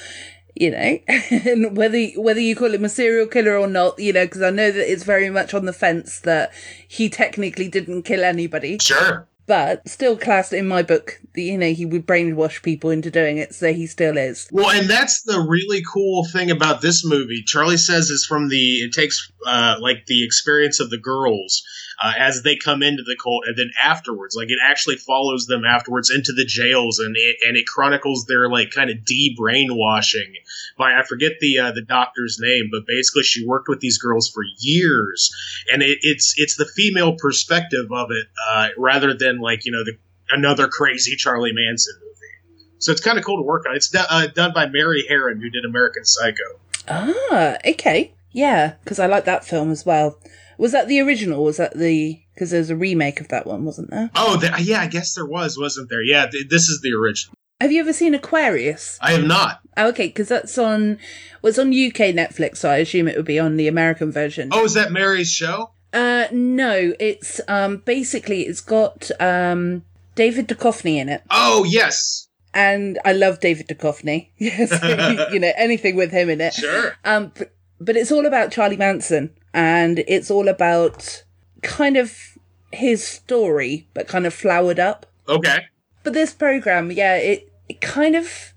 you 0.60 0.72
know, 0.72 1.00
and 1.30 1.76
whether 1.78 2.04
whether 2.16 2.40
you 2.40 2.56
call 2.56 2.74
him 2.74 2.86
a 2.86 2.90
serial 2.90 3.28
killer 3.28 3.58
or 3.58 3.68
not, 3.68 4.00
you 4.00 4.14
know, 4.14 4.26
because 4.26 4.42
I 4.42 4.50
know 4.50 4.72
that 4.72 4.92
it's 4.92 5.04
very 5.04 5.30
much 5.30 5.54
on 5.54 5.66
the 5.66 5.74
fence 5.74 6.20
that 6.22 6.52
he 6.88 7.10
technically 7.10 7.68
didn't 7.70 8.04
kill 8.04 8.24
anybody, 8.24 8.78
Sure. 8.80 9.28
but 9.46 9.88
still 9.88 10.18
classed 10.18 10.54
in 10.54 10.68
my 10.68 10.84
book, 10.84 11.22
you 11.36 11.58
know, 11.58 11.72
he 11.72 11.86
would 11.86 12.06
brainwash 12.06 12.62
people 12.64 12.90
into 12.90 13.10
doing 13.12 13.38
it, 13.38 13.54
so 13.56 13.72
he 13.74 13.88
still 13.88 14.18
is. 14.18 14.48
Well, 14.52 14.70
and 14.70 14.90
that's 14.90 15.24
the 15.24 15.40
really 15.40 15.82
cool 15.94 16.26
thing 16.26 16.52
about 16.52 16.82
this 16.82 17.06
movie. 17.06 17.44
Charlie 17.46 17.78
says 17.78 18.10
is 18.10 18.26
from 18.26 18.50
the 18.50 18.78
it 18.80 18.94
takes 18.94 19.32
uh, 19.46 19.76
like 19.80 20.06
the 20.08 20.26
experience 20.26 20.80
of 20.80 20.90
the 20.90 21.00
girls 21.00 21.64
uh, 22.00 22.14
as 22.18 22.44
they 22.44 22.56
come 22.56 22.84
into 22.84 23.04
the 23.04 23.18
cult, 23.22 23.46
and 23.48 23.58
then 23.58 23.72
afterwards, 23.84 24.36
like 24.36 24.50
it 24.50 24.60
actually 24.64 24.98
follows 24.98 25.48
them 25.48 25.64
afterwards 25.66 26.12
into 26.12 26.32
the 26.34 26.46
jails, 26.46 27.00
and 27.00 27.16
it 27.18 27.38
and 27.48 27.58
it 27.58 27.66
chronicles 27.66 28.26
their 28.26 28.50
like 28.50 28.72
kind 28.72 28.90
of 28.90 29.04
de 29.04 29.36
brainwashing 29.38 30.34
by 30.78 30.94
I 30.94 31.04
forget 31.04 31.34
the 31.40 31.60
uh, 31.60 31.72
the 31.72 31.82
doctor's 31.82 32.38
name, 32.40 32.70
but 32.72 32.86
basically 32.88 33.24
she 33.24 33.46
worked 33.46 33.68
with 33.68 33.80
these 33.80 33.98
girls 33.98 34.30
for 34.30 34.44
years, 34.60 35.32
and 35.72 35.82
it, 35.82 36.00
it's 36.02 36.36
it's 36.38 36.56
the 36.56 36.66
female 36.66 37.16
perspective 37.16 37.92
of 37.92 38.12
it 38.12 38.28
uh, 38.50 38.70
rather 38.78 39.14
than 39.14 39.40
like 39.40 39.66
you 39.66 39.72
know 39.72 39.84
the 39.84 39.98
another 40.30 40.68
crazy 40.68 41.16
Charlie 41.16 41.54
Manson 41.54 41.96
movie. 42.00 42.74
So 42.80 42.92
it's 42.92 43.02
kind 43.02 43.18
of 43.18 43.26
cool 43.26 43.38
to 43.38 43.44
work 43.44 43.66
on. 43.68 43.76
It's 43.76 43.90
do- 43.90 44.00
uh, 44.08 44.28
done 44.28 44.54
by 44.54 44.68
Mary 44.68 45.06
Harron, 45.10 45.42
who 45.42 45.50
did 45.50 45.66
American 45.66 46.06
Psycho. 46.06 46.44
Ah, 46.88 47.58
okay. 47.68 48.14
Yeah, 48.32 48.76
because 48.84 49.00
I 49.00 49.08
like 49.08 49.26
that 49.26 49.46
film 49.46 49.72
as 49.72 49.86
well. 49.86 50.20
Was 50.58 50.72
that 50.72 50.88
the 50.88 51.00
original? 51.00 51.44
Was 51.44 51.58
that 51.58 51.78
the. 51.78 52.20
Because 52.34 52.52
there's 52.52 52.70
a 52.70 52.76
remake 52.76 53.20
of 53.20 53.28
that 53.30 53.48
one, 53.48 53.66
wasn't 53.66 53.90
there? 53.90 54.12
Oh, 54.16 54.40
yeah, 54.60 54.82
I 54.82 54.88
guess 54.88 55.16
there 55.16 55.26
was, 55.26 55.58
wasn't 55.58 55.90
there? 55.90 56.04
Yeah, 56.04 56.28
th- 56.28 56.50
this 56.50 56.70
is 56.70 56.82
the 56.82 56.94
original. 56.94 57.34
Have 57.60 57.72
you 57.72 57.80
ever 57.80 57.94
seen 57.94 58.14
Aquarius? 58.14 59.00
I 59.02 59.14
have 59.14 59.26
not. 59.26 59.62
Oh, 59.76 59.88
okay, 59.90 60.08
because 60.08 60.28
that's 60.30 60.58
on. 60.58 61.00
Well, 61.42 61.50
it's 61.50 61.58
on 61.58 61.70
UK 61.70 62.14
Netflix, 62.14 62.58
so 62.58 62.70
I 62.70 62.78
assume 62.78 63.08
it 63.08 63.18
would 63.18 63.26
be 63.26 63.40
on 63.40 63.58
the 63.58 63.68
American 63.68 64.12
version. 64.12 64.50
Oh, 64.52 64.66
is 64.66 64.74
that 64.76 64.92
Mary's 64.92 65.32
show? 65.32 65.72
Uh, 65.94 66.26
no, 66.32 66.94
it's 67.00 67.40
um 67.48 67.78
basically 67.78 68.42
it's 68.42 68.62
got 68.62 69.10
um 69.20 69.84
David 70.16 70.48
Duchovny 70.48 70.98
in 70.98 71.10
it, 71.10 71.24
Oh, 71.32 71.64
yes. 71.64 72.28
and 72.54 73.00
I 73.06 73.14
love 73.14 73.40
David 73.40 73.68
Duchovny. 73.70 74.30
Yes, 74.38 74.72
you 75.34 75.40
know 75.40 75.52
anything 75.56 75.96
with 75.96 76.12
him 76.12 76.30
in 76.30 76.42
it. 76.42 76.54
Sure. 76.54 76.96
Um, 77.06 77.32
but, 77.36 77.54
but 77.80 77.96
it's 77.96 78.12
all 78.12 78.26
about 78.28 78.52
Charlie 78.52 78.78
Manson, 78.78 79.32
and 79.58 80.04
it's 80.08 80.30
all 80.30 80.48
about 80.48 81.24
kind 81.64 81.98
of 81.98 82.38
his 82.72 83.06
story, 83.06 83.88
but 83.96 84.08
kind 84.08 84.28
of 84.28 84.34
flowered 84.34 84.80
up. 84.80 85.08
Okay. 85.28 85.66
But 86.04 86.14
this 86.14 86.32
program, 86.32 86.92
yeah, 86.92 87.16
it 87.16 87.52
it 87.68 87.82
kind 87.82 88.16
of 88.16 88.54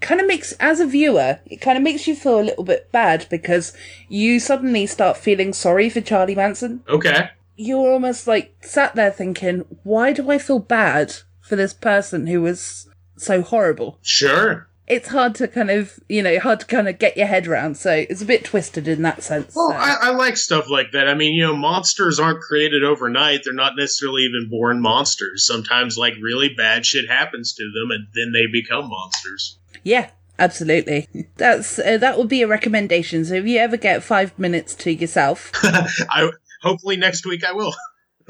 kind 0.00 0.22
of 0.22 0.26
makes 0.26 0.52
as 0.52 0.80
a 0.80 0.86
viewer, 0.86 1.40
it 1.44 1.60
kind 1.60 1.76
of 1.76 1.84
makes 1.84 2.08
you 2.08 2.16
feel 2.16 2.40
a 2.40 2.48
little 2.48 2.64
bit 2.64 2.90
bad 2.90 3.26
because 3.28 3.74
you 4.08 4.40
suddenly 4.40 4.86
start 4.86 5.18
feeling 5.18 5.52
sorry 5.52 5.90
for 5.90 6.00
Charlie 6.00 6.34
Manson. 6.34 6.82
Okay. 6.88 7.28
You're 7.56 7.92
almost 7.92 8.26
like 8.26 8.56
sat 8.62 8.94
there 8.94 9.10
thinking, 9.10 9.66
why 9.82 10.14
do 10.14 10.30
I 10.30 10.38
feel 10.38 10.58
bad 10.58 11.16
for 11.42 11.54
this 11.54 11.74
person 11.74 12.26
who 12.28 12.40
was 12.40 12.88
so 13.18 13.42
horrible? 13.42 13.98
Sure. 14.00 14.68
It's 14.86 15.08
hard 15.08 15.34
to 15.36 15.48
kind 15.48 15.70
of, 15.70 15.98
you 16.08 16.22
know, 16.22 16.38
hard 16.38 16.60
to 16.60 16.66
kind 16.66 16.88
of 16.88 16.98
get 16.98 17.16
your 17.16 17.26
head 17.26 17.46
around. 17.46 17.76
So 17.76 17.90
it's 17.90 18.20
a 18.20 18.26
bit 18.26 18.44
twisted 18.44 18.86
in 18.86 19.02
that 19.02 19.22
sense. 19.22 19.54
Well, 19.56 19.70
so. 19.70 19.76
I, 19.76 19.96
I 20.02 20.10
like 20.10 20.36
stuff 20.36 20.68
like 20.68 20.92
that. 20.92 21.08
I 21.08 21.14
mean, 21.14 21.34
you 21.34 21.42
know, 21.42 21.56
monsters 21.56 22.20
aren't 22.20 22.40
created 22.40 22.84
overnight. 22.84 23.40
They're 23.44 23.54
not 23.54 23.76
necessarily 23.76 24.22
even 24.22 24.50
born 24.50 24.80
monsters. 24.80 25.46
Sometimes, 25.46 25.96
like, 25.96 26.14
really 26.20 26.50
bad 26.54 26.84
shit 26.84 27.08
happens 27.08 27.54
to 27.54 27.62
them, 27.62 27.90
and 27.90 28.08
then 28.14 28.32
they 28.32 28.50
become 28.52 28.90
monsters. 28.90 29.58
Yeah, 29.82 30.10
absolutely. 30.38 31.08
That's 31.36 31.78
uh, 31.78 31.98
that 31.98 32.18
would 32.18 32.28
be 32.28 32.42
a 32.42 32.48
recommendation. 32.48 33.24
So 33.24 33.34
if 33.34 33.46
you 33.46 33.58
ever 33.58 33.76
get 33.76 34.02
five 34.02 34.38
minutes 34.38 34.74
to 34.76 34.92
yourself, 34.92 35.50
I 35.62 36.30
hopefully 36.62 36.96
next 36.96 37.24
week 37.26 37.44
I 37.44 37.52
will. 37.52 37.74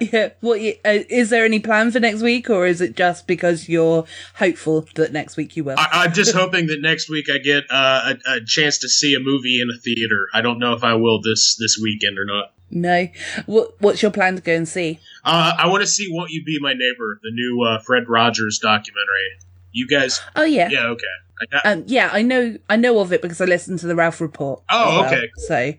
yeah. 0.00 0.30
What 0.40 0.60
uh, 0.60 1.04
is 1.08 1.30
there 1.30 1.44
any 1.44 1.60
plan 1.60 1.90
for 1.90 2.00
next 2.00 2.22
week, 2.22 2.50
or 2.50 2.66
is 2.66 2.80
it 2.80 2.96
just 2.96 3.26
because 3.26 3.68
you're 3.68 4.04
hopeful 4.34 4.86
that 4.94 5.12
next 5.12 5.36
week 5.36 5.56
you 5.56 5.64
will? 5.64 5.76
I, 5.78 5.88
I'm 6.04 6.12
just 6.12 6.34
hoping 6.42 6.66
that 6.68 6.80
next 6.80 7.08
week 7.08 7.26
I 7.32 7.38
get 7.38 7.64
uh, 7.70 8.14
a, 8.26 8.32
a 8.36 8.40
chance 8.44 8.78
to 8.78 8.88
see 8.88 9.14
a 9.14 9.20
movie 9.20 9.60
in 9.60 9.68
a 9.70 9.78
theater. 9.78 10.26
I 10.34 10.40
don't 10.40 10.58
know 10.58 10.72
if 10.74 10.84
I 10.84 10.94
will 10.94 11.20
this 11.22 11.56
this 11.58 11.78
weekend 11.82 12.18
or 12.18 12.24
not. 12.24 12.52
no. 12.70 13.08
What 13.46 13.80
What's 13.80 14.02
your 14.02 14.10
plan 14.10 14.36
to 14.36 14.42
go 14.42 14.54
and 14.54 14.68
see? 14.68 14.98
Uh, 15.24 15.52
I 15.58 15.68
want 15.68 15.82
to 15.82 15.86
see 15.86 16.08
"Won't 16.10 16.30
You 16.30 16.42
Be 16.44 16.58
My 16.60 16.72
Neighbor," 16.72 17.20
the 17.22 17.30
new 17.32 17.62
uh, 17.62 17.78
Fred 17.80 18.08
Rogers 18.08 18.58
documentary. 18.60 19.38
You 19.72 19.86
guys, 19.86 20.20
Oh 20.34 20.44
yeah. 20.44 20.68
yeah, 20.70 20.86
okay. 20.88 21.04
I 21.40 21.44
got, 21.52 21.66
Um, 21.66 21.84
yeah, 21.86 22.08
I 22.12 22.22
know. 22.22 22.56
I 22.68 22.76
know 22.76 22.98
of 22.98 23.12
it 23.12 23.22
because 23.22 23.40
I 23.40 23.44
listened 23.44 23.78
to 23.80 23.86
the 23.86 23.94
Ralph 23.94 24.20
Report. 24.20 24.62
Oh, 24.70 25.00
well. 25.02 25.06
okay. 25.12 25.28
So, 25.36 25.74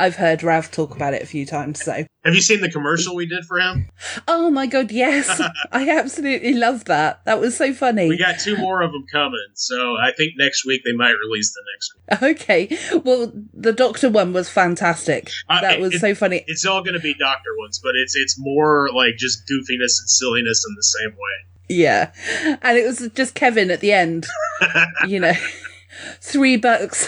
I've 0.00 0.16
heard 0.16 0.42
Ralph 0.42 0.70
talk 0.70 0.96
about 0.96 1.14
it 1.14 1.22
a 1.22 1.26
few 1.26 1.44
times. 1.46 1.84
So, 1.84 1.92
Have 2.24 2.34
you 2.34 2.40
seen 2.40 2.60
the 2.60 2.70
commercial 2.70 3.14
we 3.14 3.26
did 3.26 3.44
for 3.44 3.58
him? 3.60 3.88
oh 4.26 4.50
my 4.50 4.66
god, 4.66 4.90
yes, 4.90 5.40
I 5.72 5.88
absolutely 5.90 6.54
love 6.54 6.86
that. 6.86 7.24
That 7.26 7.38
was 7.40 7.56
so 7.56 7.72
funny. 7.74 8.08
We 8.08 8.16
got 8.18 8.40
two 8.40 8.56
more 8.56 8.80
of 8.82 8.92
them 8.92 9.04
coming, 9.12 9.38
so 9.54 9.96
I 9.96 10.12
think 10.16 10.32
next 10.38 10.64
week 10.64 10.82
they 10.84 10.92
might 10.96 11.14
release 11.22 11.52
the 11.52 11.62
next 11.74 11.92
one. 11.94 12.30
Okay, 12.32 12.76
well, 13.04 13.32
the 13.54 13.72
Doctor 13.72 14.08
one 14.10 14.32
was 14.32 14.48
fantastic. 14.48 15.30
Uh, 15.48 15.60
that 15.60 15.80
was 15.80 15.94
it- 15.94 16.00
so 16.00 16.14
funny. 16.14 16.44
It's 16.46 16.64
all 16.64 16.82
going 16.82 16.94
to 16.94 17.00
be 17.00 17.14
Doctor 17.14 17.50
ones, 17.58 17.78
but 17.82 17.92
it's 17.94 18.16
it's 18.16 18.36
more 18.38 18.88
like 18.94 19.16
just 19.16 19.42
goofiness 19.50 20.00
and 20.00 20.08
silliness 20.08 20.64
in 20.68 20.74
the 20.76 20.82
same 20.82 21.10
way. 21.12 21.46
Yeah, 21.68 22.10
and 22.62 22.76
it 22.78 22.84
was 22.86 23.08
just 23.14 23.34
Kevin 23.34 23.70
at 23.70 23.80
the 23.80 23.92
end. 23.92 24.26
you 25.06 25.20
know, 25.20 25.34
three 26.20 26.56
bucks. 26.56 27.06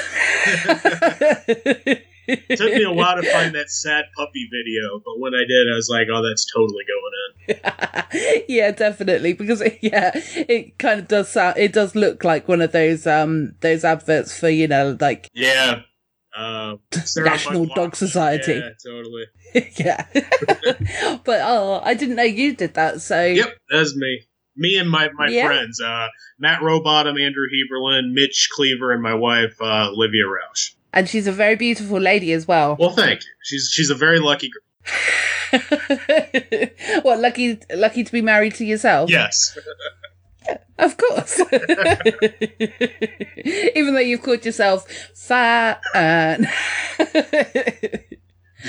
It 2.48 2.56
took 2.56 2.72
me 2.72 2.82
a 2.82 2.92
while 2.92 3.20
to 3.20 3.30
find 3.30 3.54
that 3.54 3.70
sad 3.70 4.06
puppy 4.16 4.48
video, 4.50 5.00
but 5.04 5.18
when 5.18 5.34
I 5.34 5.44
did, 5.46 5.72
I 5.72 5.76
was 5.76 5.88
like, 5.90 6.06
"Oh, 6.12 6.22
that's 6.26 6.46
totally 6.52 6.84
going 6.88 7.12
in." 7.16 8.44
yeah, 8.48 8.70
definitely. 8.70 9.32
Because 9.34 9.62
yeah, 9.82 10.10
it 10.14 10.78
kind 10.78 11.00
of 11.00 11.08
does 11.08 11.28
sound. 11.30 11.58
It 11.58 11.72
does 11.72 11.94
look 11.94 12.24
like 12.24 12.48
one 12.48 12.60
of 12.60 12.72
those 12.72 13.06
um 13.06 13.54
those 13.60 13.84
adverts 13.84 14.38
for 14.38 14.48
you 14.48 14.68
know 14.68 14.96
like 15.00 15.28
Yeah. 15.34 15.82
Uh, 16.34 16.76
National 17.16 17.66
Dog 17.66 17.94
Society. 17.94 18.52
Yeah, 18.62 18.70
totally. 18.82 19.24
yeah. 19.76 20.06
but 21.24 21.40
oh, 21.42 21.82
I 21.84 21.92
didn't 21.92 22.16
know 22.16 22.22
you 22.22 22.56
did 22.56 22.72
that. 22.74 23.02
So 23.02 23.22
Yep, 23.22 23.54
that's 23.70 23.94
me. 23.94 24.22
Me 24.56 24.78
and 24.78 24.88
my, 24.88 25.10
my 25.12 25.28
Yeah. 25.28 25.46
friends, 25.46 25.78
uh, 25.80 26.08
Matt 26.38 26.60
Robottom, 26.60 27.20
Andrew 27.20 27.46
Heberlin, 27.52 28.14
Mitch 28.14 28.48
Cleaver, 28.54 28.92
and 28.92 29.02
my 29.02 29.14
wife, 29.14 29.56
uh, 29.60 29.90
Olivia 29.90 30.24
Roush. 30.24 30.74
And 30.92 31.08
she's 31.08 31.26
a 31.26 31.32
very 31.32 31.56
beautiful 31.56 31.98
lady 31.98 32.32
as 32.32 32.46
well. 32.46 32.76
Well, 32.78 32.90
thank 32.90 33.22
you. 33.22 33.30
She's 33.42 33.68
she's 33.70 33.90
a 33.90 33.94
very 33.94 34.20
lucky 34.20 34.50
girl. 34.50 34.62
what 37.02 37.20
lucky 37.20 37.60
lucky 37.74 38.04
to 38.04 38.12
be 38.12 38.22
married 38.22 38.54
to 38.56 38.64
yourself? 38.64 39.10
Yes. 39.10 39.58
Of 40.76 40.96
course. 40.96 41.38
Even 43.76 43.94
though 43.94 44.00
you've 44.00 44.22
called 44.22 44.44
yourself 44.44 44.90
fat 45.14 45.80
and 45.94 46.48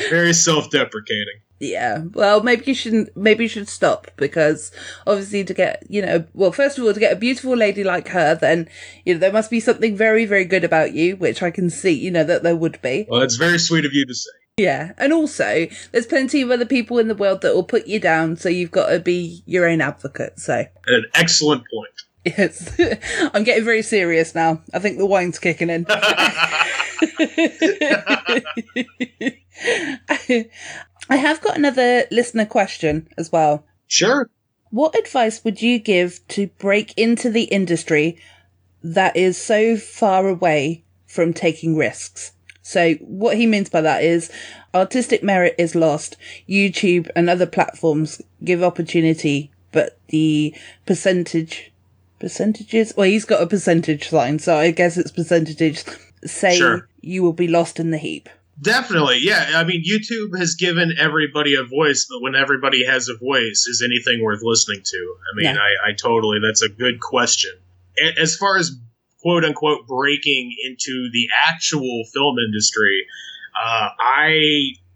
Very 0.09 0.33
self 0.33 0.69
deprecating. 0.69 1.41
Yeah. 1.63 2.03
Well, 2.13 2.43
maybe 2.43 2.65
you 2.65 2.73
shouldn't 2.73 3.15
maybe 3.15 3.45
you 3.45 3.47
should 3.47 3.69
stop 3.69 4.11
because 4.17 4.71
obviously 5.07 5.45
to 5.45 5.53
get, 5.53 5.83
you 5.89 6.01
know, 6.01 6.25
well, 6.33 6.51
first 6.51 6.77
of 6.77 6.83
all 6.83 6.93
to 6.93 6.99
get 6.99 7.13
a 7.13 7.17
beautiful 7.17 7.55
lady 7.55 7.83
like 7.83 8.09
her, 8.09 8.35
then 8.35 8.67
you 9.05 9.13
know, 9.13 9.19
there 9.19 9.31
must 9.31 9.49
be 9.49 9.61
something 9.61 9.95
very, 9.95 10.25
very 10.25 10.43
good 10.43 10.65
about 10.65 10.91
you, 10.93 11.15
which 11.15 11.41
I 11.41 11.51
can 11.51 11.69
see, 11.69 11.93
you 11.93 12.11
know, 12.11 12.25
that 12.25 12.43
there 12.43 12.55
would 12.55 12.81
be. 12.81 13.07
Well, 13.09 13.21
that's 13.21 13.37
very 13.37 13.59
sweet 13.59 13.85
of 13.85 13.93
you 13.93 14.05
to 14.05 14.13
say. 14.13 14.29
Yeah. 14.57 14.91
And 14.97 15.13
also, 15.13 15.67
there's 15.91 16.05
plenty 16.05 16.41
of 16.41 16.51
other 16.51 16.65
people 16.65 16.99
in 16.99 17.07
the 17.07 17.15
world 17.15 17.41
that 17.41 17.55
will 17.55 17.63
put 17.63 17.87
you 17.87 17.99
down, 17.99 18.35
so 18.35 18.49
you've 18.49 18.71
got 18.71 18.89
to 18.89 18.99
be 18.99 19.41
your 19.45 19.67
own 19.67 19.79
advocate. 19.79 20.39
So 20.39 20.65
An 20.87 21.05
excellent 21.15 21.63
point. 21.73 22.37
Yes, 22.37 22.77
I'm 23.33 23.43
getting 23.43 23.65
very 23.65 23.81
serious 23.81 24.35
now. 24.35 24.61
I 24.73 24.79
think 24.79 24.97
the 24.97 25.05
wine's 25.05 25.39
kicking 25.39 25.69
in. 25.69 25.85
I 31.09 31.17
have 31.17 31.41
got 31.41 31.57
another 31.57 32.05
listener 32.11 32.45
question 32.45 33.07
as 33.17 33.31
well. 33.31 33.65
Sure. 33.87 34.29
What 34.69 34.97
advice 34.97 35.43
would 35.43 35.61
you 35.61 35.77
give 35.79 36.25
to 36.29 36.47
break 36.57 36.97
into 36.97 37.29
the 37.29 37.43
industry 37.43 38.17
that 38.83 39.15
is 39.15 39.37
so 39.37 39.77
far 39.77 40.27
away 40.27 40.83
from 41.05 41.33
taking 41.33 41.75
risks? 41.75 42.31
So 42.61 42.93
what 42.95 43.37
he 43.37 43.45
means 43.45 43.69
by 43.69 43.81
that 43.81 44.03
is 44.03 44.31
artistic 44.73 45.21
merit 45.21 45.55
is 45.57 45.75
lost. 45.75 46.17
YouTube 46.49 47.09
and 47.15 47.29
other 47.29 47.45
platforms 47.45 48.21
give 48.43 48.63
opportunity, 48.63 49.51
but 49.71 49.99
the 50.07 50.55
percentage 50.85 51.71
percentages 52.19 52.93
well 52.95 53.05
he's 53.09 53.25
got 53.25 53.41
a 53.41 53.47
percentage 53.47 54.07
sign 54.07 54.39
so 54.39 54.55
i 54.55 54.71
guess 54.71 54.95
it's 54.95 55.11
percentages 55.11 55.83
say 56.23 56.55
Sure. 56.55 56.87
you 57.01 57.21
will 57.21 57.33
be 57.33 57.49
lost 57.49 57.81
in 57.81 57.91
the 57.91 57.97
heap 57.97 58.29
Definitely, 58.63 59.19
yeah. 59.19 59.51
I 59.55 59.65
mean, 59.65 59.83
YouTube 59.83 60.37
has 60.39 60.55
given 60.55 60.93
everybody 60.97 61.55
a 61.55 61.63
voice, 61.63 62.07
but 62.09 62.21
when 62.21 62.33
everybody 62.33 62.85
has 62.85 63.09
a 63.09 63.17
voice, 63.17 63.67
is 63.67 63.83
anything 63.85 64.23
worth 64.23 64.39
listening 64.41 64.81
to? 64.85 65.15
I 65.31 65.35
mean, 65.35 65.55
No. 65.55 65.59
I, 65.59 65.89
I 65.89 65.93
totally, 65.93 66.39
that's 66.41 66.61
a 66.61 66.69
good 66.69 67.01
question. 67.01 67.51
As 68.17 68.37
far 68.37 68.57
as 68.57 68.71
quote 69.21 69.43
unquote 69.43 69.85
breaking 69.85 70.55
into 70.65 71.09
the 71.11 71.27
actual 71.47 72.03
film 72.13 72.37
industry, 72.39 73.05
uh, 73.61 73.89
I, 73.99 74.29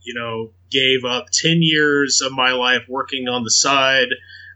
you 0.02 0.14
know, 0.14 0.52
gave 0.72 1.04
up 1.04 1.26
10 1.34 1.58
years 1.62 2.22
of 2.22 2.32
my 2.32 2.54
life 2.54 2.84
working 2.88 3.28
on 3.28 3.44
the 3.44 3.52
side, 3.52 4.10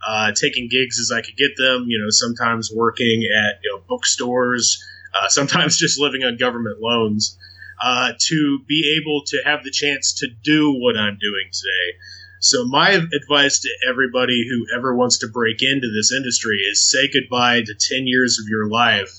uh, 0.08 0.32
taking 0.32 0.70
gigs 0.70 1.00
as 1.00 1.12
I 1.12 1.22
could 1.22 1.36
get 1.36 1.52
them, 1.58 1.86
you 1.88 2.00
know, 2.00 2.10
sometimes 2.10 2.72
working 2.74 3.24
at, 3.24 3.60
you 3.62 3.74
know, 3.74 3.84
bookstores, 3.90 4.82
uh, 5.14 5.28
sometimes 5.28 5.78
just 5.80 6.00
living 6.00 6.24
on 6.24 6.38
government 6.38 6.80
loans 6.80 7.38
uh, 7.84 8.14
to 8.20 8.60
be 8.68 9.00
able 9.02 9.24
to 9.26 9.42
have 9.46 9.64
the 9.64 9.72
chance 9.72 10.20
to 10.20 10.28
do 10.44 10.72
what 10.72 10.98
I'm 10.98 11.18
doing 11.20 11.50
today. 11.52 11.98
So 12.40 12.66
my 12.66 12.90
advice 12.90 13.60
to 13.60 13.70
everybody 13.88 14.48
who 14.50 14.66
ever 14.76 14.96
wants 14.96 15.20
to 15.20 15.28
break 15.28 15.62
into 15.62 15.88
this 15.96 16.12
industry 16.12 16.58
is 16.58 16.90
say 16.90 17.08
goodbye 17.12 17.62
to 17.62 17.76
10 17.76 18.08
years 18.08 18.40
of 18.42 18.50
your 18.50 18.68
life 18.68 19.12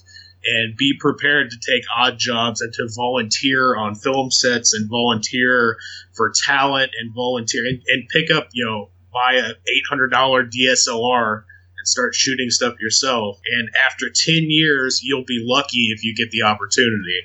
and 0.44 0.76
be 0.76 0.94
prepared 0.98 1.50
to 1.50 1.56
take 1.56 1.84
odd 1.96 2.18
jobs 2.18 2.60
and 2.60 2.72
to 2.72 2.88
volunteer 2.96 3.76
on 3.76 3.94
film 3.94 4.30
sets 4.30 4.74
and 4.74 4.90
volunteer 4.90 5.76
for 6.14 6.32
talent 6.44 6.90
and 6.98 7.14
volunteer 7.14 7.64
and, 7.64 7.80
and 7.86 8.08
pick 8.08 8.30
up, 8.30 8.48
you 8.52 8.64
know, 8.64 8.90
buy 9.12 9.34
a 9.34 9.52
$800 9.92 10.50
DSLR 10.50 11.44
and 11.78 11.86
start 11.86 12.14
shooting 12.14 12.50
stuff 12.50 12.74
yourself. 12.80 13.38
And 13.56 13.68
after 13.86 14.06
10 14.12 14.46
years, 14.48 15.00
you'll 15.02 15.24
be 15.24 15.44
lucky 15.46 15.92
if 15.94 16.02
you 16.02 16.14
get 16.16 16.30
the 16.30 16.42
opportunity. 16.42 17.20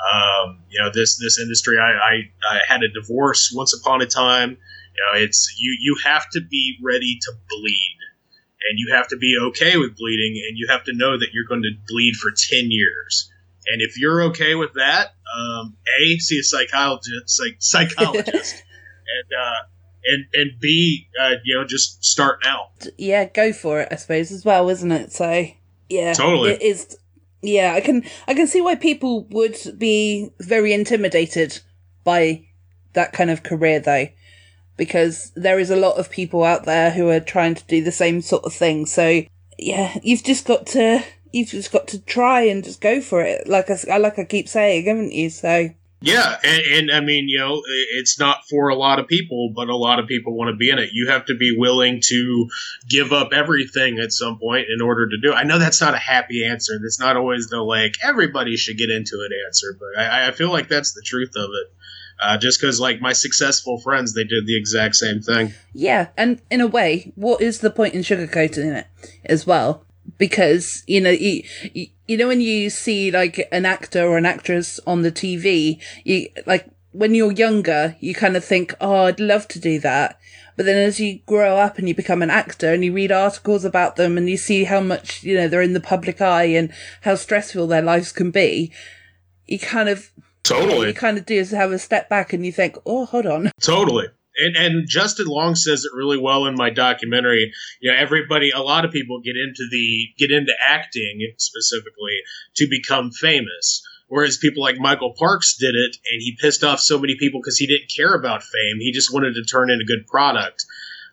Um, 0.00 0.60
you 0.70 0.80
know, 0.82 0.90
this 0.92 1.18
this 1.18 1.38
industry, 1.38 1.78
I, 1.78 1.90
I, 1.90 2.56
I 2.56 2.60
had 2.66 2.82
a 2.82 2.88
divorce 2.88 3.52
once 3.54 3.74
upon 3.78 4.00
a 4.02 4.06
time. 4.06 4.50
You 4.50 5.04
know, 5.04 5.20
it's 5.20 5.54
you 5.58 5.76
you 5.80 5.96
have 6.04 6.28
to 6.30 6.40
be 6.40 6.78
ready 6.82 7.18
to 7.22 7.32
bleed, 7.48 7.98
and 8.68 8.78
you 8.78 8.94
have 8.94 9.08
to 9.08 9.16
be 9.16 9.36
okay 9.48 9.76
with 9.76 9.96
bleeding, 9.96 10.42
and 10.48 10.56
you 10.56 10.68
have 10.68 10.84
to 10.84 10.92
know 10.94 11.18
that 11.18 11.28
you're 11.32 11.46
going 11.46 11.62
to 11.62 11.72
bleed 11.88 12.16
for 12.16 12.30
ten 12.30 12.70
years. 12.70 13.30
And 13.66 13.82
if 13.82 13.98
you're 13.98 14.22
okay 14.24 14.54
with 14.54 14.72
that, 14.74 15.14
um, 15.36 15.76
a 16.00 16.18
see 16.18 16.38
a 16.38 16.42
psychologist, 16.42 17.28
psych, 17.28 17.56
psychologist, 17.58 18.54
and 19.18 19.38
uh, 19.38 19.66
and 20.04 20.24
and 20.34 20.60
b 20.60 21.08
uh, 21.20 21.34
you 21.44 21.56
know 21.56 21.64
just 21.64 22.04
start 22.04 22.40
now. 22.44 22.70
yeah 22.96 23.24
go 23.24 23.52
for 23.52 23.80
it 23.80 23.88
i 23.90 23.96
suppose 23.96 24.32
as 24.32 24.44
well 24.44 24.68
isn't 24.68 24.92
it 24.92 25.12
so 25.12 25.46
yeah 25.88 26.12
Totally. 26.12 26.52
it 26.52 26.62
is 26.62 26.96
yeah 27.42 27.72
i 27.74 27.80
can 27.80 28.04
i 28.28 28.34
can 28.34 28.46
see 28.46 28.60
why 28.60 28.74
people 28.74 29.24
would 29.30 29.56
be 29.78 30.30
very 30.40 30.72
intimidated 30.72 31.60
by 32.04 32.44
that 32.92 33.12
kind 33.12 33.30
of 33.30 33.42
career 33.42 33.80
though 33.80 34.06
because 34.80 35.30
there 35.36 35.58
is 35.58 35.68
a 35.68 35.76
lot 35.76 35.98
of 35.98 36.08
people 36.08 36.42
out 36.42 36.64
there 36.64 36.90
who 36.90 37.10
are 37.10 37.20
trying 37.20 37.54
to 37.54 37.66
do 37.66 37.84
the 37.84 37.92
same 37.92 38.22
sort 38.22 38.44
of 38.44 38.54
thing. 38.54 38.86
So 38.86 39.22
yeah 39.58 39.98
you've 40.02 40.24
just 40.24 40.46
got 40.46 40.66
to 40.68 41.04
you've 41.32 41.50
just 41.50 41.70
got 41.70 41.86
to 41.88 41.98
try 41.98 42.40
and 42.40 42.64
just 42.64 42.80
go 42.80 43.02
for 43.02 43.20
it. 43.20 43.46
Like 43.46 43.68
i 43.70 43.98
like 43.98 44.18
i 44.18 44.24
keep 44.24 44.48
saying 44.48 44.86
haven't 44.86 45.12
you? 45.12 45.28
So 45.28 45.68
Yeah, 46.02 46.38
and, 46.42 46.62
and 46.62 46.90
I 46.90 47.00
mean, 47.00 47.28
you 47.28 47.38
know, 47.38 47.62
it's 47.66 48.18
not 48.18 48.48
for 48.48 48.68
a 48.68 48.74
lot 48.74 48.98
of 48.98 49.06
people, 49.06 49.52
but 49.54 49.68
a 49.68 49.76
lot 49.76 49.98
of 49.98 50.06
people 50.06 50.34
want 50.34 50.48
to 50.48 50.56
be 50.56 50.70
in 50.70 50.78
it. 50.78 50.90
You 50.92 51.08
have 51.08 51.26
to 51.26 51.36
be 51.36 51.54
willing 51.56 52.00
to 52.06 52.48
give 52.88 53.12
up 53.12 53.32
everything 53.32 53.98
at 53.98 54.10
some 54.10 54.38
point 54.38 54.68
in 54.74 54.80
order 54.80 55.08
to 55.10 55.18
do 55.20 55.32
it. 55.32 55.34
I 55.34 55.42
know 55.42 55.58
that's 55.58 55.80
not 55.80 55.94
a 55.94 55.98
happy 55.98 56.46
answer. 56.46 56.72
That's 56.80 56.98
not 56.98 57.16
always 57.16 57.48
the 57.48 57.60
like 57.60 57.96
everybody 58.02 58.56
should 58.56 58.78
get 58.78 58.88
into 58.88 59.16
it 59.16 59.32
answer, 59.46 59.76
but 59.78 60.02
I, 60.02 60.28
I 60.28 60.30
feel 60.30 60.50
like 60.50 60.68
that's 60.68 60.94
the 60.94 61.02
truth 61.04 61.32
of 61.36 61.50
it. 61.50 61.72
Uh, 62.22 62.36
just 62.36 62.60
because, 62.60 62.78
like 62.78 63.00
my 63.00 63.14
successful 63.14 63.80
friends, 63.80 64.14
they 64.14 64.24
did 64.24 64.46
the 64.46 64.56
exact 64.56 64.94
same 64.94 65.22
thing. 65.22 65.54
Yeah, 65.72 66.08
and 66.18 66.40
in 66.50 66.60
a 66.60 66.66
way, 66.66 67.12
what 67.14 67.40
is 67.40 67.60
the 67.60 67.70
point 67.70 67.94
in 67.94 68.02
sugarcoating 68.02 68.74
it 68.74 68.86
as 69.24 69.46
well? 69.46 69.84
Because 70.20 70.84
you 70.86 71.00
know, 71.00 71.10
you, 71.10 71.42
you 71.72 71.86
you 72.06 72.16
know 72.18 72.28
when 72.28 72.42
you 72.42 72.68
see 72.68 73.10
like 73.10 73.48
an 73.50 73.64
actor 73.64 74.06
or 74.06 74.18
an 74.18 74.26
actress 74.26 74.78
on 74.86 75.00
the 75.00 75.10
TV, 75.10 75.80
you 76.04 76.28
like 76.46 76.68
when 76.92 77.14
you're 77.14 77.32
younger, 77.32 77.96
you 78.00 78.14
kind 78.14 78.36
of 78.36 78.44
think, 78.44 78.74
"Oh, 78.82 79.06
I'd 79.06 79.18
love 79.18 79.48
to 79.48 79.58
do 79.58 79.80
that." 79.80 80.20
But 80.56 80.66
then 80.66 80.76
as 80.76 81.00
you 81.00 81.20
grow 81.24 81.56
up 81.56 81.78
and 81.78 81.88
you 81.88 81.94
become 81.94 82.20
an 82.20 82.28
actor 82.28 82.74
and 82.74 82.84
you 82.84 82.92
read 82.92 83.10
articles 83.10 83.64
about 83.64 83.96
them 83.96 84.18
and 84.18 84.28
you 84.28 84.36
see 84.36 84.64
how 84.64 84.80
much, 84.80 85.22
you 85.22 85.34
know, 85.34 85.48
they're 85.48 85.62
in 85.62 85.72
the 85.72 85.80
public 85.80 86.20
eye 86.20 86.44
and 86.44 86.70
how 87.00 87.14
stressful 87.14 87.66
their 87.66 87.80
lives 87.80 88.12
can 88.12 88.30
be, 88.30 88.70
you 89.46 89.58
kind 89.58 89.88
of 89.88 90.10
totally 90.42 90.88
you 90.88 90.94
kind 90.94 91.16
of 91.16 91.24
do 91.24 91.34
is 91.34 91.50
have 91.52 91.72
a 91.72 91.78
step 91.78 92.10
back 92.10 92.34
and 92.34 92.44
you 92.44 92.52
think, 92.52 92.76
"Oh, 92.84 93.06
hold 93.06 93.24
on." 93.24 93.50
Totally. 93.62 94.08
And, 94.36 94.56
and 94.56 94.88
Justin 94.88 95.26
Long 95.26 95.54
says 95.54 95.84
it 95.84 95.96
really 95.96 96.18
well 96.18 96.46
in 96.46 96.54
my 96.54 96.70
documentary. 96.70 97.52
You 97.80 97.90
know, 97.90 97.98
everybody, 97.98 98.50
a 98.50 98.60
lot 98.60 98.84
of 98.84 98.92
people 98.92 99.20
get 99.20 99.36
into 99.36 99.66
the 99.70 100.08
get 100.18 100.30
into 100.30 100.52
acting 100.68 101.20
specifically 101.36 102.18
to 102.56 102.68
become 102.68 103.10
famous. 103.10 103.82
Whereas 104.08 104.38
people 104.38 104.62
like 104.62 104.76
Michael 104.78 105.14
Parks 105.16 105.56
did 105.56 105.76
it, 105.76 105.96
and 106.12 106.20
he 106.20 106.36
pissed 106.40 106.64
off 106.64 106.80
so 106.80 106.98
many 106.98 107.16
people 107.16 107.40
because 107.40 107.58
he 107.58 107.68
didn't 107.68 107.92
care 107.94 108.12
about 108.12 108.42
fame. 108.42 108.78
He 108.80 108.90
just 108.90 109.12
wanted 109.12 109.34
to 109.34 109.44
turn 109.44 109.70
in 109.70 109.80
a 109.80 109.84
good 109.84 110.06
product. 110.08 110.64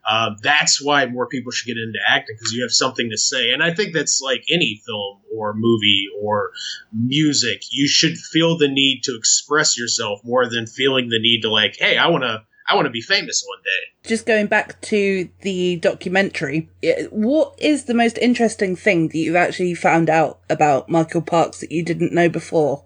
Uh, 0.08 0.32
that's 0.42 0.82
why 0.82 1.06
more 1.06 1.28
people 1.28 1.52
should 1.52 1.68
get 1.68 1.78
into 1.78 2.00
acting 2.08 2.36
because 2.40 2.54
you 2.54 2.64
have 2.64 2.72
something 2.72 3.10
to 3.10 3.18
say. 3.18 3.52
And 3.52 3.62
I 3.62 3.74
think 3.74 3.94
that's 3.94 4.22
like 4.22 4.46
any 4.50 4.82
film 4.86 5.20
or 5.36 5.54
movie 5.54 6.06
or 6.22 6.52
music. 6.94 7.64
You 7.72 7.88
should 7.90 8.18
feel 8.18 8.58
the 8.58 8.70
need 8.70 9.02
to 9.04 9.18
express 9.18 9.78
yourself 9.78 10.22
more 10.24 10.50
than 10.50 10.66
feeling 10.66 11.10
the 11.10 11.20
need 11.20 11.42
to 11.42 11.52
like, 11.52 11.76
hey, 11.78 11.98
I 11.98 12.08
want 12.08 12.24
to. 12.24 12.44
I 12.68 12.76
want 12.76 12.86
to 12.86 12.92
be 12.92 13.02
famous 13.02 13.44
one 13.48 13.60
day. 13.64 14.10
Just 14.10 14.26
going 14.26 14.48
back 14.48 14.80
to 14.82 15.30
the 15.42 15.78
documentary, 15.78 16.70
what 17.12 17.56
is 17.58 17.86
the 17.86 17.94
most 17.94 18.18
interesting 18.18 18.76
thing 18.76 19.08
that 19.10 19.18
you've 19.18 19.36
actually 19.36 19.74
found 19.74 20.10
out 20.10 20.40
about 20.50 20.90
Michael 20.90 21.22
Parks 21.22 21.62
that 21.62 21.72
you 21.72 21.84
didn't 21.84 22.14
know 22.14 22.30
before? 22.30 22.84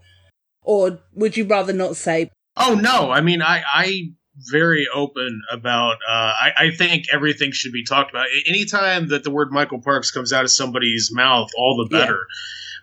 Or 0.62 1.00
would 1.14 1.36
you 1.36 1.46
rather 1.46 1.74
not 1.74 1.96
say? 1.96 2.30
Oh 2.58 2.76
no, 2.76 3.10
I 3.12 3.22
mean 3.22 3.42
I 3.42 3.64
I 3.74 4.12
very 4.50 4.88
open 4.94 5.42
about. 5.52 5.96
Uh, 6.08 6.34
I, 6.34 6.52
I, 6.58 6.72
think 6.72 7.06
everything 7.12 7.52
should 7.52 7.72
be 7.72 7.84
talked 7.84 8.12
about. 8.12 8.28
Anytime 8.48 9.10
that 9.10 9.24
the 9.24 9.32
word 9.32 9.52
Michael 9.52 9.82
Parks 9.82 10.12
comes 10.12 10.32
out 10.32 10.44
of 10.44 10.52
somebody's 10.52 11.12
mouth, 11.14 11.50
all 11.58 11.84
the 11.84 11.96
better. 11.96 12.26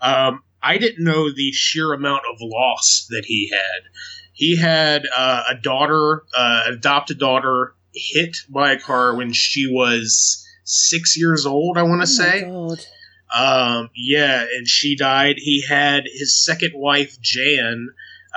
Yeah. 0.03 0.29
Um, 0.29 0.43
I 0.63 0.79
didn't 0.79 1.05
know 1.05 1.33
the 1.33 1.53
sheer 1.53 1.93
amount 1.93 2.23
of 2.31 2.37
loss 2.41 3.07
that 3.11 3.25
he 3.27 3.51
had. 3.53 3.91
He 4.39 4.57
had 4.57 5.03
uh, 5.16 5.43
a 5.51 5.57
daughter, 5.57 6.22
uh, 6.32 6.62
adopted 6.68 7.18
daughter, 7.18 7.74
hit 7.93 8.36
by 8.49 8.70
a 8.70 8.78
car 8.78 9.16
when 9.16 9.32
she 9.32 9.66
was 9.66 10.47
six 10.62 11.18
years 11.18 11.45
old. 11.45 11.76
I 11.76 11.82
want 11.82 12.03
to 12.03 12.09
oh 12.09 12.22
say. 12.22 12.43
God. 12.43 12.86
Um, 13.34 13.91
yeah, 13.97 14.43
and 14.43 14.68
she 14.68 14.95
died. 14.95 15.39
He 15.39 15.64
had 15.68 16.05
his 16.05 16.41
second 16.45 16.74
wife, 16.76 17.20
Jan 17.20 17.89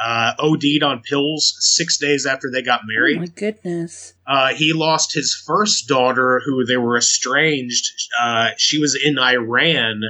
uh, 0.03 0.33
OD'd 0.39 0.83
on 0.83 1.01
pills 1.01 1.55
six 1.59 1.97
days 1.97 2.25
after 2.25 2.49
they 2.51 2.61
got 2.61 2.81
married. 2.85 3.17
Oh 3.17 3.21
my 3.21 3.27
goodness. 3.27 4.13
Uh, 4.25 4.53
he 4.53 4.73
lost 4.73 5.13
his 5.13 5.35
first 5.45 5.87
daughter, 5.87 6.41
who 6.43 6.65
they 6.65 6.77
were 6.77 6.97
estranged. 6.97 7.85
Uh, 8.19 8.49
she 8.57 8.79
was 8.79 8.99
in 9.01 9.19
Iran, 9.19 10.01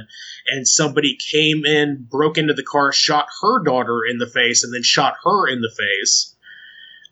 and 0.48 0.66
somebody 0.66 1.16
came 1.30 1.64
in, 1.64 2.06
broke 2.10 2.38
into 2.38 2.54
the 2.54 2.64
car, 2.64 2.92
shot 2.92 3.26
her 3.42 3.62
daughter 3.64 4.00
in 4.08 4.18
the 4.18 4.26
face, 4.26 4.64
and 4.64 4.72
then 4.72 4.82
shot 4.82 5.14
her 5.24 5.48
in 5.48 5.60
the 5.60 5.70
face. 5.76 6.34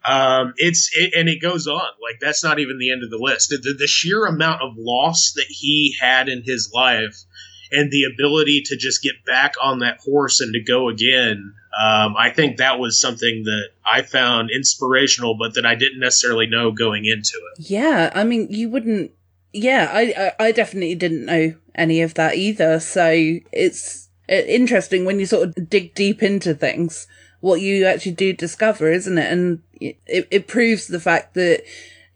Um, 0.05 0.55
it's 0.57 0.91
it, 0.95 1.13
and 1.15 1.29
it 1.29 1.43
goes 1.43 1.67
on. 1.67 1.83
Like 2.03 2.21
that's 2.21 2.43
not 2.43 2.59
even 2.59 2.79
the 2.79 2.91
end 2.91 3.03
of 3.05 3.11
the 3.11 3.19
list. 3.19 3.51
The, 3.51 3.75
the 3.79 3.87
sheer 3.87 4.25
amount 4.25 4.63
of 4.63 4.73
loss 4.79 5.33
that 5.37 5.47
he 5.49 5.95
had 6.01 6.29
in 6.29 6.43
his 6.43 6.71
life 6.73 7.25
and 7.71 7.91
the 7.91 8.05
ability 8.13 8.63
to 8.67 8.77
just 8.77 9.03
get 9.03 9.25
back 9.27 9.55
on 9.63 9.81
that 9.81 9.99
horse 10.01 10.41
and 10.41 10.55
to 10.55 10.63
go 10.63 10.89
again. 10.89 11.55
Um, 11.81 12.15
I 12.19 12.31
think 12.31 12.59
that 12.59 12.79
was 12.79 13.01
something 13.01 13.45
that 13.45 13.69
I 13.91 14.03
found 14.03 14.51
inspirational, 14.55 15.37
but 15.39 15.55
that 15.55 15.65
I 15.65 15.75
didn't 15.77 16.01
necessarily 16.01 16.47
know 16.47 16.73
going 16.73 17.07
into 17.07 17.41
it. 17.55 17.71
Yeah, 17.71 18.11
I 18.15 18.25
mean, 18.25 18.49
you 18.51 18.69
wouldn't. 18.69 19.13
Yeah, 19.53 19.91
I, 19.91 20.33
I, 20.39 20.47
I 20.47 20.53
definitely 20.53 20.95
didn't 20.95 21.25
know 21.25 21.55
any 21.75 22.03
of 22.03 22.15
that 22.15 22.35
either. 22.35 22.81
So 22.81 23.39
it's 23.51 24.09
interesting 24.29 25.05
when 25.05 25.19
you 25.19 25.27
sort 25.27 25.49
of 25.49 25.71
dig 25.71 25.95
deep 25.95 26.23
into 26.23 26.55
things, 26.55 27.07
what 27.41 27.61
you 27.61 27.87
actually 27.87 28.13
do 28.13 28.33
discover, 28.33 28.91
isn't 28.93 29.19
it? 29.19 29.33
And 29.33 29.63
it, 29.81 30.29
it 30.31 30.49
proves 30.49 30.87
the 30.87 31.01
fact 31.01 31.35
that 31.35 31.65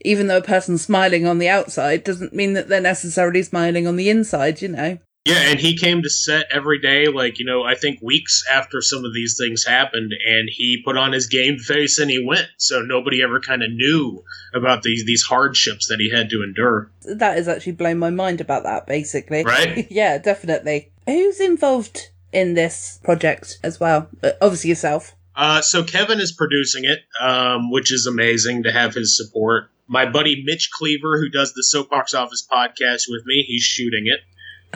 even 0.04 0.26
though 0.26 0.38
a 0.38 0.42
person's 0.42 0.82
smiling 0.82 1.26
on 1.26 1.38
the 1.38 1.48
outside 1.48 2.04
doesn't 2.04 2.34
mean 2.34 2.52
that 2.52 2.68
they're 2.68 2.80
necessarily 2.80 3.42
smiling 3.42 3.86
on 3.86 3.96
the 3.96 4.10
inside, 4.10 4.60
you 4.60 4.68
know? 4.68 4.98
Yeah, 5.24 5.38
and 5.38 5.58
he 5.58 5.74
came 5.76 6.02
to 6.02 6.10
set 6.10 6.48
every 6.50 6.80
day, 6.80 7.06
like, 7.06 7.38
you 7.38 7.46
know, 7.46 7.62
I 7.62 7.76
think 7.76 8.02
weeks 8.02 8.44
after 8.52 8.82
some 8.82 9.06
of 9.06 9.14
these 9.14 9.38
things 9.38 9.64
happened, 9.64 10.12
and 10.12 10.50
he 10.52 10.82
put 10.84 10.98
on 10.98 11.12
his 11.12 11.28
game 11.28 11.58
face 11.58 11.98
and 11.98 12.10
he 12.10 12.22
went. 12.22 12.46
So 12.58 12.82
nobody 12.82 13.22
ever 13.22 13.40
kind 13.40 13.62
of 13.62 13.70
knew 13.72 14.22
about 14.52 14.82
these 14.82 15.06
these 15.06 15.22
hardships 15.22 15.88
that 15.88 15.98
he 15.98 16.10
had 16.10 16.28
to 16.30 16.42
endure. 16.42 16.90
That 17.04 17.36
has 17.36 17.48
actually 17.48 17.72
blown 17.72 17.98
my 17.98 18.10
mind 18.10 18.42
about 18.42 18.64
that, 18.64 18.86
basically. 18.86 19.44
Right? 19.44 19.86
yeah, 19.90 20.18
definitely. 20.18 20.92
Who's 21.06 21.40
involved 21.40 22.10
in 22.32 22.52
this 22.52 23.00
project 23.02 23.58
as 23.62 23.80
well? 23.80 24.10
Uh, 24.22 24.32
obviously 24.42 24.68
yourself. 24.70 25.14
Uh, 25.34 25.62
so 25.62 25.82
Kevin 25.82 26.20
is 26.20 26.32
producing 26.32 26.84
it, 26.84 27.00
um, 27.18 27.70
which 27.70 27.92
is 27.92 28.06
amazing 28.06 28.64
to 28.64 28.72
have 28.72 28.94
his 28.94 29.16
support. 29.16 29.70
My 29.86 30.08
buddy 30.08 30.42
Mitch 30.44 30.70
Cleaver, 30.70 31.18
who 31.18 31.28
does 31.28 31.54
the 31.54 31.62
Soapbox 31.62 32.14
Office 32.14 32.46
podcast 32.50 33.04
with 33.08 33.24
me, 33.26 33.44
he's 33.46 33.62
shooting 33.62 34.04
it. 34.06 34.20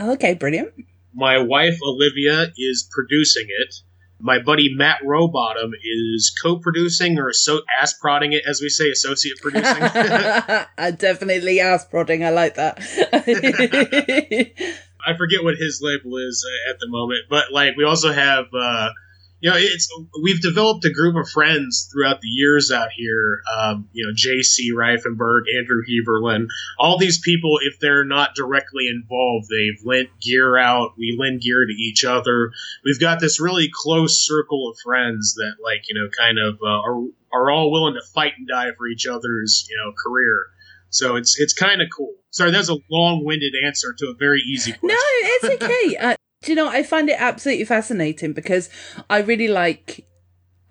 Okay, 0.00 0.34
brilliant. 0.34 0.72
My 1.14 1.38
wife 1.38 1.78
Olivia 1.82 2.48
is 2.56 2.88
producing 2.92 3.46
it. 3.48 3.74
My 4.20 4.40
buddy 4.40 4.74
Matt 4.74 5.00
Rowbottom 5.04 5.72
is 5.82 6.34
co-producing 6.42 7.18
or 7.18 7.32
so 7.32 7.60
ass 7.80 7.94
prodding 7.94 8.32
it, 8.32 8.42
as 8.48 8.60
we 8.60 8.68
say, 8.68 8.90
associate 8.90 9.38
producing. 9.40 9.64
I 10.78 10.90
definitely 10.96 11.60
ass 11.60 11.84
prodding. 11.84 12.24
I 12.24 12.30
like 12.30 12.56
that. 12.56 12.78
I 15.06 15.16
forget 15.16 15.44
what 15.44 15.54
his 15.56 15.80
label 15.82 16.18
is 16.18 16.44
uh, 16.46 16.70
at 16.70 16.80
the 16.80 16.88
moment, 16.88 17.20
but 17.30 17.52
like 17.52 17.76
we 17.76 17.84
also 17.84 18.12
have 18.12 18.46
uh, 18.52 18.90
you 19.40 19.50
know, 19.50 19.56
it's 19.56 19.88
we've 20.22 20.40
developed 20.40 20.84
a 20.84 20.92
group 20.92 21.16
of 21.16 21.30
friends 21.30 21.88
throughout 21.92 22.20
the 22.20 22.28
years 22.28 22.72
out 22.72 22.88
here. 22.96 23.40
Um, 23.56 23.88
you 23.92 24.06
know, 24.06 24.12
J.C. 24.14 24.72
Reifenberg, 24.72 25.42
Andrew 25.56 25.82
Heberlin, 25.86 26.48
all 26.78 26.98
these 26.98 27.20
people. 27.20 27.58
If 27.62 27.78
they're 27.78 28.04
not 28.04 28.34
directly 28.34 28.88
involved, 28.88 29.46
they've 29.48 29.80
lent 29.84 30.08
gear 30.20 30.58
out. 30.58 30.92
We 30.98 31.16
lend 31.18 31.42
gear 31.42 31.64
to 31.64 31.72
each 31.72 32.04
other. 32.04 32.50
We've 32.84 33.00
got 33.00 33.20
this 33.20 33.40
really 33.40 33.70
close 33.72 34.26
circle 34.26 34.70
of 34.70 34.78
friends 34.82 35.34
that, 35.34 35.54
like, 35.62 35.82
you 35.88 35.94
know, 35.94 36.08
kind 36.18 36.38
of 36.38 36.58
uh, 36.62 36.66
are 36.66 37.02
are 37.32 37.50
all 37.50 37.70
willing 37.70 37.94
to 37.94 38.06
fight 38.12 38.32
and 38.38 38.48
die 38.48 38.72
for 38.76 38.88
each 38.88 39.06
other's, 39.06 39.66
you 39.70 39.76
know, 39.76 39.92
career. 39.92 40.46
So 40.90 41.16
it's 41.16 41.38
it's 41.38 41.52
kind 41.52 41.80
of 41.80 41.88
cool. 41.96 42.14
Sorry, 42.30 42.50
that's 42.50 42.68
a 42.68 42.76
long-winded 42.90 43.54
answer 43.64 43.94
to 43.98 44.08
a 44.08 44.14
very 44.14 44.40
easy 44.40 44.72
question. 44.72 44.88
No, 44.88 44.96
it's 44.98 45.62
okay. 45.62 45.96
uh, 46.00 46.16
do 46.42 46.52
you 46.52 46.56
know, 46.56 46.68
I 46.68 46.82
find 46.82 47.08
it 47.08 47.20
absolutely 47.20 47.64
fascinating 47.64 48.32
because 48.32 48.68
I 49.10 49.18
really 49.18 49.48
like 49.48 50.06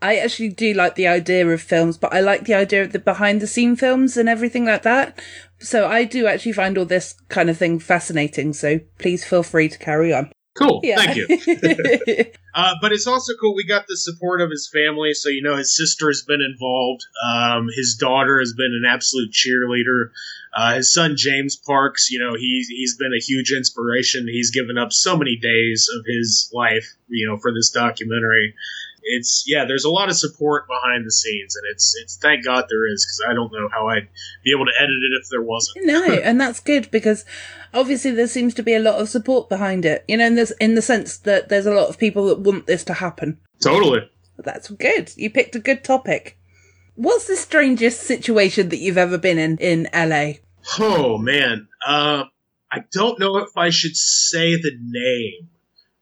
I 0.01 0.17
actually 0.17 0.49
do 0.49 0.73
like 0.73 0.95
the 0.95 1.07
idea 1.07 1.47
of 1.47 1.61
films, 1.61 1.97
but 1.97 2.13
I 2.13 2.19
like 2.19 2.45
the 2.45 2.53
idea 2.53 2.83
of 2.83 2.91
the 2.91 2.99
behind 2.99 3.41
the 3.41 3.47
scene 3.47 3.75
films 3.75 4.15
and 4.15 4.29
everything 4.29 4.65
like 4.65 4.83
that. 4.83 5.19
So 5.59 5.87
I 5.87 6.03
do 6.03 6.27
actually 6.27 6.53
find 6.53 6.77
all 6.77 6.85
this 6.85 7.15
kind 7.29 7.49
of 7.49 7.57
thing 7.57 7.79
fascinating. 7.79 8.53
So 8.53 8.79
please 8.99 9.25
feel 9.25 9.41
free 9.41 9.69
to 9.69 9.77
carry 9.77 10.13
on. 10.13 10.31
Cool. 10.57 10.81
Yeah. 10.83 10.95
Thank 10.97 11.17
you. 11.17 11.27
uh, 12.53 12.75
but 12.81 12.91
it's 12.91 13.05
also 13.07 13.33
cool. 13.39 13.55
We 13.55 13.65
got 13.65 13.85
the 13.87 13.97
support 13.97 14.41
of 14.41 14.49
his 14.49 14.69
family. 14.71 15.13
So, 15.13 15.29
you 15.29 15.43
know, 15.43 15.55
his 15.55 15.75
sister 15.75 16.07
has 16.07 16.23
been 16.23 16.41
involved. 16.41 17.05
Um, 17.25 17.67
his 17.75 17.95
daughter 17.99 18.39
has 18.39 18.53
been 18.53 18.73
an 18.81 18.89
absolute 18.89 19.31
cheerleader. 19.31 20.11
Uh, 20.55 20.75
his 20.75 20.91
son, 20.91 21.15
James 21.15 21.55
Parks, 21.55 22.09
you 22.09 22.19
know, 22.19 22.33
he's, 22.35 22.67
he's 22.67 22.97
been 22.97 23.13
a 23.13 23.23
huge 23.23 23.51
inspiration. 23.51 24.27
He's 24.27 24.49
given 24.49 24.77
up 24.77 24.91
so 24.91 25.15
many 25.15 25.37
days 25.37 25.87
of 25.95 26.05
his 26.07 26.49
life, 26.53 26.95
you 27.07 27.27
know, 27.27 27.37
for 27.37 27.53
this 27.53 27.69
documentary 27.69 28.55
it's 29.07 29.43
yeah, 29.47 29.65
there's 29.65 29.85
a 29.85 29.89
lot 29.89 30.09
of 30.09 30.17
support 30.17 30.67
behind 30.67 31.05
the 31.05 31.11
scenes, 31.11 31.55
and 31.55 31.63
it's 31.71 31.95
it's 32.01 32.17
thank 32.17 32.43
God 32.43 32.65
there 32.69 32.91
is 32.91 33.05
because 33.05 33.31
I 33.31 33.33
don't 33.33 33.51
know 33.51 33.69
how 33.71 33.87
I'd 33.87 34.09
be 34.43 34.51
able 34.53 34.65
to 34.65 34.71
edit 34.77 34.89
it 34.89 35.21
if 35.21 35.29
there 35.29 35.41
wasn't. 35.41 35.85
No, 35.85 36.03
and 36.23 36.39
that's 36.39 36.59
good 36.59 36.91
because 36.91 37.25
obviously 37.73 38.11
there 38.11 38.27
seems 38.27 38.53
to 38.55 38.63
be 38.63 38.73
a 38.73 38.79
lot 38.79 38.99
of 38.99 39.09
support 39.09 39.49
behind 39.49 39.85
it. 39.85 40.03
You 40.07 40.17
know, 40.17 40.27
in 40.27 40.35
this 40.35 40.51
in 40.59 40.75
the 40.75 40.81
sense 40.81 41.17
that 41.19 41.49
there's 41.49 41.65
a 41.65 41.73
lot 41.73 41.89
of 41.89 41.97
people 41.97 42.27
that 42.27 42.39
want 42.39 42.67
this 42.67 42.83
to 42.85 42.93
happen. 42.93 43.39
Totally. 43.61 44.09
That's 44.37 44.69
good. 44.69 45.11
You 45.15 45.29
picked 45.29 45.55
a 45.55 45.59
good 45.59 45.83
topic. 45.83 46.37
What's 46.95 47.27
the 47.27 47.35
strangest 47.35 48.01
situation 48.01 48.69
that 48.69 48.77
you've 48.77 48.97
ever 48.97 49.17
been 49.17 49.37
in 49.37 49.57
in 49.57 49.87
LA? 49.93 50.39
Oh 50.79 51.17
man, 51.17 51.67
uh, 51.85 52.25
I 52.71 52.79
don't 52.91 53.19
know 53.19 53.37
if 53.37 53.55
I 53.55 53.69
should 53.69 53.95
say 53.95 54.55
the 54.55 54.77
name 54.79 55.49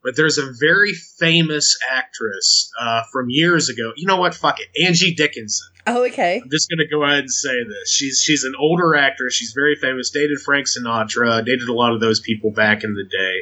but 0.06 0.16
there's 0.16 0.38
a 0.38 0.54
very 0.60 0.94
famous 0.94 1.76
actress 1.92 2.72
uh, 2.80 3.02
from 3.12 3.26
years 3.28 3.70
ago. 3.70 3.92
You 3.96 4.06
know 4.06 4.18
what? 4.18 4.36
Fuck 4.36 4.60
it, 4.60 4.68
Angie 4.86 5.16
Dickinson. 5.16 5.68
Oh, 5.88 6.06
okay. 6.06 6.40
I'm 6.44 6.50
just 6.52 6.70
gonna 6.70 6.88
go 6.88 7.04
ahead 7.04 7.20
and 7.20 7.32
say 7.32 7.64
this. 7.64 7.92
She's 7.92 8.22
she's 8.24 8.44
an 8.44 8.54
older 8.58 8.96
actress. 8.96 9.34
She's 9.34 9.54
very 9.54 9.76
famous. 9.76 10.12
Dated 10.12 10.40
Frank 10.40 10.68
Sinatra. 10.68 11.44
Dated 11.44 11.68
a 11.68 11.74
lot 11.74 11.92
of 11.92 12.00
those 12.00 12.20
people 12.20 12.52
back 12.52 12.84
in 12.84 12.94
the 12.94 13.04
day. 13.04 13.42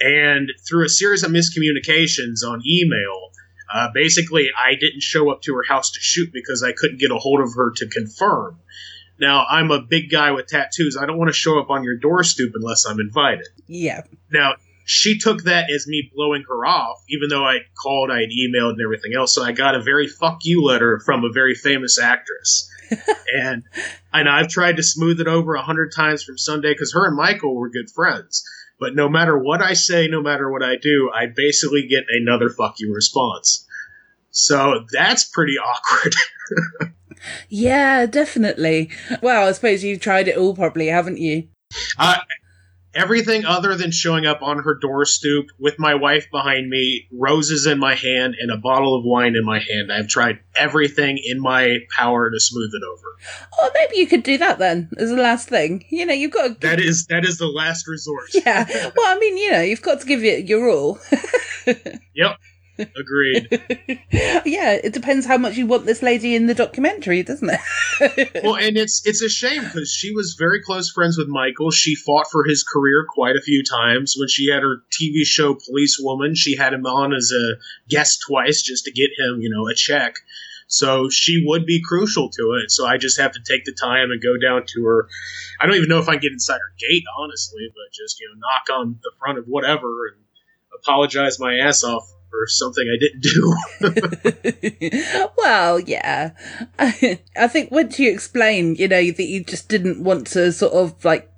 And 0.00 0.50
through 0.68 0.86
a 0.86 0.88
series 0.88 1.22
of 1.22 1.30
miscommunications 1.30 2.44
on 2.44 2.62
email, 2.68 3.30
uh, 3.72 3.88
basically 3.94 4.48
I 4.58 4.74
didn't 4.74 5.02
show 5.02 5.30
up 5.30 5.42
to 5.42 5.54
her 5.54 5.62
house 5.62 5.92
to 5.92 6.00
shoot 6.00 6.30
because 6.32 6.64
I 6.64 6.72
couldn't 6.72 6.98
get 6.98 7.12
a 7.12 7.16
hold 7.16 7.40
of 7.40 7.54
her 7.54 7.70
to 7.76 7.86
confirm. 7.86 8.58
Now, 9.20 9.46
I'm 9.48 9.70
a 9.70 9.80
big 9.80 10.10
guy 10.10 10.32
with 10.32 10.48
tattoos. 10.48 10.96
I 11.00 11.06
don't 11.06 11.16
want 11.16 11.28
to 11.28 11.34
show 11.34 11.60
up 11.60 11.70
on 11.70 11.84
your 11.84 11.96
doorstep 11.96 12.48
unless 12.54 12.86
I'm 12.86 12.98
invited. 12.98 13.46
Yeah. 13.68 14.02
Now, 14.32 14.54
she 14.84 15.18
took 15.18 15.44
that 15.44 15.70
as 15.70 15.86
me 15.86 16.10
blowing 16.14 16.44
her 16.48 16.64
off, 16.66 16.98
even 17.08 17.28
though 17.28 17.44
I 17.44 17.58
called, 17.82 18.10
I 18.10 18.20
had 18.20 18.30
emailed, 18.30 18.72
and 18.72 18.82
everything 18.82 19.12
else. 19.16 19.34
So 19.34 19.42
I 19.42 19.52
got 19.52 19.74
a 19.74 19.82
very 19.82 20.08
fuck 20.08 20.38
you 20.42 20.64
letter 20.64 21.00
from 21.04 21.24
a 21.24 21.32
very 21.32 21.54
famous 21.54 21.98
actress. 21.98 22.68
and 23.34 23.62
and 24.12 24.28
I've 24.28 24.48
tried 24.48 24.76
to 24.76 24.82
smooth 24.82 25.20
it 25.20 25.28
over 25.28 25.54
a 25.54 25.62
hundred 25.62 25.92
times 25.94 26.22
from 26.22 26.36
Sunday 26.36 26.72
because 26.72 26.92
her 26.92 27.06
and 27.06 27.16
Michael 27.16 27.54
were 27.54 27.70
good 27.70 27.90
friends. 27.94 28.44
But 28.78 28.94
no 28.94 29.08
matter 29.08 29.38
what 29.38 29.62
I 29.62 29.74
say, 29.74 30.08
no 30.08 30.20
matter 30.20 30.50
what 30.50 30.62
I 30.62 30.76
do, 30.76 31.10
I 31.14 31.26
basically 31.34 31.86
get 31.86 32.04
another 32.08 32.50
fuck 32.50 32.74
you 32.78 32.92
response. 32.92 33.66
So 34.30 34.84
that's 34.90 35.24
pretty 35.24 35.54
awkward. 35.58 36.14
Yeah, 37.48 38.06
definitely. 38.06 38.90
Well, 39.20 39.48
I 39.48 39.52
suppose 39.52 39.84
you've 39.84 40.00
tried 40.00 40.28
it 40.28 40.36
all 40.36 40.54
probably, 40.54 40.88
haven't 40.88 41.18
you? 41.18 41.48
Uh, 41.98 42.18
everything 42.94 43.44
other 43.44 43.76
than 43.76 43.90
showing 43.90 44.26
up 44.26 44.42
on 44.42 44.58
her 44.58 44.74
door 44.74 45.04
stoop 45.04 45.46
with 45.58 45.78
my 45.78 45.94
wife 45.94 46.30
behind 46.30 46.68
me, 46.68 47.08
roses 47.12 47.66
in 47.66 47.78
my 47.78 47.94
hand, 47.94 48.34
and 48.38 48.50
a 48.50 48.56
bottle 48.56 48.96
of 48.98 49.04
wine 49.04 49.36
in 49.36 49.44
my 49.44 49.58
hand. 49.58 49.92
I've 49.92 50.08
tried 50.08 50.40
everything 50.56 51.18
in 51.22 51.40
my 51.40 51.78
power 51.96 52.30
to 52.30 52.40
smooth 52.40 52.70
it 52.74 52.82
over. 52.84 53.06
Oh, 53.60 53.70
maybe 53.74 53.96
you 53.96 54.06
could 54.06 54.22
do 54.22 54.38
that 54.38 54.58
then 54.58 54.90
as 54.96 55.10
the 55.10 55.16
last 55.16 55.48
thing. 55.48 55.84
You 55.90 56.06
know, 56.06 56.14
you've 56.14 56.32
got 56.32 56.60
to. 56.60 56.66
That 56.66 56.80
is 56.80 57.06
that 57.06 57.24
is 57.24 57.38
the 57.38 57.46
last 57.46 57.86
resort. 57.88 58.30
Yeah. 58.34 58.66
Well, 58.68 59.16
I 59.16 59.18
mean, 59.18 59.36
you 59.38 59.52
know, 59.52 59.60
you've 59.60 59.82
got 59.82 60.00
to 60.00 60.06
give 60.06 60.24
it 60.24 60.46
your 60.46 60.68
all. 60.68 60.98
Yep. 62.14 62.36
Agreed. 62.78 63.48
yeah, 64.10 64.72
it 64.82 64.92
depends 64.92 65.26
how 65.26 65.36
much 65.36 65.56
you 65.56 65.66
want 65.66 65.84
this 65.84 66.02
lady 66.02 66.34
in 66.34 66.46
the 66.46 66.54
documentary, 66.54 67.22
doesn't 67.22 67.50
it? 67.50 68.40
well, 68.42 68.56
and 68.56 68.76
it's 68.78 69.06
it's 69.06 69.22
a 69.22 69.28
shame 69.28 69.62
because 69.62 69.92
she 69.92 70.14
was 70.14 70.36
very 70.38 70.62
close 70.62 70.90
friends 70.90 71.18
with 71.18 71.28
Michael. 71.28 71.70
She 71.70 71.94
fought 71.94 72.26
for 72.32 72.44
his 72.44 72.64
career 72.64 73.04
quite 73.08 73.36
a 73.36 73.42
few 73.42 73.62
times. 73.62 74.14
When 74.18 74.28
she 74.28 74.50
had 74.50 74.62
her 74.62 74.82
TV 74.90 75.24
show 75.24 75.54
Police 75.54 75.98
Woman, 76.00 76.34
she 76.34 76.56
had 76.56 76.72
him 76.72 76.86
on 76.86 77.12
as 77.12 77.30
a 77.30 77.60
guest 77.90 78.24
twice 78.26 78.62
just 78.62 78.86
to 78.86 78.92
get 78.92 79.10
him, 79.18 79.40
you 79.40 79.50
know, 79.50 79.68
a 79.68 79.74
check. 79.74 80.14
So 80.66 81.10
she 81.10 81.44
would 81.46 81.66
be 81.66 81.82
crucial 81.86 82.30
to 82.30 82.58
it. 82.62 82.70
So 82.70 82.86
I 82.86 82.96
just 82.96 83.20
have 83.20 83.32
to 83.32 83.40
take 83.46 83.66
the 83.66 83.76
time 83.78 84.10
and 84.10 84.22
go 84.22 84.38
down 84.38 84.64
to 84.68 84.84
her. 84.86 85.08
I 85.60 85.66
don't 85.66 85.76
even 85.76 85.90
know 85.90 85.98
if 85.98 86.08
I 86.08 86.12
can 86.12 86.22
get 86.22 86.32
inside 86.32 86.54
her 86.54 86.72
gate, 86.78 87.04
honestly, 87.18 87.68
but 87.68 87.92
just 87.92 88.18
you 88.18 88.28
know, 88.28 88.40
knock 88.40 88.78
on 88.78 88.98
the 89.02 89.12
front 89.18 89.38
of 89.38 89.44
whatever 89.44 90.06
and 90.08 90.24
apologize 90.74 91.38
my 91.38 91.56
ass 91.56 91.84
off 91.84 92.10
for 92.32 92.46
something 92.46 92.84
I 92.88 92.98
didn't 92.98 93.22
do. 93.22 93.54
well, 95.38 95.78
yeah. 95.78 96.30
I 96.78 97.48
think 97.48 97.70
once 97.70 97.98
you 97.98 98.10
explain, 98.10 98.74
you 98.74 98.88
know, 98.88 99.02
that 99.02 99.22
you 99.22 99.44
just 99.44 99.68
didn't 99.68 100.02
want 100.02 100.26
to 100.28 100.50
sort 100.50 100.72
of 100.72 101.04
like 101.04 101.28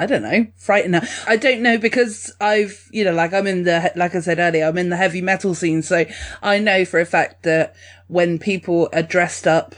I 0.00 0.06
don't 0.06 0.22
know, 0.22 0.46
frighten 0.54 0.92
her. 0.92 1.02
I 1.26 1.36
don't 1.36 1.60
know 1.60 1.76
because 1.76 2.32
I've, 2.40 2.88
you 2.92 3.04
know, 3.04 3.12
like 3.12 3.32
I'm 3.32 3.48
in 3.48 3.64
the, 3.64 3.90
like 3.96 4.14
I 4.14 4.20
said 4.20 4.38
earlier, 4.38 4.64
I'm 4.64 4.78
in 4.78 4.90
the 4.90 4.96
heavy 4.96 5.20
metal 5.20 5.56
scene. 5.56 5.82
So 5.82 6.04
I 6.40 6.60
know 6.60 6.84
for 6.84 7.00
a 7.00 7.04
fact 7.04 7.42
that 7.42 7.74
when 8.06 8.38
people 8.38 8.88
are 8.92 9.02
dressed 9.02 9.48
up 9.48 9.74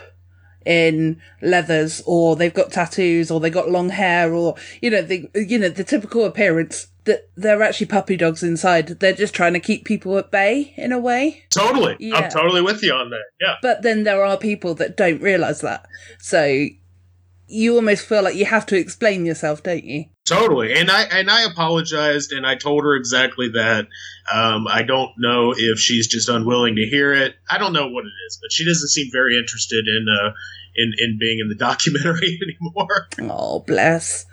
in 0.66 1.22
leathers 1.40 2.02
or 2.04 2.36
they've 2.36 2.52
got 2.52 2.70
tattoos 2.70 3.30
or 3.30 3.40
they've 3.40 3.50
got 3.50 3.70
long 3.70 3.88
hair 3.88 4.34
or, 4.34 4.56
you 4.82 4.90
know, 4.90 5.00
the, 5.00 5.26
you 5.34 5.58
know, 5.58 5.70
the 5.70 5.84
typical 5.84 6.26
appearance 6.26 6.88
that 7.04 7.28
they're 7.36 7.62
actually 7.62 7.86
puppy 7.86 8.16
dogs 8.16 8.42
inside. 8.42 8.88
They're 9.00 9.12
just 9.12 9.34
trying 9.34 9.54
to 9.54 9.60
keep 9.60 9.84
people 9.84 10.18
at 10.18 10.30
bay 10.30 10.74
in 10.76 10.92
a 10.92 10.98
way. 10.98 11.44
totally. 11.50 11.96
Yeah. 11.98 12.16
I'm 12.16 12.30
totally 12.30 12.62
with 12.62 12.82
you 12.82 12.92
on 12.92 13.10
that. 13.10 13.24
Yeah. 13.40 13.54
But 13.62 13.82
then 13.82 14.04
there 14.04 14.24
are 14.24 14.36
people 14.36 14.74
that 14.74 14.96
don't 14.96 15.22
realize 15.22 15.60
that. 15.60 15.86
So 16.18 16.68
you 17.50 17.74
almost 17.74 18.06
feel 18.06 18.22
like 18.22 18.36
you 18.36 18.44
have 18.44 18.64
to 18.66 18.76
explain 18.76 19.26
yourself, 19.26 19.62
don't 19.62 19.84
you? 19.84 20.04
Totally, 20.24 20.78
and 20.78 20.90
I 20.90 21.02
and 21.02 21.28
I 21.28 21.42
apologized, 21.42 22.30
and 22.30 22.46
I 22.46 22.54
told 22.54 22.84
her 22.84 22.94
exactly 22.94 23.48
that. 23.48 23.88
Um, 24.32 24.68
I 24.68 24.84
don't 24.84 25.10
know 25.18 25.52
if 25.56 25.80
she's 25.80 26.06
just 26.06 26.28
unwilling 26.28 26.76
to 26.76 26.82
hear 26.82 27.12
it. 27.12 27.34
I 27.50 27.58
don't 27.58 27.72
know 27.72 27.88
what 27.88 28.04
it 28.04 28.12
is, 28.28 28.38
but 28.40 28.52
she 28.52 28.64
doesn't 28.64 28.88
seem 28.90 29.08
very 29.10 29.36
interested 29.36 29.84
in 29.88 30.06
uh, 30.08 30.30
in 30.76 30.92
in 30.98 31.18
being 31.18 31.40
in 31.40 31.48
the 31.48 31.54
documentary 31.58 32.38
anymore. 32.40 33.08
Oh, 33.22 33.60
bless. 33.60 34.26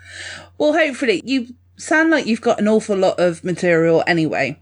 Well, 0.56 0.72
hopefully 0.72 1.20
you 1.24 1.48
sound 1.78 2.10
like 2.10 2.26
you've 2.26 2.40
got 2.40 2.60
an 2.60 2.68
awful 2.68 2.96
lot 2.96 3.18
of 3.18 3.42
material 3.44 4.02
anyway. 4.06 4.58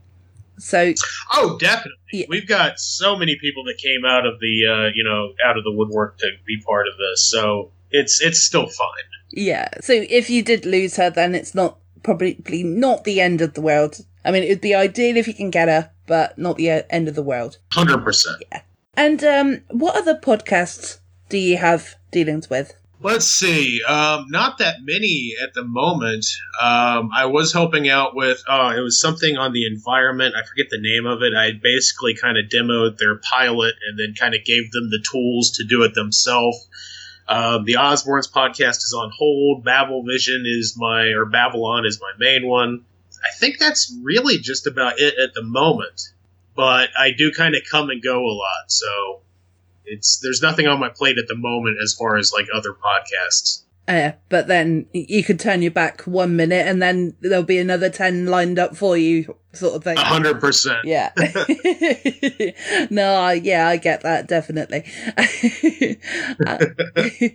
So 0.59 0.93
Oh, 1.35 1.59
definitely. 1.59 1.93
Yeah. 2.12 2.27
We've 2.29 2.49
got 2.49 2.79
so 2.79 3.17
many 3.17 3.37
people 3.41 3.64
that 3.64 3.77
came 3.79 4.05
out 4.07 4.25
of 4.27 4.39
the 4.41 4.62
uh, 4.71 4.91
you 4.95 5.05
know 5.05 5.33
out 5.45 5.59
of 5.59 5.64
the 5.64 5.73
woodwork 5.73 6.19
to 6.19 6.27
be 6.47 6.61
part 6.64 6.87
of 6.89 6.95
this, 6.97 7.31
so 7.31 7.73
it's 7.91 8.21
it's 8.21 8.41
still 8.41 8.67
fine. 8.67 9.09
yeah. 9.33 9.69
So 9.81 9.93
if 9.93 10.31
you 10.31 10.43
did 10.43 10.64
lose 10.64 10.97
her, 10.97 11.11
then 11.11 11.35
it's 11.35 11.55
not 11.55 11.79
probably 12.03 12.62
not 12.62 13.05
the 13.05 13.21
end 13.21 13.41
of 13.43 13.55
the 13.55 13.61
world. 13.61 13.99
I 14.25 14.31
mean, 14.31 14.43
it 14.45 14.49
would 14.49 14.61
be 14.61 14.75
ideal 14.75 15.17
if 15.17 15.29
you 15.29 15.35
can 15.35 15.51
get 15.51 15.69
her, 15.69 15.91
but 16.07 16.39
not 16.39 16.57
the 16.57 16.71
uh, 16.71 16.83
end 16.91 17.07
of 17.09 17.14
the 17.14 17.23
world. 17.23 17.59
Hundred 17.73 18.03
percent. 18.03 18.43
Yeah. 18.51 18.62
And 18.97 19.23
um, 19.25 19.62
what 19.71 19.95
other 19.97 20.14
podcasts 20.19 20.99
do 21.29 21.37
you 21.37 21.59
have 21.59 21.97
dealings 22.12 22.49
with? 22.49 22.73
Let's 23.03 23.26
see. 23.26 23.82
Um, 23.84 24.26
not 24.30 24.59
that 24.59 24.76
many 24.82 25.34
at 25.42 25.53
the 25.53 25.64
moment. 25.64 26.24
Um, 26.61 27.11
I 27.14 27.26
was 27.26 27.53
helping 27.53 27.88
out 27.88 28.16
with. 28.16 28.42
Oh, 28.49 28.70
it 28.70 28.80
was 28.80 29.01
something 29.01 29.36
on 29.36 29.53
the 29.53 29.66
environment. 29.66 30.34
I 30.34 30.47
forget 30.47 30.66
the 30.70 30.80
name 30.80 31.05
of 31.05 31.22
it. 31.22 31.34
I 31.34 31.53
basically 31.53 32.14
kind 32.14 32.38
of 32.38 32.47
demoed 32.47 32.97
their 32.97 33.16
pilot 33.16 33.74
and 33.86 33.99
then 33.99 34.14
kind 34.18 34.34
of 34.34 34.44
gave 34.44 34.70
them 34.72 34.88
the 34.90 35.05
tools 35.11 35.51
to 35.53 35.64
do 35.64 35.82
it 35.82 35.94
themselves. 35.94 36.68
Um, 37.28 37.64
the 37.64 37.76
Osbourne's 37.76 38.30
podcast 38.30 38.78
is 38.78 38.94
on 38.97 39.11
hold. 39.14 39.62
Babel 39.62 40.03
Vision 40.03 40.44
is 40.47 40.74
my, 40.78 41.09
or 41.09 41.26
BabbleOn 41.26 41.86
is 41.86 42.01
my 42.01 42.12
main 42.18 42.47
one. 42.47 42.84
I 43.22 43.36
think 43.36 43.59
that's 43.59 43.94
really 44.03 44.38
just 44.38 44.66
about 44.66 44.99
it 44.99 45.14
at 45.18 45.34
the 45.34 45.42
moment. 45.42 46.01
But 46.55 46.90
I 46.99 47.11
do 47.11 47.30
kind 47.30 47.55
of 47.55 47.62
come 47.70 47.90
and 47.90 48.03
go 48.03 48.20
a 48.20 48.32
lot, 48.32 48.70
so 48.70 49.20
it's 49.87 50.20
there's 50.22 50.43
nothing 50.43 50.66
on 50.66 50.80
my 50.80 50.89
plate 50.89 51.18
at 51.18 51.28
the 51.28 51.37
moment 51.37 51.78
as 51.82 51.95
far 51.95 52.16
as 52.16 52.32
like 52.32 52.47
other 52.55 52.72
podcasts. 52.72 53.62
Uh, 53.89 54.11
but 54.28 54.49
then 54.49 54.87
you 54.93 55.22
could 55.22 55.39
turn 55.39 55.62
your 55.62 55.70
back 55.70 56.01
one 56.03 56.34
minute 56.34 56.66
and 56.66 56.82
then 56.82 57.14
there'll 57.20 57.45
be 57.45 57.59
another 57.59 57.89
10 57.89 58.26
lined 58.26 58.59
up 58.59 58.76
for 58.76 58.97
you, 58.97 59.37
sort 59.53 59.76
of 59.76 59.84
thing. 59.84 59.97
A 59.97 60.01
hundred 60.01 60.41
percent. 60.41 60.78
Yeah. 60.84 61.12
no, 62.91 63.14
I- 63.14 63.41
yeah, 63.43 63.68
I 63.68 63.76
get 63.76 64.03
that, 64.03 64.26
definitely. 64.26 64.82
I- 65.16 65.97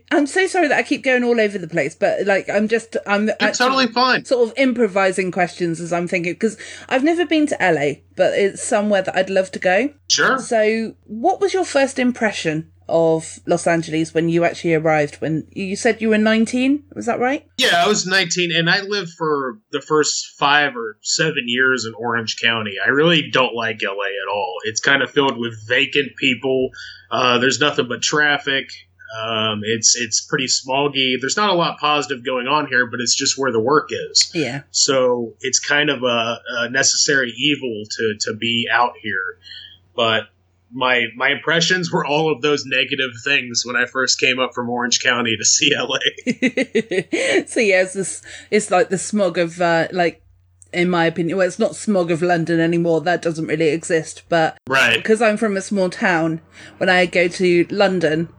I'm 0.11 0.27
so 0.27 0.47
sorry 0.47 0.67
that 0.67 0.77
I 0.77 0.83
keep 0.83 1.03
going 1.03 1.23
all 1.23 1.39
over 1.39 1.57
the 1.57 1.67
place, 1.67 1.95
but 1.95 2.25
like, 2.25 2.49
I'm 2.49 2.67
just, 2.67 2.97
I'm 3.07 3.29
It's 3.39 3.57
totally 3.57 3.87
fine. 3.87 4.25
sort 4.25 4.49
of 4.49 4.53
improvising 4.57 5.31
questions 5.31 5.79
as 5.79 5.93
I'm 5.93 6.07
thinking, 6.07 6.33
because 6.33 6.57
I've 6.89 7.03
never 7.03 7.25
been 7.25 7.47
to 7.47 7.57
LA, 7.61 8.01
but 8.15 8.33
it's 8.33 8.61
somewhere 8.61 9.01
that 9.03 9.15
I'd 9.15 9.29
love 9.29 9.51
to 9.51 9.59
go. 9.59 9.89
Sure. 10.09 10.37
So, 10.39 10.95
what 11.05 11.39
was 11.39 11.53
your 11.53 11.65
first 11.65 11.99
impression 11.99 12.71
of 12.91 13.39
Los 13.47 13.65
Angeles 13.65 14.13
when 14.13 14.29
you 14.29 14.43
actually 14.43 14.73
arrived? 14.75 15.15
When 15.15 15.47
you 15.51 15.75
said 15.75 16.01
you 16.01 16.09
were 16.09 16.17
19, 16.17 16.83
was 16.93 17.05
that 17.05 17.19
right? 17.19 17.47
Yeah, 17.57 17.83
I 17.83 17.87
was 17.87 18.05
19 18.05 18.51
and 18.51 18.69
I 18.69 18.81
lived 18.81 19.11
for 19.17 19.59
the 19.71 19.81
first 19.81 20.35
five 20.37 20.75
or 20.75 20.97
seven 21.01 21.45
years 21.45 21.85
in 21.85 21.93
Orange 21.95 22.37
County. 22.41 22.73
I 22.83 22.89
really 22.89 23.29
don't 23.31 23.55
like 23.55 23.81
LA 23.81 24.05
at 24.05 24.31
all. 24.31 24.55
It's 24.65 24.79
kind 24.79 25.01
of 25.01 25.09
filled 25.09 25.37
with 25.37 25.53
vacant 25.67 26.15
people. 26.17 26.69
Uh, 27.09 27.37
there's 27.39 27.59
nothing 27.59 27.87
but 27.87 28.01
traffic. 28.01 28.69
Um, 29.11 29.61
it's 29.63 29.95
it's 29.97 30.21
pretty 30.21 30.45
smoggy. 30.45 31.15
There's 31.19 31.35
not 31.35 31.49
a 31.49 31.53
lot 31.53 31.79
positive 31.79 32.25
going 32.25 32.47
on 32.47 32.67
here, 32.67 32.85
but 32.89 33.01
it's 33.01 33.15
just 33.15 33.37
where 33.37 33.51
the 33.51 33.59
work 33.59 33.89
is. 33.91 34.31
Yeah. 34.33 34.61
So 34.71 35.33
it's 35.41 35.59
kind 35.59 35.89
of 35.89 36.03
a, 36.03 36.41
a 36.49 36.69
necessary 36.69 37.33
evil 37.37 37.83
to 37.89 38.15
to 38.21 38.37
be 38.37 38.67
out 38.71 38.93
here. 39.01 39.37
But 39.95 40.29
my 40.73 41.05
my 41.15 41.29
impressions 41.29 41.91
were 41.91 42.05
all 42.05 42.31
of 42.31 42.41
those 42.41 42.65
negative 42.65 43.11
things 43.25 43.63
when 43.65 43.75
I 43.75 43.85
first 43.85 44.19
came 44.19 44.39
up 44.39 44.53
from 44.53 44.69
Orange 44.69 45.01
County 45.03 45.35
to 45.37 45.45
see 45.55 45.71
LA. 45.75 45.99
so 47.47 47.59
yeah, 47.59 47.81
it's 47.81 47.93
this, 47.93 48.21
it's 48.49 48.71
like 48.71 48.89
the 48.89 48.97
smog 48.97 49.37
of 49.37 49.61
uh, 49.61 49.87
like, 49.91 50.23
in 50.73 50.89
my 50.89 51.05
opinion, 51.05 51.37
well, 51.37 51.47
it's 51.47 51.59
not 51.59 51.75
smog 51.75 52.11
of 52.11 52.21
London 52.21 52.59
anymore. 52.59 53.01
That 53.01 53.21
doesn't 53.21 53.47
really 53.47 53.69
exist. 53.69 54.23
But 54.29 54.57
Right. 54.67 54.95
because 54.95 55.21
I'm 55.21 55.37
from 55.37 55.57
a 55.57 55.61
small 55.61 55.89
town, 55.89 56.41
when 56.77 56.89
I 56.89 57.05
go 57.05 57.27
to 57.27 57.67
London, 57.69 58.29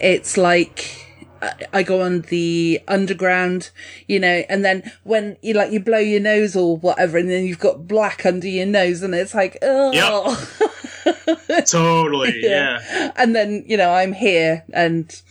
it's 0.00 0.36
like. 0.36 1.05
I- 1.72 1.82
go 1.82 2.00
on 2.02 2.22
the 2.22 2.80
underground, 2.88 3.70
you 4.08 4.18
know, 4.20 4.42
and 4.48 4.64
then 4.64 4.90
when 5.04 5.36
you 5.42 5.54
like 5.54 5.70
you 5.72 5.80
blow 5.80 5.98
your 5.98 6.20
nose 6.20 6.56
or 6.56 6.76
whatever, 6.76 7.18
and 7.18 7.28
then 7.30 7.44
you've 7.44 7.58
got 7.58 7.86
black 7.86 8.26
under 8.26 8.48
your 8.48 8.66
nose, 8.66 9.02
and 9.02 9.14
it's 9.14 9.34
like, 9.34 9.56
oh, 9.62 9.92
Totally. 11.66 12.40
Yeah. 12.42 13.12
and 13.16 13.34
then 13.34 13.64
you 13.66 13.76
know 13.76 13.90
i'm 13.92 14.12
here 14.12 14.64
and 14.72 15.22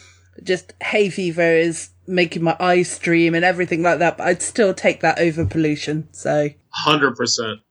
just 0.43 0.73
hay 0.81 1.09
fever 1.09 1.55
is 1.55 1.89
making 2.07 2.43
my 2.43 2.55
eyes 2.59 2.89
stream 2.91 3.33
and 3.33 3.43
everything 3.43 3.81
like 3.81 3.99
that 3.99 4.17
but 4.17 4.27
i'd 4.27 4.41
still 4.41 4.73
take 4.73 5.01
that 5.01 5.19
over 5.19 5.45
pollution 5.45 6.07
so 6.11 6.49
Hundred 6.77 7.15
percent. 7.15 7.61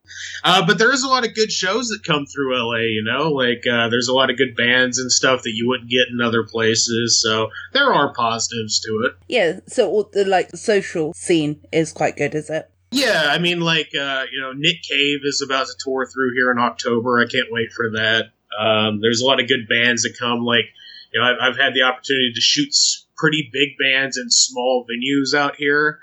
Uh, 0.45 0.65
but 0.67 0.79
there 0.79 0.91
is 0.91 1.05
a 1.05 1.09
lot 1.09 1.27
of 1.27 1.35
good 1.35 1.53
shows 1.53 1.89
that 1.89 2.01
come 2.07 2.25
through 2.25 2.57
LA. 2.57 2.85
You 2.87 3.05
know, 3.05 3.29
like 3.31 3.63
uh, 3.71 3.91
there's 3.91 4.09
a 4.09 4.15
lot 4.15 4.31
of 4.31 4.39
good 4.39 4.57
bands 4.57 4.99
and 4.99 5.13
stuff 5.13 5.43
that 5.43 5.53
you 5.55 5.69
wouldn't 5.69 5.91
get 5.91 6.09
in 6.11 6.23
other 6.23 6.43
places. 6.43 7.21
So 7.23 7.51
there 7.75 7.93
are 7.93 8.15
positives 8.15 8.81
to 8.81 9.05
it. 9.05 9.13
yeah 9.29 9.61
so 9.67 10.09
the 10.15 10.25
like 10.25 10.57
social 10.57 11.13
scene 11.13 11.61
is 11.71 11.93
quite 11.93 12.17
good 12.17 12.35
is 12.35 12.49
it 12.49 12.71
Yeah, 12.93 13.25
I 13.29 13.39
mean, 13.39 13.61
like 13.61 13.91
uh, 13.95 14.25
you 14.33 14.41
know, 14.41 14.53
Nick 14.53 14.83
Cave 14.89 15.21
is 15.25 15.43
about 15.45 15.67
to 15.67 15.75
tour 15.85 16.07
through 16.07 16.33
here 16.35 16.51
in 16.51 16.59
October. 16.59 17.21
I 17.21 17.27
can't 17.31 17.49
wait 17.51 17.73
for 17.73 17.91
that. 17.91 18.31
Um, 18.59 19.01
there's 19.03 19.21
a 19.21 19.27
lot 19.27 19.41
of 19.41 19.49
good 19.49 19.69
bands 19.69 20.05
that 20.05 20.17
come. 20.19 20.45
Like, 20.45 20.67
you 21.15 21.21
know, 21.21 21.27
I've, 21.27 21.37
I've 21.41 21.57
had 21.57 21.75
the 21.75 21.83
opportunity 21.83 22.33
to 22.35 22.41
shoot 22.41 22.75
pretty 23.17 23.49
big 23.53 23.71
bands 23.79 24.19
in 24.19 24.29
small 24.31 24.85
venues 24.85 25.37
out 25.37 25.55
here. 25.57 26.01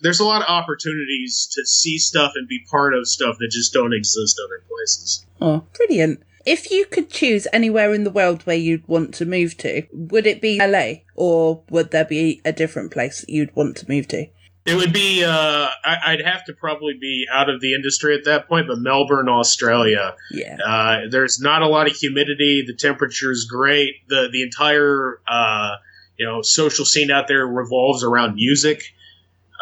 There's 0.00 0.20
a 0.20 0.24
lot 0.24 0.42
of 0.42 0.48
opportunities 0.48 1.48
to 1.52 1.64
see 1.66 1.98
stuff 1.98 2.32
and 2.34 2.48
be 2.48 2.64
part 2.70 2.94
of 2.94 3.06
stuff 3.06 3.36
that 3.38 3.50
just 3.50 3.72
don't 3.72 3.94
exist 3.94 4.40
other 4.42 4.64
places. 4.68 5.26
oh 5.40 5.64
brilliant 5.74 6.22
If 6.44 6.70
you 6.70 6.86
could 6.86 7.10
choose 7.10 7.46
anywhere 7.52 7.92
in 7.92 8.04
the 8.04 8.10
world 8.10 8.42
where 8.42 8.56
you'd 8.56 8.86
want 8.86 9.14
to 9.14 9.26
move 9.26 9.56
to, 9.58 9.82
would 9.92 10.26
it 10.26 10.40
be 10.40 10.58
LA 10.58 11.02
or 11.14 11.62
would 11.70 11.90
there 11.90 12.04
be 12.04 12.40
a 12.44 12.52
different 12.52 12.92
place 12.92 13.20
that 13.20 13.30
you'd 13.30 13.54
want 13.56 13.76
to 13.78 13.88
move 13.88 14.08
to? 14.08 14.26
It 14.66 14.74
would 14.74 14.92
be, 14.92 15.22
uh, 15.22 15.68
I, 15.84 15.96
I'd 16.06 16.22
have 16.22 16.44
to 16.46 16.52
probably 16.52 16.94
be 17.00 17.26
out 17.32 17.48
of 17.48 17.60
the 17.60 17.74
industry 17.74 18.16
at 18.16 18.24
that 18.24 18.48
point, 18.48 18.66
but 18.66 18.78
Melbourne, 18.78 19.28
Australia. 19.28 20.16
Yeah. 20.32 20.56
Uh, 20.56 21.00
there's 21.08 21.40
not 21.40 21.62
a 21.62 21.68
lot 21.68 21.88
of 21.88 21.96
humidity. 21.96 22.64
The 22.66 22.74
temperature 22.74 23.30
is 23.30 23.44
great. 23.44 24.08
The, 24.08 24.28
the 24.32 24.42
entire, 24.42 25.20
uh, 25.28 25.76
you 26.18 26.26
know, 26.26 26.42
social 26.42 26.84
scene 26.84 27.12
out 27.12 27.28
there 27.28 27.46
revolves 27.46 28.02
around 28.02 28.34
music. 28.34 28.82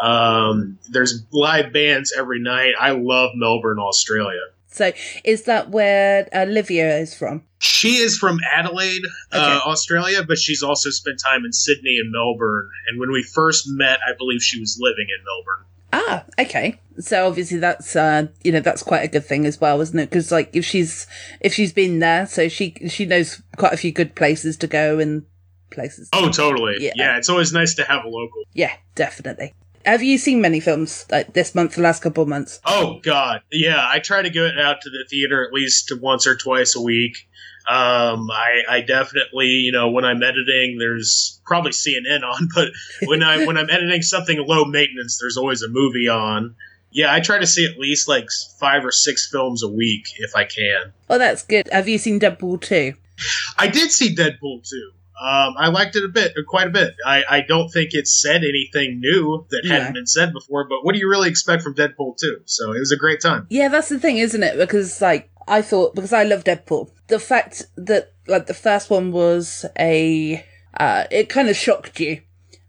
Um, 0.03 0.79
there's 0.91 1.23
live 1.31 1.73
bands 1.73 2.15
every 2.17 2.41
night. 2.41 2.73
I 2.81 2.93
love 2.93 3.33
Melbourne, 3.35 3.79
Australia. 3.79 4.41
So 4.75 4.93
is 5.23 5.45
that 5.45 5.71
where 5.71 6.29
Olivia 6.35 6.99
is 6.99 7.15
from? 7.15 7.45
She 7.61 7.97
is 7.97 8.19
from 8.19 8.41
Adelaide, 8.53 9.03
uh, 9.31 9.61
Australia, 9.65 10.25
but 10.27 10.37
she's 10.37 10.65
also 10.65 10.91
spent 10.91 11.21
time 11.25 11.45
in 11.45 11.53
Sydney 11.53 11.99
and 12.03 12.11
Melbourne. 12.11 12.69
And 12.89 12.99
when 12.99 13.13
we 13.13 13.23
first 13.23 13.69
met, 13.69 14.01
I 14.07 14.15
believe 14.19 14.43
she 14.43 14.59
was 14.59 14.77
living 14.81 15.07
in 15.17 15.25
Melbourne. 15.25 15.65
Ah, 15.93 16.25
okay. 16.45 16.81
So 16.99 17.29
obviously 17.29 17.59
that's 17.59 17.95
uh 17.95 18.27
you 18.43 18.51
know 18.51 18.59
that's 18.59 18.83
quite 18.83 19.05
a 19.05 19.09
good 19.09 19.25
thing 19.25 19.47
as 19.47 19.61
well, 19.61 19.81
isn't 19.81 19.99
it? 19.99 20.11
Because 20.11 20.33
like 20.33 20.51
if 20.53 20.65
she's 20.65 21.07
if 21.41 21.55
she's 21.55 21.73
been 21.73 22.01
there, 22.01 22.27
so 22.27 22.49
she 22.49 22.75
she 22.89 23.07
knows 23.07 23.41
quite 23.57 23.73
a 23.73 23.77
few 23.77 23.93
good 23.93 24.17
places 24.17 24.57
to 24.57 24.67
go 24.67 24.99
and 24.99 25.25
places. 25.71 26.09
Oh, 26.13 26.31
totally. 26.31 26.79
Yeah. 26.81 26.93
Yeah. 26.97 27.17
it's 27.17 27.29
always 27.29 27.53
nice 27.53 27.75
to 27.77 27.85
have 27.85 28.05
a 28.05 28.09
local. 28.09 28.43
Yeah, 28.55 28.73
definitely. 28.97 29.55
Have 29.85 30.03
you 30.03 30.19
seen 30.19 30.41
many 30.41 30.61
films 30.61 31.07
like 31.11 31.33
this 31.35 31.55
month, 31.55 31.75
the 31.75 31.83
last 31.83 32.03
couple 32.03 32.23
of 32.23 32.29
months? 32.29 32.61
Oh 32.65 33.01
God, 33.03 33.43
yeah. 33.51 33.87
I 33.91 33.99
try 33.99 34.23
to 34.23 34.31
get 34.31 34.59
out 34.59 34.81
to 34.83 34.91
the 34.91 35.05
theater 35.09 35.45
at 35.47 35.53
least 35.53 35.93
once 36.01 36.27
or 36.27 36.37
twice 36.37 36.75
a 36.75 36.81
week. 36.81 37.29
Um, 37.67 38.31
I, 38.31 38.63
I 38.69 38.81
definitely, 38.83 39.47
you 39.47 39.73
know, 39.73 39.91
when 39.91 40.05
I'm 40.05 40.23
editing, 40.23 40.77
there's 40.79 41.41
probably 41.47 41.71
CNN 41.71 42.23
on, 42.23 42.49
but 42.55 42.69
when 43.05 43.23
I 43.23 43.47
when 43.47 43.57
I'm 43.57 43.71
editing 43.71 44.03
something 44.03 44.39
low 44.47 44.65
maintenance, 44.65 45.19
there's 45.21 45.37
always 45.37 45.63
a 45.63 45.69
movie 45.69 46.09
on. 46.09 46.57
Yeah, 46.91 47.13
I 47.13 47.21
try 47.21 47.39
to 47.39 47.47
see 47.47 47.67
at 47.67 47.79
least 47.79 48.07
like 48.07 48.29
five 48.61 48.85
or 48.85 48.93
six 48.93 49.29
films 49.29 49.65
a 49.65 49.69
week 49.69 50.07
if 50.19 50.37
I 50.37 50.45
can. 50.45 50.93
Oh, 51.11 51.19
that's 51.19 51.43
good. 51.43 51.69
Have 51.73 51.89
you 51.89 51.99
seen 51.99 52.21
Deadpool 52.21 52.61
2? 52.61 52.95
I 53.59 53.67
did 53.67 53.91
see 53.91 54.15
Deadpool 54.15 54.69
too. 54.69 54.93
Um, 55.21 55.55
I 55.57 55.69
liked 55.69 55.95
it 55.97 56.05
a 56.05 56.09
bit, 56.09 56.33
quite 56.49 56.67
a 56.67 56.71
bit. 56.71 56.95
I, 57.07 57.23
I 57.29 57.41
don't 57.43 57.69
think 57.69 57.91
it 57.95 58.09
said 58.09 58.43
anything 58.43 58.99
new 59.01 59.47
that 59.51 59.63
No. 59.65 59.71
hadn't 59.75 59.93
been 59.95 60.07
said 60.07 60.33
before, 60.33 60.67
but 60.69 60.85
what 60.85 60.93
do 60.95 60.99
you 60.99 61.09
really 61.09 61.29
expect 61.29 61.63
from 61.63 61.75
Deadpool 61.75 62.17
2? 62.21 62.41
So 62.47 62.73
it 62.73 62.81
was 62.81 62.91
a 62.93 62.97
great 62.97 63.21
time. 63.21 63.47
Yeah, 63.49 63.69
that's 63.69 63.89
the 63.91 64.01
thing, 64.01 64.19
isn't 64.19 64.43
it? 64.43 64.59
Because 64.59 65.01
like 65.01 65.31
I 65.47 65.63
thought, 65.63 65.95
because 65.95 66.13
I 66.13 66.25
love 66.25 66.43
Deadpool, 66.45 66.91
the 67.07 67.21
fact 67.21 67.63
that 67.77 68.13
like 68.27 68.47
the 68.47 68.55
first 68.55 68.91
one 68.91 69.13
was 69.13 69.65
a, 69.79 70.45
uh, 70.79 71.05
it 71.13 71.29
kind 71.29 71.49
of 71.49 71.55
shocked 71.57 72.01
you 72.01 72.21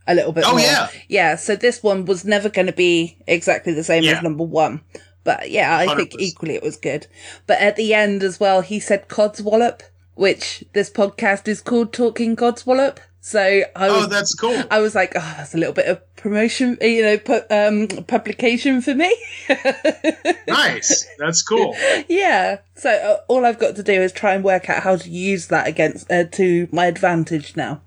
a 0.08 0.14
little 0.14 0.32
bit. 0.32 0.43
Oh, 0.46 0.52
more. 0.52 0.60
yeah. 0.60 0.88
yeah. 1.08 1.36
So 1.38 1.56
this 1.56 1.82
one 1.82 2.06
was 2.06 2.26
never 2.26 2.50
going 2.50 2.68
to 2.68 2.74
be 2.74 3.18
exactly 3.26 3.74
the 3.74 3.84
same 3.84 4.04
Yeah. 4.04 4.18
as 4.18 4.24
number 4.24 4.43
one. 4.43 4.82
But 5.24 5.50
yeah, 5.50 5.76
I 5.76 5.96
think 5.96 6.12
100%. 6.12 6.16
equally 6.20 6.54
it 6.54 6.62
was 6.62 6.78
good. 6.78 7.08
But 7.48 7.60
at 7.60 7.76
the 7.76 7.96
end 7.96 8.22
as 8.22 8.39
well, 8.39 8.62
he 8.62 8.80
said 8.80 9.08
codswallop, 9.10 9.82
which 10.16 10.63
this 10.74 10.89
podcast 10.89 11.47
is 11.47 11.61
called 11.61 11.93
Talking 11.93 12.36
Codswallop. 12.36 12.97
So 13.22 13.39
I 13.76 13.89
was, 13.89 14.05
Oh, 14.05 14.07
that's 14.07 14.36
cool. 14.36 14.61
I 14.70 14.80
was 14.82 14.93
like, 14.93 15.13
oh, 15.16 15.34
that's 15.38 15.55
a 15.55 15.57
little 15.57 15.74
bit 15.74 15.88
of 15.88 16.16
promotion, 16.16 16.78
you 16.80 17.01
know, 17.01 17.18
pu- 17.18 17.41
um, 17.49 17.88
publication 18.05 18.82
for 18.82 18.93
me. 18.93 19.16
nice. 20.47 21.07
That's 21.18 21.41
cool. 21.41 21.76
Yeah. 22.07 22.59
So 22.76 22.91
uh, 22.91 23.18
all 23.28 23.45
I've 23.45 23.57
got 23.59 23.76
to 23.78 23.84
do 23.84 23.93
is 23.93 24.11
try 24.11 24.34
and 24.36 24.43
work 24.43 24.70
out 24.70 24.84
how 24.84 24.95
to 24.97 25.09
use 25.09 25.47
that 25.47 25.68
against 25.68 26.11
uh, 26.11 26.26
to 26.34 26.68
my 26.72 26.86
advantage 26.86 27.55
now. 27.55 27.82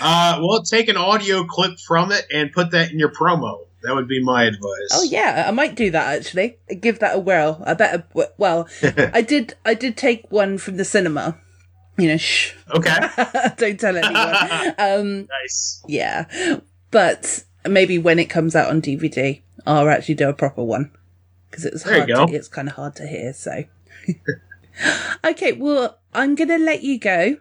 Uh, 0.00 0.38
well, 0.42 0.62
take 0.62 0.88
an 0.88 0.96
audio 0.96 1.44
clip 1.44 1.78
from 1.80 2.12
it 2.12 2.26
and 2.32 2.52
put 2.52 2.70
that 2.72 2.92
in 2.92 2.98
your 2.98 3.10
promo. 3.12 3.65
That 3.86 3.94
would 3.94 4.08
be 4.08 4.20
my 4.20 4.44
advice. 4.44 4.90
Oh 4.92 5.04
yeah, 5.04 5.44
I 5.46 5.52
might 5.52 5.76
do 5.76 5.92
that 5.92 6.18
actually. 6.18 6.58
Give 6.80 6.98
that 6.98 7.14
a 7.14 7.20
whirl. 7.20 7.62
I 7.64 7.74
better. 7.74 8.04
Well, 8.36 8.68
I 8.82 9.22
did. 9.22 9.54
I 9.64 9.74
did 9.74 9.96
take 9.96 10.30
one 10.30 10.58
from 10.58 10.76
the 10.76 10.84
cinema. 10.84 11.38
You 11.96 12.08
know, 12.08 12.16
shh. 12.16 12.52
Okay. 12.74 12.98
Don't 13.56 13.78
tell 13.78 13.96
anyone. 13.96 14.74
um, 14.78 15.28
nice. 15.42 15.82
yeah, 15.86 16.58
but 16.90 17.44
maybe 17.64 17.96
when 17.96 18.18
it 18.18 18.26
comes 18.26 18.56
out 18.56 18.70
on 18.70 18.82
DVD, 18.82 19.40
I'll 19.64 19.88
actually 19.88 20.16
do 20.16 20.28
a 20.28 20.34
proper 20.34 20.64
one 20.64 20.90
because 21.48 21.64
it's 21.64 21.84
There 21.84 22.04
hard. 22.04 22.30
To, 22.30 22.34
it's 22.34 22.48
kind 22.48 22.68
of 22.68 22.74
hard 22.74 22.96
to 22.96 23.06
hear. 23.06 23.32
So, 23.32 23.64
okay. 25.24 25.52
Well, 25.52 25.96
I'm 26.12 26.34
gonna 26.34 26.58
let 26.58 26.82
you 26.82 26.98
go. 26.98 27.36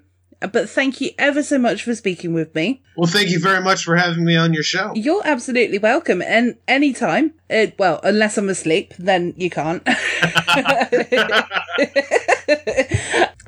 But 0.48 0.70
thank 0.70 1.02
you 1.02 1.12
ever 1.18 1.44
so 1.44 1.58
much 1.58 1.84
for 1.84 1.94
speaking 1.96 2.34
with 2.34 2.54
me. 2.56 2.82
Well, 2.98 3.08
thank 3.10 3.30
you 3.30 3.40
very 3.40 3.62
much 3.62 3.84
for 3.84 3.96
having 3.96 4.26
me 4.26 4.36
on 4.36 4.54
your 4.54 4.64
show. 4.64 4.92
You're 4.96 5.22
absolutely 5.26 5.78
welcome. 5.80 6.22
And 6.22 6.56
anytime, 6.68 7.34
uh, 7.50 7.68
well, 7.78 8.00
unless 8.04 8.38
I'm 8.38 8.50
asleep, 8.50 8.94
then 8.98 9.34
you 9.38 9.50
can't. 9.50 9.88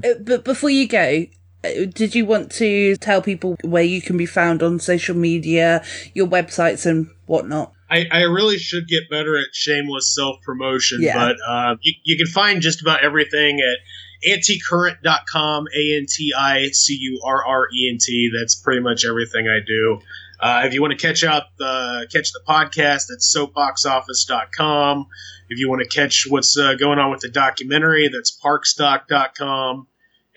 Uh, 0.03 0.13
but 0.21 0.43
before 0.43 0.69
you 0.69 0.87
go, 0.87 1.25
uh, 1.63 1.69
did 1.91 2.13
you 2.13 2.23
want 2.25 2.51
to 2.51 2.95
tell 2.97 3.19
people 3.21 3.55
where 3.63 3.83
you 3.83 3.99
can 3.99 4.15
be 4.15 4.27
found 4.27 4.61
on 4.61 4.79
social 4.79 5.15
media, 5.15 5.83
your 6.13 6.27
websites, 6.27 6.85
and 6.85 7.07
whatnot? 7.25 7.73
I, 7.89 8.05
I 8.11 8.21
really 8.23 8.57
should 8.59 8.87
get 8.87 9.09
better 9.09 9.35
at 9.37 9.47
shameless 9.53 10.13
self 10.13 10.35
promotion, 10.43 10.99
Yeah. 11.01 11.15
but 11.15 11.37
uh, 11.49 11.75
you, 11.81 11.93
you 12.03 12.17
can 12.17 12.27
find 12.27 12.61
just 12.61 12.81
about 12.81 13.03
everything 13.03 13.59
at 13.59 13.77
anticurrent.com, 14.25 15.65
A 15.75 15.97
N 15.97 16.05
T 16.09 16.33
I 16.37 16.67
C 16.71 16.97
U 16.99 17.21
R 17.25 17.45
R 17.45 17.67
E 17.73 17.89
N 17.91 17.97
T. 17.99 18.31
That's 18.37 18.55
pretty 18.55 18.81
much 18.81 19.05
everything 19.05 19.47
I 19.47 19.59
do. 19.65 19.99
Uh, 20.39 20.61
if 20.65 20.73
you 20.73 20.81
want 20.81 20.97
to 20.97 21.07
catch 21.07 21.23
up, 21.23 21.49
uh, 21.59 22.01
catch 22.11 22.31
the 22.31 22.41
podcast, 22.47 23.07
that's 23.09 23.35
soapboxoffice.com. 23.35 25.07
If 25.49 25.59
you 25.59 25.69
want 25.69 25.81
to 25.81 25.87
catch 25.87 26.25
what's 26.29 26.57
uh, 26.57 26.75
going 26.75 26.99
on 26.99 27.09
with 27.09 27.21
the 27.21 27.29
documentary, 27.29 28.09
that's 28.09 28.37
parkstock.com. 28.39 29.87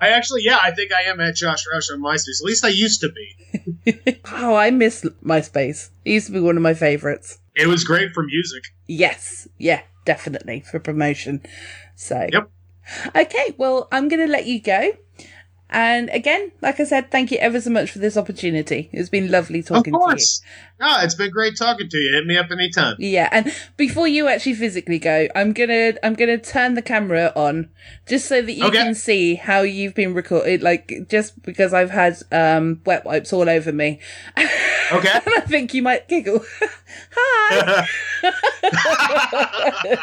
I 0.00 0.08
actually, 0.08 0.42
yeah, 0.44 0.58
I 0.62 0.72
think 0.72 0.92
I 0.92 1.02
am 1.02 1.20
at 1.20 1.36
Josh 1.36 1.64
Roush 1.72 1.92
on 1.92 2.00
MySpace. 2.00 2.40
At 2.40 2.46
least 2.46 2.64
I 2.64 2.68
used 2.68 3.00
to 3.02 3.10
be. 3.10 4.20
oh, 4.32 4.54
I 4.54 4.70
miss 4.70 5.04
MySpace. 5.24 5.90
It 6.04 6.12
used 6.12 6.26
to 6.26 6.32
be 6.32 6.40
one 6.40 6.56
of 6.56 6.62
my 6.62 6.74
favorites. 6.74 7.38
It 7.54 7.66
was 7.66 7.84
great 7.84 8.12
for 8.12 8.22
music. 8.22 8.64
Yes. 8.86 9.46
Yeah, 9.58 9.82
definitely 10.04 10.60
for 10.60 10.80
promotion. 10.80 11.42
So. 11.94 12.28
Yep. 12.32 12.50
Okay, 13.14 13.54
well, 13.58 13.88
I'm 13.92 14.08
going 14.08 14.26
to 14.26 14.30
let 14.30 14.46
you 14.46 14.60
go. 14.60 14.92
And 15.72 16.10
again, 16.10 16.52
like 16.60 16.78
I 16.80 16.84
said, 16.84 17.10
thank 17.10 17.30
you 17.30 17.38
ever 17.38 17.58
so 17.60 17.70
much 17.70 17.90
for 17.90 17.98
this 17.98 18.18
opportunity. 18.18 18.90
It's 18.92 19.08
been 19.08 19.30
lovely 19.30 19.62
talking 19.62 19.94
to 19.94 20.12
you. 20.16 20.28
No, 20.82 20.96
it's 21.00 21.14
been 21.14 21.30
great 21.30 21.56
talking 21.56 21.88
to 21.88 21.96
you. 21.96 22.12
Hit 22.14 22.26
me 22.26 22.36
up 22.36 22.50
anytime. 22.50 22.96
Yeah, 22.98 23.28
and 23.30 23.54
before 23.76 24.08
you 24.08 24.26
actually 24.26 24.54
physically 24.54 24.98
go, 24.98 25.28
I'm 25.36 25.52
gonna 25.52 25.92
I'm 26.02 26.14
gonna 26.14 26.38
turn 26.38 26.74
the 26.74 26.82
camera 26.82 27.32
on 27.36 27.68
just 28.06 28.26
so 28.26 28.42
that 28.42 28.52
you 28.52 28.64
Okay. 28.66 28.78
can 28.78 28.94
see 28.96 29.36
how 29.36 29.60
you've 29.60 29.94
been 29.94 30.12
recorded. 30.12 30.60
Like 30.62 31.06
just 31.08 31.40
because 31.42 31.72
I've 31.72 31.90
had 31.90 32.16
um 32.32 32.80
wet 32.84 33.04
wipes 33.04 33.32
all 33.32 33.48
over 33.48 33.72
me, 33.72 34.00
Okay. 34.36 35.08
and 35.14 35.34
I 35.36 35.40
think 35.46 35.72
you 35.72 35.82
might 35.82 36.08
giggle. 36.08 36.44
Hi. 37.16 37.86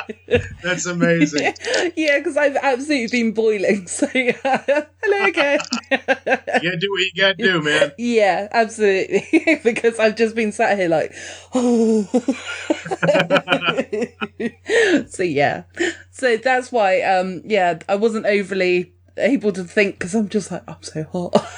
That's 0.64 0.86
amazing. 0.86 1.54
yeah, 1.96 2.18
because 2.20 2.38
I've 2.38 2.56
absolutely 2.56 3.08
been 3.08 3.32
boiling. 3.34 3.88
So 3.88 4.08
yeah. 4.14 4.32
hello 4.44 5.26
again. 5.26 5.60
You 5.92 5.98
gotta 5.98 6.78
do 6.78 6.90
what 6.92 7.02
you 7.02 7.12
gotta 7.18 7.34
do, 7.36 7.62
man. 7.62 7.92
Yeah, 7.98 8.48
absolutely. 8.52 9.60
because 9.64 10.00
I've 10.00 10.16
just 10.16 10.36
been 10.36 10.52
sat 10.52 10.69
here 10.78 10.90
like, 10.90 11.14
so 15.10 15.24
yeah. 15.24 15.64
So 16.12 16.38
that's 16.38 16.72
why, 16.72 17.02
um, 17.02 17.42
yeah, 17.46 17.80
I 17.88 17.96
wasn't 17.96 18.26
overly 18.26 18.94
able 19.18 19.52
to 19.54 19.64
think 19.64 19.96
because 20.00 20.16
I'm 20.16 20.30
just 20.30 20.52
like 20.52 20.64
I'm 20.68 20.82
so 20.82 21.04
hot. 21.04 21.48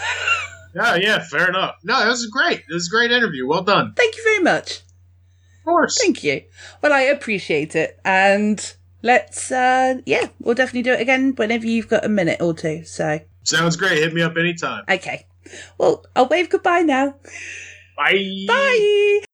Yeah, 0.73 0.95
yeah, 0.95 1.19
fair 1.19 1.49
enough. 1.49 1.75
No, 1.83 1.99
that 1.99 2.07
was 2.07 2.25
great. 2.27 2.59
It 2.59 2.73
was 2.73 2.87
a 2.87 2.91
great 2.91 3.11
interview. 3.11 3.45
Well 3.45 3.61
done. 3.61 3.91
Thank 3.93 4.15
you 4.15 4.23
very 4.23 4.39
much. 4.39 4.77
Of 4.77 5.65
course. 5.65 5.99
Thank 6.01 6.23
you. 6.23 6.43
Well, 6.81 6.93
I 6.93 7.01
appreciate 7.01 7.75
it, 7.75 7.99
and 8.05 8.73
let's 9.03 9.51
uh 9.51 9.95
yeah, 10.05 10.27
we'll 10.39 10.55
definitely 10.55 10.83
do 10.83 10.93
it 10.93 11.01
again 11.01 11.33
whenever 11.35 11.67
you've 11.67 11.89
got 11.89 12.05
a 12.05 12.09
minute 12.09 12.41
or 12.41 12.53
two. 12.53 12.85
So 12.85 13.19
Sounds 13.43 13.75
great. 13.75 13.97
Hit 13.97 14.13
me 14.13 14.21
up 14.21 14.37
anytime. 14.37 14.85
okay. 14.87 15.27
Well, 15.77 16.05
I'll 16.15 16.29
wave 16.29 16.49
goodbye 16.49 16.83
now. 16.83 17.15
Bye. 18.01 18.45
Bye. 18.47 19.30